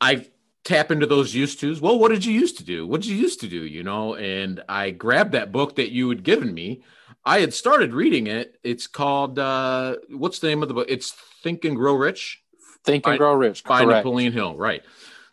I 0.00 0.26
tap 0.70 0.92
into 0.92 1.06
those 1.06 1.34
used 1.34 1.60
tos. 1.60 1.80
Well, 1.80 1.98
what 1.98 2.10
did 2.10 2.24
you 2.24 2.32
used 2.32 2.58
to 2.58 2.64
do? 2.64 2.86
What 2.86 3.00
did 3.00 3.10
you 3.10 3.16
used 3.16 3.40
to 3.40 3.48
do? 3.48 3.64
You 3.66 3.82
know, 3.82 4.14
and 4.14 4.62
I 4.68 4.90
grabbed 4.90 5.32
that 5.32 5.50
book 5.50 5.76
that 5.76 5.90
you 5.90 6.08
had 6.08 6.22
given 6.22 6.54
me. 6.54 6.82
I 7.24 7.40
had 7.40 7.52
started 7.52 7.92
reading 7.92 8.28
it. 8.28 8.56
It's 8.62 8.86
called 8.86 9.38
uh 9.38 9.96
what's 10.10 10.38
the 10.38 10.46
name 10.46 10.62
of 10.62 10.68
the 10.68 10.74
book? 10.74 10.86
It's 10.88 11.10
Think 11.42 11.64
and 11.64 11.76
Grow 11.76 11.94
Rich. 11.94 12.42
Think 12.84 13.04
and 13.06 13.14
by, 13.14 13.16
Grow 13.18 13.34
Rich 13.34 13.64
by 13.64 13.82
correct. 13.82 14.04
Napoleon 14.04 14.32
Hill, 14.32 14.56
right? 14.56 14.82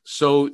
So 0.04 0.50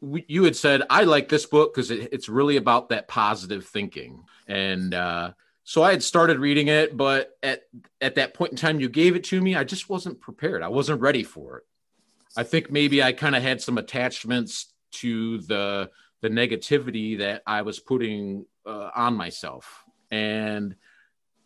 we, 0.00 0.24
you 0.28 0.44
had 0.44 0.56
said 0.56 0.82
I 0.90 1.04
like 1.04 1.28
this 1.28 1.46
book 1.46 1.74
because 1.74 1.90
it, 1.90 2.10
it's 2.12 2.28
really 2.28 2.56
about 2.56 2.90
that 2.90 3.08
positive 3.08 3.64
thinking, 3.64 4.24
and 4.46 4.92
uh, 4.92 5.32
so 5.64 5.82
I 5.82 5.90
had 5.90 6.02
started 6.02 6.38
reading 6.38 6.68
it. 6.68 6.96
But 6.96 7.36
at 7.42 7.62
at 8.00 8.16
that 8.16 8.34
point 8.34 8.52
in 8.52 8.58
time, 8.58 8.78
you 8.78 8.88
gave 8.88 9.16
it 9.16 9.24
to 9.24 9.40
me. 9.40 9.56
I 9.56 9.64
just 9.64 9.88
wasn't 9.88 10.20
prepared. 10.20 10.62
I 10.62 10.68
wasn't 10.68 11.00
ready 11.00 11.24
for 11.24 11.58
it. 11.58 11.64
I 12.36 12.42
think 12.42 12.70
maybe 12.70 13.02
I 13.02 13.12
kind 13.12 13.34
of 13.34 13.42
had 13.42 13.60
some 13.60 13.78
attachments 13.78 14.72
to 14.92 15.38
the 15.42 15.90
the 16.20 16.28
negativity 16.28 17.18
that 17.18 17.42
I 17.46 17.62
was 17.62 17.78
putting 17.78 18.44
uh, 18.66 18.90
on 18.94 19.16
myself, 19.16 19.84
and 20.10 20.74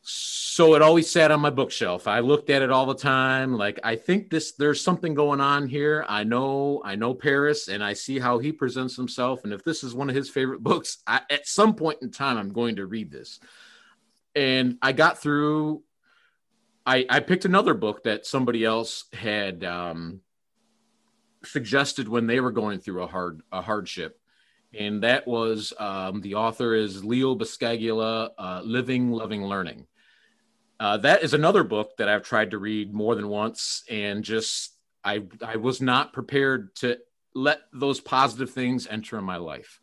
so 0.04 0.74
it 0.74 0.82
always 0.82 1.08
sat 1.08 1.30
on 1.30 1.40
my 1.40 1.50
bookshelf. 1.50 2.08
I 2.08 2.20
looked 2.20 2.50
at 2.50 2.62
it 2.62 2.70
all 2.70 2.86
the 2.86 2.94
time. 2.94 3.54
Like 3.54 3.78
I 3.84 3.94
think 3.94 4.30
this, 4.30 4.52
there's 4.52 4.80
something 4.80 5.14
going 5.14 5.40
on 5.40 5.68
here. 5.68 6.04
I 6.08 6.24
know, 6.24 6.82
I 6.84 6.96
know 6.96 7.14
Paris, 7.14 7.68
and 7.68 7.84
I 7.84 7.92
see 7.92 8.18
how 8.18 8.38
he 8.38 8.50
presents 8.52 8.96
himself. 8.96 9.44
And 9.44 9.52
if 9.52 9.62
this 9.62 9.84
is 9.84 9.94
one 9.94 10.08
of 10.10 10.16
his 10.16 10.28
favorite 10.28 10.62
books, 10.62 10.98
I, 11.06 11.20
at 11.30 11.46
some 11.46 11.74
point 11.74 12.02
in 12.02 12.10
time, 12.10 12.36
I'm 12.36 12.52
going 12.52 12.76
to 12.76 12.86
read 12.86 13.10
this. 13.10 13.38
And 14.34 14.78
I 14.82 14.92
got 14.92 15.18
through. 15.18 15.82
I 16.84 17.06
I 17.08 17.20
picked 17.20 17.44
another 17.44 17.74
book 17.74 18.04
that 18.04 18.26
somebody 18.26 18.64
else 18.64 19.04
had 19.12 19.62
um, 19.62 20.20
suggested 21.44 22.08
when 22.08 22.26
they 22.26 22.40
were 22.40 22.52
going 22.52 22.78
through 22.78 23.02
a 23.02 23.06
hard 23.06 23.42
a 23.50 23.60
hardship. 23.60 24.18
And 24.78 25.02
that 25.02 25.26
was 25.26 25.72
um, 25.78 26.20
the 26.22 26.34
author 26.34 26.74
is 26.74 27.04
leo 27.04 27.34
buscaglia 27.34 28.30
uh, 28.38 28.62
living 28.64 29.10
loving 29.10 29.44
learning. 29.44 29.86
Uh, 30.80 30.96
that 30.98 31.22
is 31.22 31.32
another 31.34 31.62
book 31.62 31.96
that 31.96 32.08
i've 32.08 32.24
tried 32.24 32.50
to 32.50 32.58
read 32.58 32.92
more 32.92 33.14
than 33.14 33.28
once 33.28 33.84
and 33.88 34.24
just 34.24 34.76
i 35.04 35.22
i 35.46 35.56
was 35.56 35.80
not 35.80 36.12
prepared 36.12 36.74
to 36.74 36.98
let 37.34 37.60
those 37.72 38.00
positive 38.00 38.50
things 38.50 38.86
enter 38.88 39.16
in 39.18 39.24
my 39.24 39.36
life. 39.36 39.80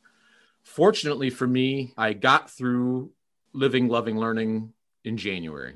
Fortunately 0.64 1.30
for 1.30 1.48
me 1.48 1.94
i 1.98 2.14
got 2.14 2.50
through 2.50 3.12
living 3.54 3.88
loving 3.88 4.18
learning 4.18 4.74
in 5.04 5.16
january 5.18 5.76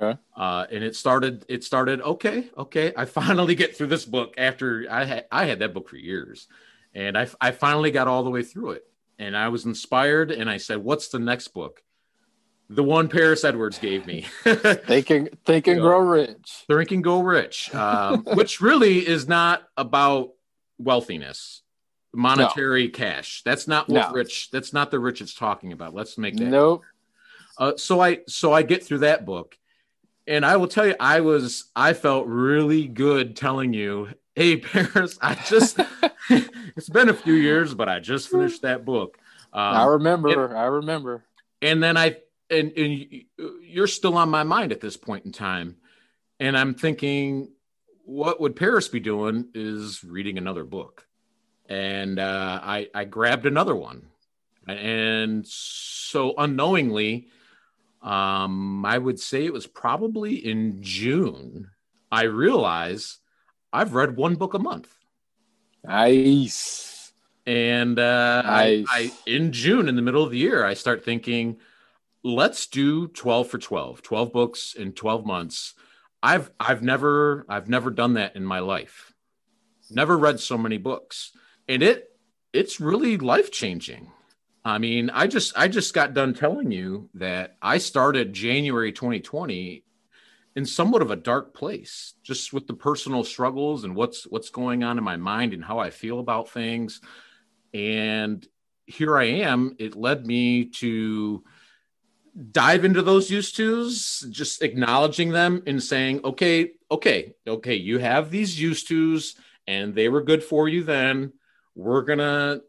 Okay. 0.00 0.18
Uh, 0.36 0.66
and 0.70 0.82
it 0.82 0.96
started. 0.96 1.44
It 1.48 1.64
started. 1.64 2.00
Okay, 2.00 2.50
okay. 2.56 2.92
I 2.96 3.04
finally 3.04 3.54
get 3.54 3.76
through 3.76 3.88
this 3.88 4.04
book 4.04 4.34
after 4.36 4.86
I 4.90 5.04
had 5.04 5.26
I 5.30 5.46
had 5.46 5.60
that 5.60 5.72
book 5.74 5.88
for 5.88 5.96
years, 5.96 6.48
and 6.94 7.16
I 7.16 7.28
I 7.40 7.52
finally 7.52 7.90
got 7.90 8.08
all 8.08 8.24
the 8.24 8.30
way 8.30 8.42
through 8.42 8.72
it, 8.72 8.86
and 9.18 9.36
I 9.36 9.48
was 9.48 9.64
inspired. 9.64 10.30
And 10.30 10.50
I 10.50 10.56
said, 10.56 10.78
"What's 10.78 11.08
the 11.08 11.18
next 11.18 11.48
book?" 11.48 11.82
The 12.70 12.82
one 12.82 13.08
Paris 13.08 13.44
Edwards 13.44 13.78
gave 13.78 14.06
me. 14.06 14.26
think 14.42 15.10
and 15.10 15.30
think 15.44 15.66
and 15.68 15.80
grow 15.80 15.98
rich. 15.98 16.64
Think 16.66 16.90
and 16.90 17.04
go 17.04 17.20
rich, 17.20 17.72
um, 17.74 18.24
which 18.34 18.60
really 18.60 19.06
is 19.06 19.28
not 19.28 19.62
about 19.76 20.30
wealthiness. 20.78 21.62
monetary 22.12 22.86
no. 22.86 22.90
cash. 22.90 23.42
That's 23.44 23.68
not 23.68 23.88
what 23.88 24.08
no. 24.08 24.12
Rich. 24.12 24.50
That's 24.50 24.72
not 24.72 24.90
the 24.90 24.98
Rich 24.98 25.20
it's 25.20 25.34
talking 25.34 25.72
about. 25.72 25.94
Let's 25.94 26.16
make 26.18 26.36
that. 26.36 26.46
Nope. 26.46 26.82
Uh, 27.58 27.72
so 27.76 28.00
I 28.00 28.20
so 28.26 28.52
I 28.52 28.62
get 28.62 28.82
through 28.82 28.98
that 28.98 29.24
book, 29.24 29.56
and 30.26 30.44
I 30.44 30.56
will 30.56 30.68
tell 30.68 30.86
you, 30.86 30.94
I 30.98 31.20
was 31.20 31.70
I 31.76 31.92
felt 31.92 32.26
really 32.26 32.86
good 32.86 33.36
telling 33.36 33.72
you, 33.72 34.08
hey 34.34 34.56
Paris, 34.58 35.18
I 35.20 35.34
just 35.34 35.78
it's 36.30 36.88
been 36.88 37.08
a 37.08 37.14
few 37.14 37.34
years, 37.34 37.74
but 37.74 37.88
I 37.88 38.00
just 38.00 38.28
finished 38.28 38.62
that 38.62 38.84
book. 38.84 39.18
Um, 39.52 39.60
I 39.62 39.84
remember. 39.84 40.46
And, 40.46 40.56
I 40.56 40.64
remember. 40.64 41.24
And 41.62 41.82
then 41.82 41.96
I 41.96 42.16
and 42.50 42.72
and 42.76 43.06
you're 43.62 43.86
still 43.86 44.16
on 44.16 44.28
my 44.28 44.42
mind 44.42 44.72
at 44.72 44.80
this 44.80 44.96
point 44.96 45.24
in 45.24 45.32
time, 45.32 45.76
and 46.40 46.56
I'm 46.56 46.74
thinking, 46.74 47.50
what 48.04 48.40
would 48.40 48.56
Paris 48.56 48.88
be 48.88 49.00
doing? 49.00 49.48
Is 49.54 50.04
reading 50.04 50.38
another 50.38 50.64
book, 50.64 51.06
and 51.68 52.18
uh, 52.18 52.60
I 52.62 52.88
I 52.94 53.04
grabbed 53.04 53.46
another 53.46 53.74
one, 53.74 54.06
and 54.66 55.46
so 55.46 56.34
unknowingly 56.36 57.28
um, 58.04 58.84
I 58.84 58.98
would 58.98 59.18
say 59.18 59.44
it 59.44 59.52
was 59.52 59.66
probably 59.66 60.34
in 60.34 60.82
June. 60.82 61.70
I 62.12 62.24
realize 62.24 63.18
I've 63.72 63.94
read 63.94 64.16
one 64.16 64.34
book 64.36 64.52
a 64.54 64.58
month. 64.58 64.94
Nice. 65.82 67.12
And 67.46 67.98
uh, 67.98 68.42
nice. 68.42 68.86
I, 68.90 68.98
I, 68.98 69.12
in 69.26 69.52
June, 69.52 69.88
in 69.88 69.96
the 69.96 70.02
middle 70.02 70.22
of 70.22 70.30
the 70.30 70.38
year, 70.38 70.64
I 70.64 70.74
start 70.74 71.04
thinking, 71.04 71.56
let's 72.22 72.66
do 72.66 73.08
12 73.08 73.48
for 73.48 73.58
12, 73.58 74.02
12 74.02 74.32
books 74.32 74.74
in 74.74 74.92
12 74.92 75.24
months. 75.24 75.74
I've 76.22 76.50
I've 76.58 76.82
never 76.82 77.44
I've 77.50 77.68
never 77.68 77.90
done 77.90 78.14
that 78.14 78.34
in 78.36 78.44
my 78.44 78.60
life. 78.60 79.12
Never 79.90 80.16
read 80.16 80.40
so 80.40 80.56
many 80.56 80.78
books. 80.78 81.32
And 81.68 81.82
it 81.82 82.10
it's 82.52 82.80
really 82.80 83.18
life 83.18 83.50
changing. 83.50 84.10
I 84.64 84.78
mean, 84.78 85.10
I 85.10 85.26
just 85.26 85.56
I 85.56 85.68
just 85.68 85.92
got 85.92 86.14
done 86.14 86.32
telling 86.32 86.70
you 86.70 87.10
that 87.14 87.56
I 87.60 87.78
started 87.78 88.32
January 88.32 88.92
2020 88.92 89.84
in 90.56 90.64
somewhat 90.64 91.02
of 91.02 91.10
a 91.10 91.16
dark 91.16 91.52
place, 91.52 92.14
just 92.22 92.52
with 92.52 92.66
the 92.66 92.74
personal 92.74 93.24
struggles 93.24 93.84
and 93.84 93.94
what's 93.94 94.24
what's 94.24 94.48
going 94.48 94.82
on 94.82 94.96
in 94.96 95.04
my 95.04 95.16
mind 95.16 95.52
and 95.52 95.64
how 95.64 95.78
I 95.78 95.90
feel 95.90 96.18
about 96.18 96.48
things. 96.48 97.02
And 97.74 98.46
here 98.86 99.18
I 99.18 99.24
am. 99.24 99.76
It 99.78 99.96
led 99.96 100.26
me 100.26 100.66
to 100.66 101.44
dive 102.50 102.84
into 102.84 103.02
those 103.02 103.30
used 103.30 103.56
tos, 103.56 104.26
just 104.30 104.62
acknowledging 104.62 105.30
them 105.30 105.62
and 105.66 105.82
saying, 105.82 106.20
okay, 106.24 106.72
okay, 106.90 107.34
okay, 107.46 107.74
you 107.74 107.98
have 107.98 108.30
these 108.30 108.60
used 108.60 108.88
tos 108.88 109.34
and 109.66 109.94
they 109.94 110.08
were 110.08 110.22
good 110.22 110.42
for 110.42 110.68
you 110.68 110.84
then. 110.84 111.32
We're 111.74 112.02
gonna 112.02 112.60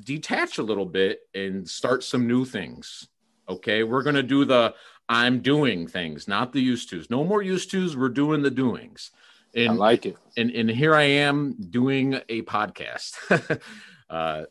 detach 0.00 0.58
a 0.58 0.62
little 0.62 0.86
bit 0.86 1.20
and 1.34 1.68
start 1.68 2.02
some 2.04 2.26
new 2.26 2.44
things. 2.44 3.08
Okay, 3.48 3.82
we're 3.82 4.02
gonna 4.02 4.22
do 4.22 4.44
the 4.44 4.74
I'm 5.08 5.40
doing 5.40 5.88
things, 5.88 6.28
not 6.28 6.52
the 6.52 6.60
used 6.60 6.90
tos. 6.90 7.10
No 7.10 7.24
more 7.24 7.42
used 7.42 7.70
tos. 7.70 7.96
We're 7.96 8.08
doing 8.08 8.42
the 8.42 8.50
doings. 8.50 9.10
And, 9.54 9.70
I 9.70 9.74
like 9.74 10.06
it. 10.06 10.16
And 10.36 10.50
and 10.50 10.70
here 10.70 10.94
I 10.94 11.02
am 11.02 11.56
doing 11.70 12.20
a 12.28 12.42
podcast. 12.42 13.60
uh, 14.10 14.44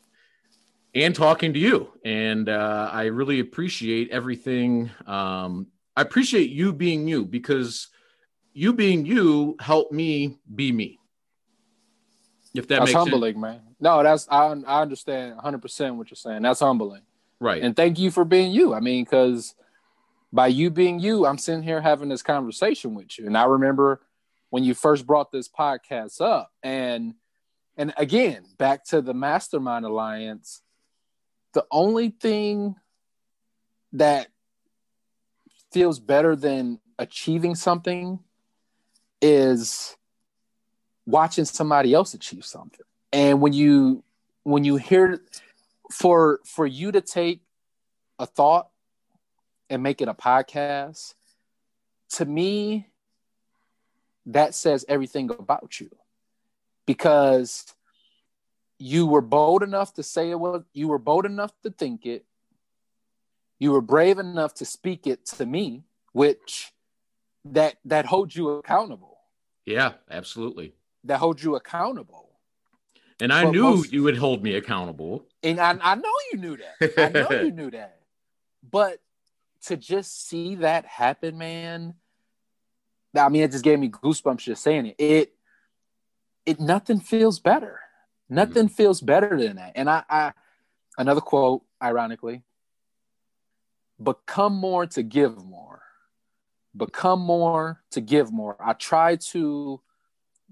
and 0.93 1.15
talking 1.15 1.53
to 1.53 1.59
you. 1.59 1.91
And 2.03 2.49
uh, 2.49 2.89
I 2.91 3.05
really 3.05 3.39
appreciate 3.39 4.09
everything. 4.09 4.89
Um, 5.05 5.67
I 5.95 6.01
appreciate 6.01 6.49
you 6.49 6.73
being 6.73 7.07
you 7.07 7.25
because 7.25 7.87
you 8.53 8.73
being 8.73 9.05
you 9.05 9.55
helped 9.59 9.91
me 9.91 10.37
be 10.53 10.71
me. 10.71 10.99
If 12.55 12.67
that 12.67 12.79
makes. 12.79 12.93
that's 12.93 13.03
humbling, 13.09 13.35
sense. 13.35 13.41
man. 13.41 13.68
No, 13.79 14.03
that's 14.03 14.27
I 14.29 14.47
I 14.67 14.81
understand 14.81 15.35
100 15.35 15.61
percent 15.61 15.95
what 15.95 16.09
you're 16.09 16.15
saying. 16.15 16.41
That's 16.41 16.59
humbling, 16.59 17.01
right? 17.39 17.61
And 17.61 17.75
thank 17.75 17.99
you 17.99 18.11
for 18.11 18.25
being 18.25 18.51
you. 18.51 18.73
I 18.73 18.79
mean, 18.79 19.03
because 19.03 19.55
by 20.31 20.47
you 20.47 20.69
being 20.69 20.99
you, 20.99 21.25
I'm 21.25 21.37
sitting 21.37 21.63
here 21.63 21.81
having 21.81 22.09
this 22.09 22.21
conversation 22.21 22.93
with 22.93 23.17
you. 23.17 23.25
And 23.25 23.37
I 23.37 23.45
remember 23.45 24.01
when 24.49 24.63
you 24.63 24.73
first 24.73 25.07
brought 25.07 25.31
this 25.31 25.47
podcast 25.47 26.21
up, 26.21 26.51
and 26.61 27.15
and 27.77 27.93
again, 27.97 28.43
back 28.57 28.83
to 28.85 29.01
the 29.01 29.13
Mastermind 29.13 29.85
Alliance. 29.85 30.61
The 31.53 31.65
only 31.71 32.09
thing 32.09 32.75
that 33.93 34.27
feels 35.71 35.99
better 35.99 36.35
than 36.35 36.79
achieving 36.99 37.55
something 37.55 38.19
is 39.21 39.95
watching 41.05 41.45
somebody 41.45 41.93
else 41.93 42.13
achieve 42.13 42.45
something. 42.45 42.85
And 43.11 43.41
when 43.41 43.53
you 43.53 44.03
when 44.43 44.63
you 44.63 44.75
hear 44.77 45.21
for 45.91 46.39
for 46.45 46.65
you 46.65 46.91
to 46.91 47.01
take 47.01 47.41
a 48.19 48.25
thought 48.25 48.69
and 49.69 49.81
make 49.83 50.01
it 50.01 50.07
a 50.07 50.13
podcast, 50.13 51.13
to 52.11 52.25
me, 52.25 52.89
that 54.27 54.53
says 54.53 54.85
everything 54.87 55.29
about 55.31 55.79
you. 55.79 55.89
Because 56.85 57.65
you 58.77 59.05
were 59.05 59.21
bold 59.21 59.61
enough 59.61 59.93
to 59.95 60.03
say 60.03 60.31
it 60.31 60.39
was 60.39 60.63
you 60.73 60.87
were 60.87 60.99
bold 60.99 61.25
enough 61.25 61.51
to 61.63 61.71
think 61.71 62.05
it. 62.05 62.25
You 63.59 63.71
were 63.71 63.81
brave 63.81 64.19
enough 64.19 64.53
to 64.55 64.65
speak 64.65 65.05
it 65.05 65.25
to 65.37 65.45
me, 65.45 65.83
which 66.13 66.71
that 67.45 67.77
that 67.85 68.05
holds 68.05 68.35
you 68.35 68.49
accountable. 68.49 69.17
Yeah, 69.65 69.93
absolutely 70.09 70.73
that 71.03 71.17
holds 71.17 71.43
you 71.43 71.55
accountable. 71.55 72.28
And 73.21 73.33
I 73.33 73.43
but 73.43 73.51
knew 73.51 73.63
most, 73.63 73.91
you 73.91 74.03
would 74.03 74.17
hold 74.17 74.43
me 74.43 74.55
accountable. 74.55 75.25
And 75.43 75.59
I, 75.59 75.77
I 75.81 75.95
know 75.95 76.13
you 76.31 76.37
knew 76.37 76.57
that. 76.57 76.93
I 76.97 77.09
know 77.09 77.41
you 77.43 77.51
knew 77.51 77.71
that. 77.71 77.99
But 78.69 78.99
to 79.65 79.75
just 79.75 80.27
see 80.27 80.55
that 80.55 80.85
happen, 80.85 81.37
man, 81.37 81.95
I 83.17 83.29
mean, 83.29 83.43
it 83.43 83.51
just 83.51 83.63
gave 83.63 83.79
me 83.79 83.89
goosebumps 83.89 84.39
just 84.39 84.63
saying 84.63 84.85
it. 84.87 84.95
It, 84.97 85.33
it 86.45 86.59
nothing 86.59 86.99
feels 86.99 87.39
better. 87.39 87.79
Nothing 88.29 88.65
mm-hmm. 88.65 88.75
feels 88.75 89.01
better 89.01 89.37
than 89.37 89.57
that. 89.57 89.73
And 89.75 89.89
I, 89.89 90.03
I, 90.09 90.33
another 90.97 91.21
quote, 91.21 91.63
ironically, 91.81 92.43
become 94.01 94.53
more 94.53 94.85
to 94.87 95.03
give 95.03 95.43
more. 95.43 95.81
Become 96.77 97.21
more 97.21 97.81
to 97.91 98.01
give 98.01 98.31
more. 98.31 98.55
I 98.59 98.73
try 98.73 99.15
to 99.17 99.81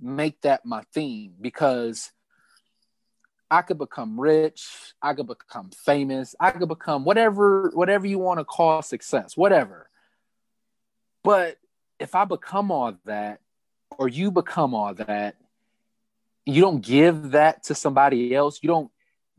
make 0.01 0.41
that 0.41 0.65
my 0.65 0.83
theme 0.93 1.35
because 1.39 2.11
I 3.49 3.61
could 3.61 3.77
become 3.77 4.19
rich, 4.19 4.67
I 5.01 5.13
could 5.13 5.27
become 5.27 5.69
famous, 5.71 6.35
I 6.39 6.51
could 6.51 6.67
become 6.67 7.05
whatever 7.05 7.71
whatever 7.73 8.05
you 8.05 8.19
want 8.19 8.39
to 8.39 8.45
call 8.45 8.81
success, 8.81 9.37
whatever. 9.37 9.89
But 11.23 11.57
if 11.99 12.15
I 12.15 12.25
become 12.25 12.71
all 12.71 12.95
that 13.05 13.39
or 13.97 14.07
you 14.07 14.31
become 14.31 14.73
all 14.73 14.93
that, 14.95 15.35
you 16.45 16.61
don't 16.61 16.81
give 16.81 17.31
that 17.31 17.63
to 17.63 17.75
somebody 17.75 18.33
else. 18.35 18.59
You 18.61 18.67
don't 18.67 18.91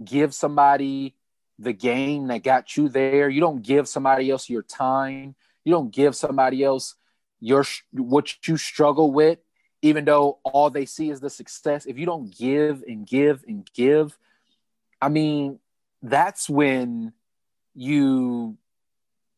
give 0.05 0.35
somebody 0.35 1.15
the 1.59 1.73
game 1.73 2.29
that 2.29 2.43
got 2.43 2.77
you 2.77 2.89
there. 2.89 3.29
You 3.29 3.41
don't 3.41 3.63
give 3.63 3.89
somebody 3.89 4.31
else 4.31 4.49
your 4.49 4.63
time. 4.63 5.35
You 5.65 5.73
don't 5.73 5.91
give 5.91 6.15
somebody 6.15 6.63
else 6.63 6.95
your 7.41 7.65
what 7.93 8.47
you 8.47 8.57
struggle 8.57 9.13
with 9.13 9.39
even 9.83 10.05
though 10.05 10.39
all 10.45 10.71
they 10.71 10.87
see 10.87 11.11
is 11.11 11.21
the 11.21 11.31
success, 11.31 11.87
if 11.87 11.99
you 11.99 12.07
don't 12.07 12.37
give 12.37 12.83
and 12.87 13.07
give 13.07 13.45
and 13.47 13.69
give, 13.73 14.19
I 15.01 15.09
mean, 15.09 15.59
that's 16.03 16.49
when 16.49 17.13
you 17.75 18.57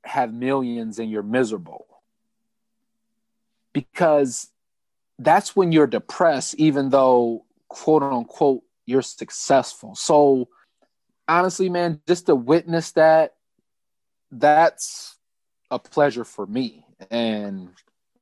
have 0.04 0.32
millions 0.32 0.98
and 0.98 1.10
you're 1.10 1.22
miserable. 1.22 1.86
Because 3.72 4.50
that's 5.18 5.54
when 5.54 5.72
you're 5.72 5.86
depressed, 5.86 6.54
even 6.54 6.88
though, 6.88 7.44
quote 7.68 8.02
unquote, 8.02 8.62
you're 8.86 9.02
successful. 9.02 9.94
So, 9.94 10.48
honestly, 11.28 11.68
man, 11.68 12.00
just 12.08 12.26
to 12.26 12.34
witness 12.34 12.92
that, 12.92 13.34
that's 14.32 15.16
a 15.70 15.78
pleasure 15.78 16.24
for 16.24 16.46
me. 16.46 16.84
And 17.10 17.68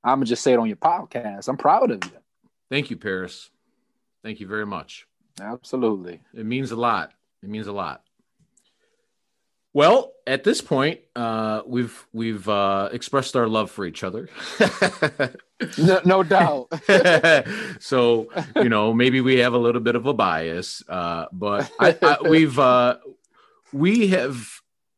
I'm 0.05 0.19
gonna 0.19 0.27
just 0.27 0.43
say 0.43 0.53
it 0.53 0.59
on 0.59 0.69
your 0.69 0.77
podcast. 0.77 1.49
I'm 1.49 1.57
proud 1.57 1.91
of 1.91 2.05
you. 2.05 2.19
Thank 2.71 2.91
you, 2.91 2.97
Paris. 2.97 3.51
Thank 4.23 4.41
you 4.41 4.47
very 4.47 4.67
much. 4.67 5.07
Absolutely. 5.41 6.21
It 6.35 6.47
means 6.47 6.71
a 6.71 6.77
lot. 6.77 7.13
It 7.43 7.49
means 7.49 7.67
a 7.67 7.73
lot. 7.73 8.03
Well, 9.75 10.15
at 10.27 10.45
this 10.45 10.61
point, 10.61 11.01
uh, 11.15 11.63
we've 11.67 12.07
we've 12.13 12.49
uh, 12.49 12.89
expressed 12.91 13.37
our 13.37 13.47
love 13.47 13.71
for 13.71 13.85
each 13.85 14.03
other. 14.03 14.29
no, 15.79 16.01
no, 16.05 16.23
doubt. 16.23 16.73
so 17.81 18.29
you 18.57 18.69
know, 18.69 18.93
maybe 18.93 19.21
we 19.21 19.39
have 19.39 19.53
a 19.53 19.59
little 19.59 19.81
bit 19.81 19.95
of 19.95 20.07
a 20.07 20.15
bias, 20.15 20.83
uh, 20.89 21.27
but 21.33 21.71
I, 21.79 21.97
I, 22.03 22.17
we've 22.29 22.59
uh, 22.59 22.97
we 23.73 24.09
have 24.09 24.49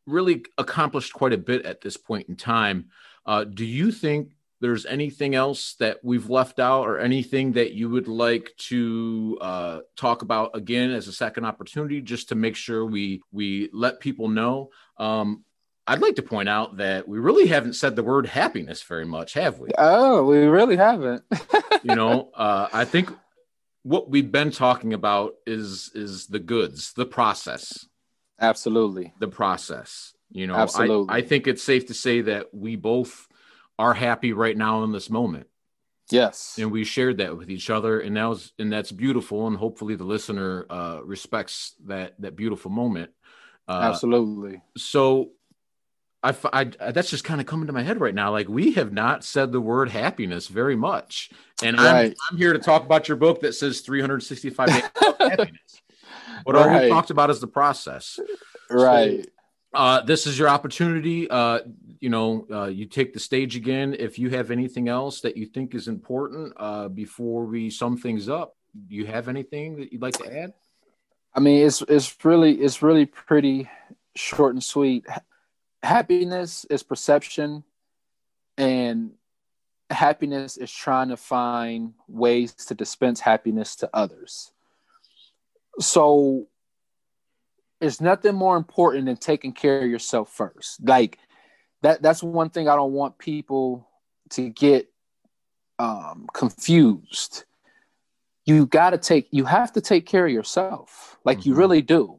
really 0.06 0.44
accomplished 0.56 1.12
quite 1.12 1.32
a 1.32 1.38
bit 1.38 1.66
at 1.66 1.80
this 1.80 1.96
point 1.96 2.28
in 2.28 2.36
time. 2.36 2.86
Uh, 3.26 3.44
do 3.44 3.64
you 3.64 3.92
think 3.92 4.30
there's 4.60 4.84
anything 4.86 5.34
else 5.34 5.74
that 5.74 5.98
we've 6.02 6.28
left 6.28 6.58
out 6.58 6.86
or 6.86 6.98
anything 6.98 7.52
that 7.52 7.72
you 7.72 7.88
would 7.88 8.08
like 8.08 8.54
to 8.58 9.38
uh, 9.40 9.80
talk 9.96 10.22
about 10.22 10.54
again 10.54 10.90
as 10.90 11.08
a 11.08 11.12
second 11.12 11.44
opportunity, 11.44 12.00
just 12.00 12.28
to 12.28 12.34
make 12.34 12.56
sure 12.56 12.84
we 12.84 13.22
we 13.32 13.70
let 13.72 14.00
people 14.00 14.28
know. 14.28 14.70
Um, 14.98 15.44
I'd 15.86 16.02
like 16.02 16.16
to 16.16 16.22
point 16.22 16.48
out 16.48 16.76
that 16.76 17.08
we 17.08 17.18
really 17.18 17.48
haven't 17.48 17.72
said 17.72 17.96
the 17.96 18.02
word 18.02 18.26
happiness 18.26 18.82
very 18.82 19.06
much, 19.06 19.32
have 19.34 19.58
we? 19.58 19.70
Oh, 19.76 20.24
we 20.24 20.38
really 20.38 20.76
haven't. 20.76 21.24
you 21.82 21.96
know, 21.96 22.30
uh, 22.34 22.68
I 22.72 22.84
think 22.84 23.10
what 23.82 24.10
we've 24.10 24.30
been 24.30 24.50
talking 24.50 24.92
about 24.92 25.34
is 25.46 25.90
is 25.94 26.26
the 26.26 26.38
goods, 26.38 26.92
the 26.92 27.06
process. 27.06 27.86
Absolutely. 28.40 29.12
The 29.18 29.28
process. 29.28 30.14
You 30.30 30.46
know, 30.46 30.54
Absolutely. 30.54 31.12
I, 31.12 31.18
I 31.18 31.22
think 31.22 31.46
it's 31.46 31.62
safe 31.62 31.86
to 31.86 31.94
say 31.94 32.20
that 32.22 32.54
we 32.54 32.76
both 32.76 33.26
are 33.80 33.94
happy 33.94 34.34
right 34.34 34.56
now 34.56 34.84
in 34.84 34.92
this 34.92 35.08
moment. 35.08 35.46
Yes. 36.10 36.56
And 36.58 36.70
we 36.70 36.84
shared 36.84 37.18
that 37.18 37.36
with 37.36 37.50
each 37.50 37.70
other, 37.70 37.98
and 38.00 38.16
that 38.16 38.24
was 38.24 38.52
and 38.58 38.70
that's 38.70 38.92
beautiful. 38.92 39.46
And 39.46 39.56
hopefully 39.56 39.94
the 39.94 40.04
listener 40.04 40.66
uh, 40.68 41.00
respects 41.02 41.74
that 41.86 42.14
that 42.18 42.36
beautiful 42.36 42.70
moment. 42.70 43.10
Uh, 43.66 43.80
Absolutely. 43.84 44.60
So 44.76 45.30
I, 46.22 46.34
I, 46.52 46.64
that's 46.64 47.08
just 47.08 47.24
kind 47.24 47.40
of 47.40 47.46
coming 47.46 47.68
to 47.68 47.72
my 47.72 47.82
head 47.82 48.00
right 48.00 48.14
now. 48.14 48.32
Like 48.32 48.48
we 48.48 48.72
have 48.72 48.92
not 48.92 49.24
said 49.24 49.52
the 49.52 49.60
word 49.60 49.88
happiness 49.88 50.48
very 50.48 50.76
much, 50.76 51.30
and 51.62 51.78
right. 51.78 52.06
I'm, 52.06 52.14
I'm 52.30 52.36
here 52.36 52.52
to 52.52 52.58
talk 52.58 52.84
about 52.84 53.08
your 53.08 53.16
book 53.16 53.40
that 53.40 53.54
says 53.54 53.80
365 53.80 54.68
days 54.68 54.82
of 55.06 55.16
happiness. 55.18 55.82
What 56.42 56.56
right. 56.56 56.66
all 56.66 56.82
we 56.82 56.88
talked 56.88 57.10
about 57.10 57.30
is 57.30 57.40
the 57.40 57.46
process. 57.46 58.20
Right. 58.68 59.24
So, 59.24 59.30
uh, 59.72 60.00
this 60.02 60.26
is 60.26 60.38
your 60.38 60.48
opportunity. 60.48 61.30
Uh, 61.30 61.60
you 62.00 62.10
know, 62.10 62.46
uh, 62.50 62.66
you 62.66 62.86
take 62.86 63.12
the 63.12 63.20
stage 63.20 63.56
again. 63.56 63.94
If 63.98 64.18
you 64.18 64.30
have 64.30 64.50
anything 64.50 64.88
else 64.88 65.20
that 65.20 65.36
you 65.36 65.46
think 65.46 65.74
is 65.74 65.88
important 65.88 66.52
uh, 66.56 66.88
before 66.88 67.44
we 67.44 67.70
sum 67.70 67.96
things 67.96 68.28
up, 68.28 68.56
do 68.88 68.94
you 68.94 69.06
have 69.06 69.28
anything 69.28 69.76
that 69.76 69.92
you'd 69.92 70.02
like 70.02 70.18
to 70.18 70.42
add? 70.42 70.52
I 71.34 71.40
mean, 71.40 71.66
it's 71.66 71.82
it's 71.82 72.16
really 72.24 72.54
it's 72.54 72.82
really 72.82 73.06
pretty 73.06 73.68
short 74.16 74.54
and 74.54 74.62
sweet 74.62 75.06
happiness 75.82 76.64
is 76.68 76.82
perception 76.82 77.64
and 78.58 79.12
happiness 79.88 80.56
is 80.56 80.70
trying 80.70 81.08
to 81.08 81.16
find 81.16 81.94
ways 82.06 82.52
to 82.54 82.74
dispense 82.74 83.20
happiness 83.20 83.76
to 83.76 83.90
others 83.94 84.52
so 85.78 86.46
it's 87.80 88.00
nothing 88.00 88.34
more 88.34 88.56
important 88.56 89.06
than 89.06 89.16
taking 89.16 89.52
care 89.52 89.82
of 89.82 89.90
yourself 89.90 90.30
first. 90.30 90.86
Like 90.86 91.18
that 91.82 92.02
that's 92.02 92.22
one 92.22 92.50
thing 92.50 92.68
i 92.68 92.76
don't 92.76 92.92
want 92.92 93.16
people 93.18 93.88
to 94.30 94.50
get 94.50 94.88
um, 95.78 96.26
confused. 96.34 97.44
You 98.44 98.66
got 98.66 98.90
to 98.90 98.98
take 98.98 99.28
you 99.30 99.44
have 99.44 99.72
to 99.72 99.80
take 99.80 100.06
care 100.06 100.26
of 100.26 100.32
yourself. 100.32 101.18
Like 101.24 101.40
mm-hmm. 101.40 101.50
you 101.50 101.54
really 101.56 101.82
do. 101.82 102.18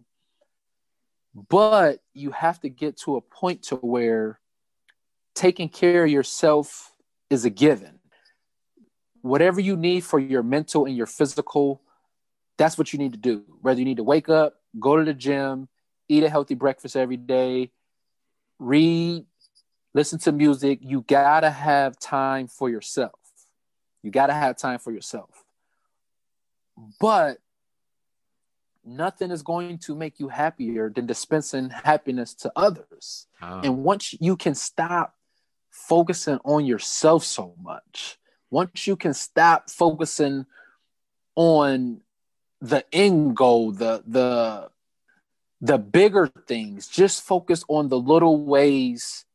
But 1.33 1.99
you 2.13 2.31
have 2.31 2.59
to 2.61 2.69
get 2.69 2.97
to 3.01 3.15
a 3.15 3.21
point 3.21 3.63
to 3.63 3.75
where 3.75 4.39
taking 5.33 5.69
care 5.69 6.03
of 6.03 6.11
yourself 6.11 6.91
is 7.29 7.45
a 7.45 7.49
given. 7.49 7.99
Whatever 9.21 9.61
you 9.61 9.77
need 9.77 10.03
for 10.03 10.19
your 10.19 10.43
mental 10.43 10.85
and 10.85 10.97
your 10.97 11.05
physical 11.05 11.81
that's 12.57 12.77
what 12.77 12.93
you 12.93 12.99
need 12.99 13.13
to 13.13 13.17
do. 13.17 13.43
Whether 13.61 13.79
you 13.79 13.85
need 13.85 13.97
to 13.97 14.03
wake 14.03 14.29
up 14.29 14.60
go 14.79 14.97
to 14.97 15.03
the 15.03 15.13
gym 15.13 15.67
eat 16.07 16.23
a 16.23 16.29
healthy 16.29 16.55
breakfast 16.55 16.95
every 16.95 17.17
day 17.17 17.71
read 18.59 19.25
listen 19.93 20.19
to 20.19 20.31
music 20.31 20.79
you 20.81 21.03
gotta 21.07 21.49
have 21.49 21.97
time 21.99 22.47
for 22.47 22.69
yourself 22.69 23.19
you 24.03 24.11
gotta 24.11 24.33
have 24.33 24.57
time 24.57 24.79
for 24.79 24.91
yourself 24.91 25.43
but 26.99 27.37
nothing 28.83 29.31
is 29.31 29.41
going 29.41 29.77
to 29.79 29.95
make 29.95 30.19
you 30.19 30.27
happier 30.27 30.89
than 30.89 31.05
dispensing 31.05 31.69
happiness 31.69 32.33
to 32.33 32.51
others. 32.55 33.27
Oh. 33.41 33.61
And 33.63 33.83
once 33.83 34.15
you 34.19 34.35
can 34.35 34.55
stop 34.55 35.15
focusing 35.69 36.39
on 36.43 36.65
yourself 36.65 37.23
so 37.23 37.53
much, 37.61 38.17
once 38.49 38.87
you 38.87 38.95
can 38.95 39.13
stop 39.13 39.69
focusing 39.69 40.45
on 41.35 42.01
the 42.61 42.85
end 42.93 43.35
goal, 43.35 43.71
the 43.71 44.03
the 44.05 44.69
the 45.59 45.77
bigger 45.77 46.27
things, 46.27 46.87
just 46.87 47.23
focus 47.23 47.63
on 47.67 47.89
the 47.89 47.99
little 47.99 48.43
ways 48.43 49.25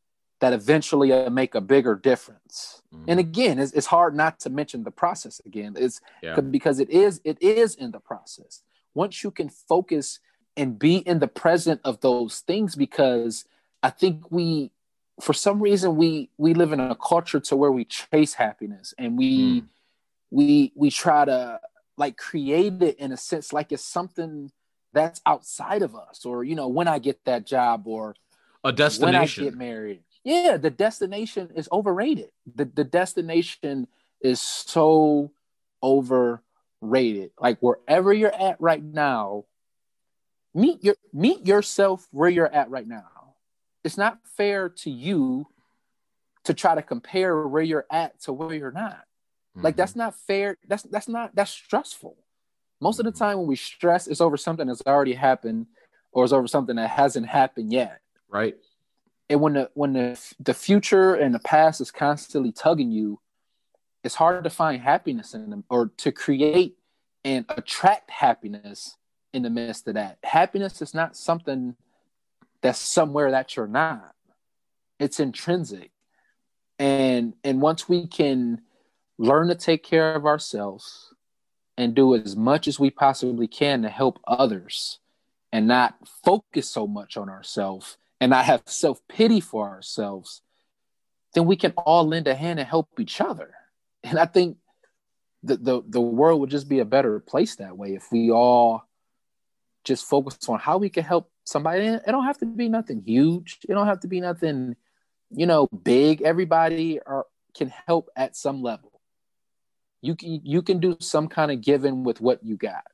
that 0.41 0.53
eventually 0.53 1.29
make 1.31 1.55
a 1.55 1.61
bigger 1.61 1.95
difference. 1.95 2.83
Mm-hmm. 2.93 3.05
And 3.09 3.20
again, 3.20 3.59
it's, 3.59 3.72
it's, 3.72 3.87
hard 3.87 4.14
not 4.14 4.41
to 4.41 4.51
mention 4.51 4.83
the 4.83 4.91
process 4.91 5.41
again. 5.47 5.77
It's 5.79 6.01
yeah. 6.22 6.39
because 6.41 6.79
it 6.79 6.91
is 6.91 7.20
it 7.24 7.41
is 7.41 7.74
in 7.74 7.91
the 7.93 8.01
process 8.01 8.62
once 8.97 9.22
you 9.22 9.31
can 9.31 9.49
focus 9.49 10.18
and 10.57 10.79
be 10.79 10.97
in 10.97 11.18
the 11.20 11.29
present 11.29 11.81
of 11.85 12.01
those 12.01 12.41
things 12.41 12.74
because 12.74 13.45
i 13.83 13.91
think 13.91 14.33
we 14.33 14.72
for 15.20 15.33
some 15.33 15.62
reason 15.62 15.97
we 15.97 16.31
we 16.39 16.55
live 16.55 16.72
in 16.72 16.81
a 16.81 16.97
culture 16.97 17.39
to 17.39 17.55
where 17.55 17.70
we 17.70 17.85
chase 17.85 18.35
happiness 18.35 18.95
and 18.99 19.16
we 19.16 19.61
mm. 19.61 19.66
we 20.31 20.72
we 20.74 20.91
try 20.91 21.24
to 21.24 21.61
like 21.97 22.16
create 22.16 22.82
it 22.82 22.99
in 22.99 23.12
a 23.12 23.16
sense 23.16 23.53
like 23.53 23.72
it's 23.72 23.84
something 23.84 24.51
that's 24.92 25.20
outside 25.26 25.82
of 25.82 25.94
us 25.94 26.24
or 26.24 26.44
you 26.44 26.55
know 26.55 26.68
when 26.68 26.88
i 26.88 26.99
get 26.99 27.24
that 27.24 27.47
job 27.47 27.86
or 27.86 28.14
a 28.64 28.72
destination 28.72 29.14
when 29.14 29.22
i 29.22 29.26
get 29.26 29.59
married 29.59 30.03
yeah 30.24 30.57
the 30.57 30.70
destination 30.70 31.51
is 31.55 31.68
overrated 31.72 32.30
the, 32.55 32.64
the 32.64 32.84
destination 32.84 33.86
is 34.20 34.40
so 34.40 35.30
overrated. 35.82 37.30
Like 37.40 37.59
wherever 37.61 38.12
you're 38.12 38.34
at 38.34 38.61
right 38.61 38.82
now, 38.82 39.44
meet 40.55 40.82
your 40.82 40.97
meet 41.12 41.47
yourself 41.47 42.07
where 42.11 42.28
you're 42.28 42.53
at 42.53 42.70
right 42.70 42.86
now. 42.86 43.34
It's 43.84 43.97
not 43.97 44.18
fair 44.36 44.68
to 44.68 44.90
you 44.90 45.47
to 46.44 46.55
try 46.55 46.74
to 46.74 46.82
compare 46.82 47.47
where 47.47 47.62
you're 47.62 47.86
at 47.90 48.20
to 48.22 48.32
where 48.32 48.55
you're 48.55 48.72
not. 48.72 49.05
Mm-hmm. 49.57 49.65
Like 49.65 49.77
that's 49.77 49.97
not 49.97 50.15
fair. 50.15 50.59
That's 50.69 50.83
that's 50.85 51.09
not 51.09 51.35
that's 51.35 51.51
stressful. 51.51 52.17
Most 52.81 52.99
of 52.99 53.07
the 53.07 53.11
mm-hmm. 53.11 53.19
time 53.19 53.39
when 53.39 53.47
we 53.47 53.57
stress, 53.57 54.07
it's 54.07 54.21
over 54.21 54.37
something 54.37 54.67
that's 54.67 54.83
already 54.87 55.15
happened 55.15 55.67
or 56.13 56.25
it's 56.25 56.33
over 56.33 56.47
something 56.47 56.77
that 56.77 56.91
hasn't 56.91 57.27
happened 57.27 57.73
yet. 57.73 58.01
Right. 58.29 58.57
And 59.31 59.41
when 59.41 59.55
the 59.55 59.71
when 59.75 59.95
the 59.95 60.21
the 60.39 60.55
future 60.55 61.15
and 61.15 61.35
the 61.35 61.39
past 61.39 61.81
is 61.81 61.91
constantly 61.91 62.53
tugging 62.53 62.91
you, 62.91 63.19
it's 64.05 64.15
hard 64.15 64.45
to 64.45 64.51
find 64.51 64.83
happiness 64.83 65.35
in 65.35 65.49
them 65.51 65.65
or 65.71 65.91
to 65.99 66.13
create 66.13 66.77
and 67.25 67.47
attract 67.49 68.11
happiness 68.11 68.97
in 69.33 69.43
the 69.43 69.51
midst 69.51 69.89
of 69.89 69.95
that. 69.95 70.19
Happiness 70.23 70.81
is 70.81 70.95
not 70.95 71.17
something 71.17 71.75
that's 72.61 72.79
somewhere 72.79 73.31
that 73.31 73.57
you're 73.57 73.67
not. 73.67 74.15
It's 75.01 75.19
intrinsic. 75.19 75.91
And 76.79 77.35
and 77.43 77.61
once 77.61 77.89
we 77.89 78.07
can 78.07 78.61
learn 79.19 79.49
to 79.49 79.55
take 79.55 79.83
care 79.83 80.14
of 80.14 80.27
ourselves 80.27 81.14
and 81.77 81.95
do 81.95 82.14
as 82.14 82.37
much 82.37 82.69
as 82.69 82.81
we 82.81 82.91
possibly 82.91 83.47
can 83.47 83.83
to 83.83 83.89
help 83.89 84.19
others 84.27 84.99
and 85.53 85.67
not 85.67 85.97
focus 86.25 86.71
so 86.71 86.87
much 86.87 87.17
on 87.17 87.29
ourselves 87.29 87.99
and 88.21 88.31
not 88.31 88.45
have 88.45 88.62
self-pity 88.67 89.41
for 89.41 89.69
ourselves, 89.69 90.43
then 91.35 91.47
we 91.47 91.57
can 91.57 91.73
all 91.77 92.07
lend 92.07 92.27
a 92.27 92.35
hand 92.35 92.59
and 92.59 92.69
help 92.69 92.89
each 92.99 93.21
other 93.21 93.55
and 94.07 94.19
I 94.19 94.27
think 94.27 94.59
the, 95.43 95.57
the 95.57 95.83
the 95.87 96.01
world 96.01 96.41
would 96.41 96.51
just 96.51 96.69
be 96.69 96.79
a 96.79 96.85
better 96.85 97.19
place 97.21 97.57
that 97.57 97.77
way 97.77 97.95
if 97.95 98.11
we 98.11 98.31
all 98.31 98.85
just 99.85 100.07
focus 100.07 100.39
on 100.49 100.59
how 100.59 100.79
we 100.79 100.89
can 100.89 101.05
help 101.05 101.31
somebody. 101.45 101.87
It 101.87 102.07
don't 102.07 102.25
have 102.25 102.39
to 102.39 102.47
be 102.47 102.69
nothing 102.69 103.03
huge. 103.05 103.59
It 103.69 103.73
don't 103.73 103.87
have 103.87 104.01
to 104.01 104.09
be 104.09 104.21
nothing, 104.21 104.75
you 105.31 105.47
know, 105.47 105.69
big. 105.69 106.23
Everybody 106.23 106.99
are, 107.01 107.27
can 107.57 107.73
help 107.87 108.11
at 108.17 108.35
some 108.35 108.62
level. 108.62 108.95
You 110.03 110.14
can 110.14 110.40
you 110.44 110.62
can 110.62 110.78
do 110.78 110.97
some 111.01 111.28
kind 111.28 111.51
of 111.51 111.61
giving 111.61 112.05
with 112.05 112.20
what 112.20 112.44
you 112.44 112.57
got. 112.57 112.84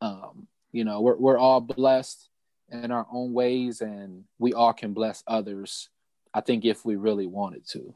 Um, 0.00 0.46
you 0.72 0.84
know, 0.84 1.00
we're 1.00 1.16
we're 1.16 1.38
all 1.38 1.60
blessed 1.60 2.28
in 2.70 2.90
our 2.90 3.06
own 3.12 3.32
ways, 3.32 3.80
and 3.80 4.24
we 4.38 4.52
all 4.52 4.72
can 4.72 4.92
bless 4.92 5.22
others. 5.26 5.88
I 6.34 6.40
think 6.40 6.64
if 6.64 6.84
we 6.84 6.96
really 6.96 7.26
wanted 7.26 7.66
to. 7.68 7.94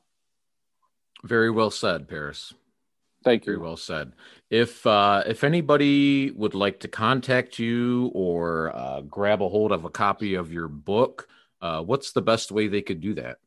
Very 1.25 1.51
well 1.51 1.71
said, 1.71 2.09
Paris. 2.09 2.53
Thank 3.25 3.47
you. 3.47 3.55
Very 3.55 3.63
well 3.63 3.77
said. 3.77 4.13
If 4.51 4.87
uh, 4.87 5.25
if 5.27 5.43
anybody 5.43 6.31
would 6.31 6.55
like 6.55 6.81
to 6.81 6.89
contact 6.89 7.59
you 7.59 8.11
or 8.15 8.75
uh, 8.77 9.01
grab 9.01 9.43
a 9.43 9.49
hold 9.49 9.73
of 9.73 9.85
a 9.85 9.91
copy 9.91 10.35
of 10.35 10.53
your 10.53 10.69
book, 10.69 11.29
uh, 11.61 11.83
what's 11.83 12.13
the 12.13 12.23
best 12.23 12.53
way 12.53 12.69
they 12.69 12.83
could 12.83 13.01
do 13.01 13.15
that? 13.15 13.39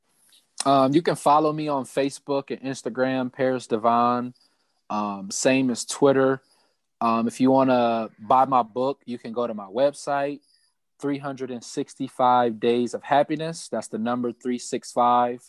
Um, 0.65 0.93
you 0.93 1.01
can 1.01 1.15
follow 1.15 1.53
me 1.53 1.69
on 1.69 1.85
Facebook 1.85 2.51
and 2.51 2.61
Instagram, 2.61 3.31
Paris 3.31 3.67
Devon. 3.67 4.33
Um, 4.89 5.29
same 5.31 5.69
as 5.69 5.85
Twitter. 5.85 6.41
Um, 7.01 7.27
if 7.27 7.39
you 7.39 7.51
want 7.51 7.69
to 7.69 8.09
buy 8.19 8.45
my 8.45 8.63
book, 8.63 9.01
you 9.05 9.17
can 9.17 9.31
go 9.31 9.47
to 9.47 9.53
my 9.53 9.67
website, 9.67 10.39
365 10.99 12.59
Days 12.59 12.93
of 12.93 13.03
Happiness. 13.03 13.69
That's 13.69 13.87
the 13.87 13.97
number 13.97 14.31
365 14.31 15.41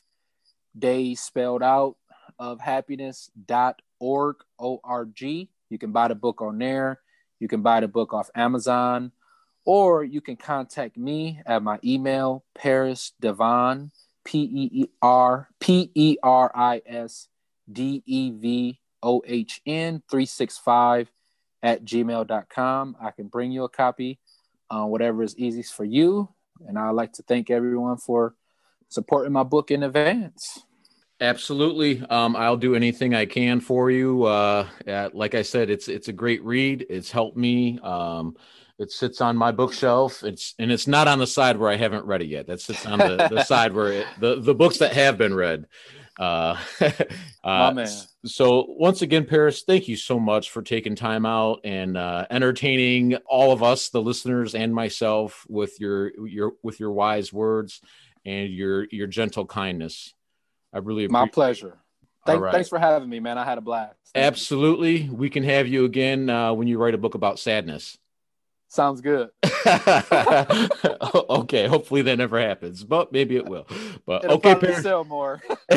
days 0.78 1.20
spelled 1.20 1.62
out 1.62 1.96
pathofhappiness.org, 2.40 4.36
O-R-G. 4.58 5.48
You 5.68 5.78
can 5.78 5.92
buy 5.92 6.08
the 6.08 6.14
book 6.14 6.40
on 6.42 6.58
there. 6.58 7.00
You 7.38 7.48
can 7.48 7.62
buy 7.62 7.80
the 7.80 7.88
book 7.88 8.12
off 8.12 8.30
Amazon, 8.34 9.12
or 9.64 10.04
you 10.04 10.20
can 10.20 10.36
contact 10.36 10.96
me 10.96 11.40
at 11.46 11.62
my 11.62 11.78
email, 11.84 12.44
Peris 12.54 13.12
Devon, 13.20 13.90
P 14.24 14.42
E 14.52 14.86
R 15.00 15.48
P 15.58 15.90
E 15.94 16.16
R 16.22 16.52
I 16.54 16.82
S 16.86 17.28
D 17.70 18.02
E 18.04 18.30
V 18.32 18.79
O 19.02 19.22
H 19.26 19.60
N 19.66 20.02
365 20.10 21.10
at 21.62 21.84
gmail.com. 21.84 22.96
I 23.00 23.10
can 23.10 23.28
bring 23.28 23.52
you 23.52 23.64
a 23.64 23.68
copy, 23.68 24.18
uh, 24.70 24.84
whatever 24.84 25.22
is 25.22 25.36
easiest 25.36 25.74
for 25.74 25.84
you. 25.84 26.28
And 26.66 26.78
I'd 26.78 26.90
like 26.90 27.12
to 27.14 27.22
thank 27.22 27.50
everyone 27.50 27.96
for 27.96 28.34
supporting 28.88 29.32
my 29.32 29.42
book 29.42 29.70
in 29.70 29.82
advance. 29.82 30.60
Absolutely. 31.20 32.02
Um, 32.08 32.34
I'll 32.34 32.56
do 32.56 32.74
anything 32.74 33.14
I 33.14 33.26
can 33.26 33.60
for 33.60 33.90
you. 33.90 34.24
Uh, 34.24 34.66
like 35.12 35.34
I 35.34 35.42
said, 35.42 35.68
it's 35.68 35.88
it's 35.88 36.08
a 36.08 36.14
great 36.14 36.42
read. 36.42 36.86
It's 36.88 37.10
helped 37.10 37.36
me. 37.36 37.78
Um, 37.80 38.36
it 38.78 38.90
sits 38.90 39.20
on 39.20 39.36
my 39.36 39.52
bookshelf. 39.52 40.24
It's 40.24 40.54
and 40.58 40.72
it's 40.72 40.86
not 40.86 41.08
on 41.08 41.18
the 41.18 41.26
side 41.26 41.58
where 41.58 41.70
I 41.70 41.76
haven't 41.76 42.06
read 42.06 42.22
it 42.22 42.28
yet. 42.28 42.46
That 42.46 42.62
sits 42.62 42.86
on 42.86 42.98
the, 42.98 43.28
the 43.30 43.44
side 43.44 43.74
where 43.74 43.92
it, 43.92 44.06
the 44.18 44.40
the 44.40 44.54
books 44.54 44.78
that 44.78 44.94
have 44.94 45.18
been 45.18 45.34
read. 45.34 45.66
Uh, 46.20 46.56
uh. 47.44 47.86
So 48.26 48.66
once 48.68 49.00
again, 49.00 49.24
Paris, 49.24 49.62
thank 49.66 49.88
you 49.88 49.96
so 49.96 50.20
much 50.20 50.50
for 50.50 50.60
taking 50.60 50.94
time 50.94 51.24
out 51.24 51.60
and 51.64 51.96
uh, 51.96 52.26
entertaining 52.30 53.16
all 53.26 53.52
of 53.52 53.62
us, 53.62 53.88
the 53.88 54.02
listeners, 54.02 54.54
and 54.54 54.74
myself 54.74 55.46
with 55.48 55.80
your 55.80 56.12
your 56.28 56.52
with 56.62 56.78
your 56.78 56.92
wise 56.92 57.32
words 57.32 57.80
and 58.26 58.52
your 58.52 58.86
your 58.90 59.06
gentle 59.06 59.46
kindness. 59.46 60.12
I 60.74 60.78
really 60.78 61.08
my 61.08 61.26
pleasure. 61.26 61.78
Thank, 62.26 62.42
right. 62.42 62.52
Thanks 62.52 62.68
for 62.68 62.78
having 62.78 63.08
me, 63.08 63.18
man. 63.18 63.38
I 63.38 63.44
had 63.44 63.56
a 63.56 63.62
blast. 63.62 63.96
Thank 64.12 64.26
Absolutely, 64.26 64.98
you. 64.98 65.14
we 65.14 65.30
can 65.30 65.42
have 65.42 65.66
you 65.66 65.86
again 65.86 66.28
uh, 66.28 66.52
when 66.52 66.68
you 66.68 66.76
write 66.76 66.92
a 66.92 66.98
book 66.98 67.14
about 67.14 67.38
sadness. 67.38 67.96
Sounds 68.70 69.00
good. 69.00 69.30
okay, 71.28 71.66
hopefully 71.66 72.02
that 72.02 72.14
never 72.18 72.38
happens, 72.38 72.84
but 72.84 73.10
maybe 73.10 73.34
it 73.34 73.48
will. 73.48 73.66
But 74.06 74.22
It'll 74.22 74.36
okay, 74.36 74.54
Paris. 74.54 74.84
sell 74.84 75.02
more. 75.02 75.42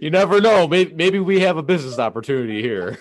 you 0.00 0.10
never 0.10 0.40
know. 0.40 0.68
Maybe 0.68 0.94
maybe 0.94 1.18
we 1.18 1.40
have 1.40 1.56
a 1.56 1.62
business 1.62 1.98
opportunity 1.98 2.62
here. 2.62 3.00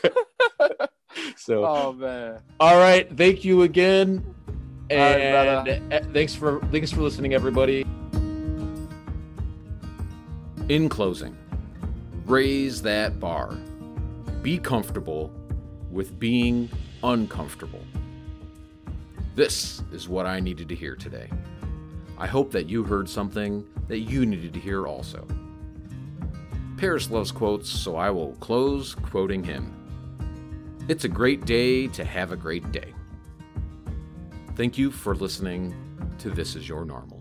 so, 1.36 1.64
oh 1.64 1.94
man. 1.94 2.40
All 2.60 2.80
right, 2.80 3.08
thank 3.16 3.46
you 3.46 3.62
again, 3.62 4.26
and 4.90 5.68
right, 5.92 6.04
thanks 6.12 6.34
for 6.34 6.60
thanks 6.72 6.92
for 6.92 7.02
listening, 7.02 7.36
everybody. 7.36 7.86
In 10.70 10.90
closing, 10.90 11.38
raise 12.26 12.82
that 12.82 13.20
bar. 13.20 13.56
Be 14.42 14.58
comfortable 14.58 15.32
with 15.92 16.18
being 16.18 16.68
uncomfortable. 17.04 17.84
This 19.36 19.82
is 19.92 20.08
what 20.08 20.26
I 20.28 20.40
needed 20.40 20.70
to 20.70 20.76
hear 20.76 20.96
today. 20.96 21.30
I 22.20 22.28
hope 22.28 22.52
that 22.52 22.70
you 22.70 22.84
heard 22.84 23.10
something 23.10 23.68
that 23.88 24.00
you 24.00 24.26
needed 24.26 24.54
to 24.54 24.60
hear 24.60 24.86
also. 24.88 25.28
Paris 26.78 27.10
loves 27.10 27.32
quotes, 27.32 27.70
so 27.70 27.96
I 27.96 28.10
will 28.12 28.34
close 28.34 28.94
quoting 28.94 29.44
him. 29.44 29.74
It's 30.88 31.06
a 31.06 31.10
great 31.10 31.46
day 31.46 31.88
to 31.88 32.04
have 32.04 32.32
a 32.32 32.36
great 32.36 32.72
day. 32.72 32.94
Thank 34.56 34.78
you 34.78 34.92
for 34.92 35.16
listening 35.16 35.74
to 36.20 36.30
This 36.30 36.56
Is 36.56 36.70
Your 36.70 36.86
Normal. 36.86 37.13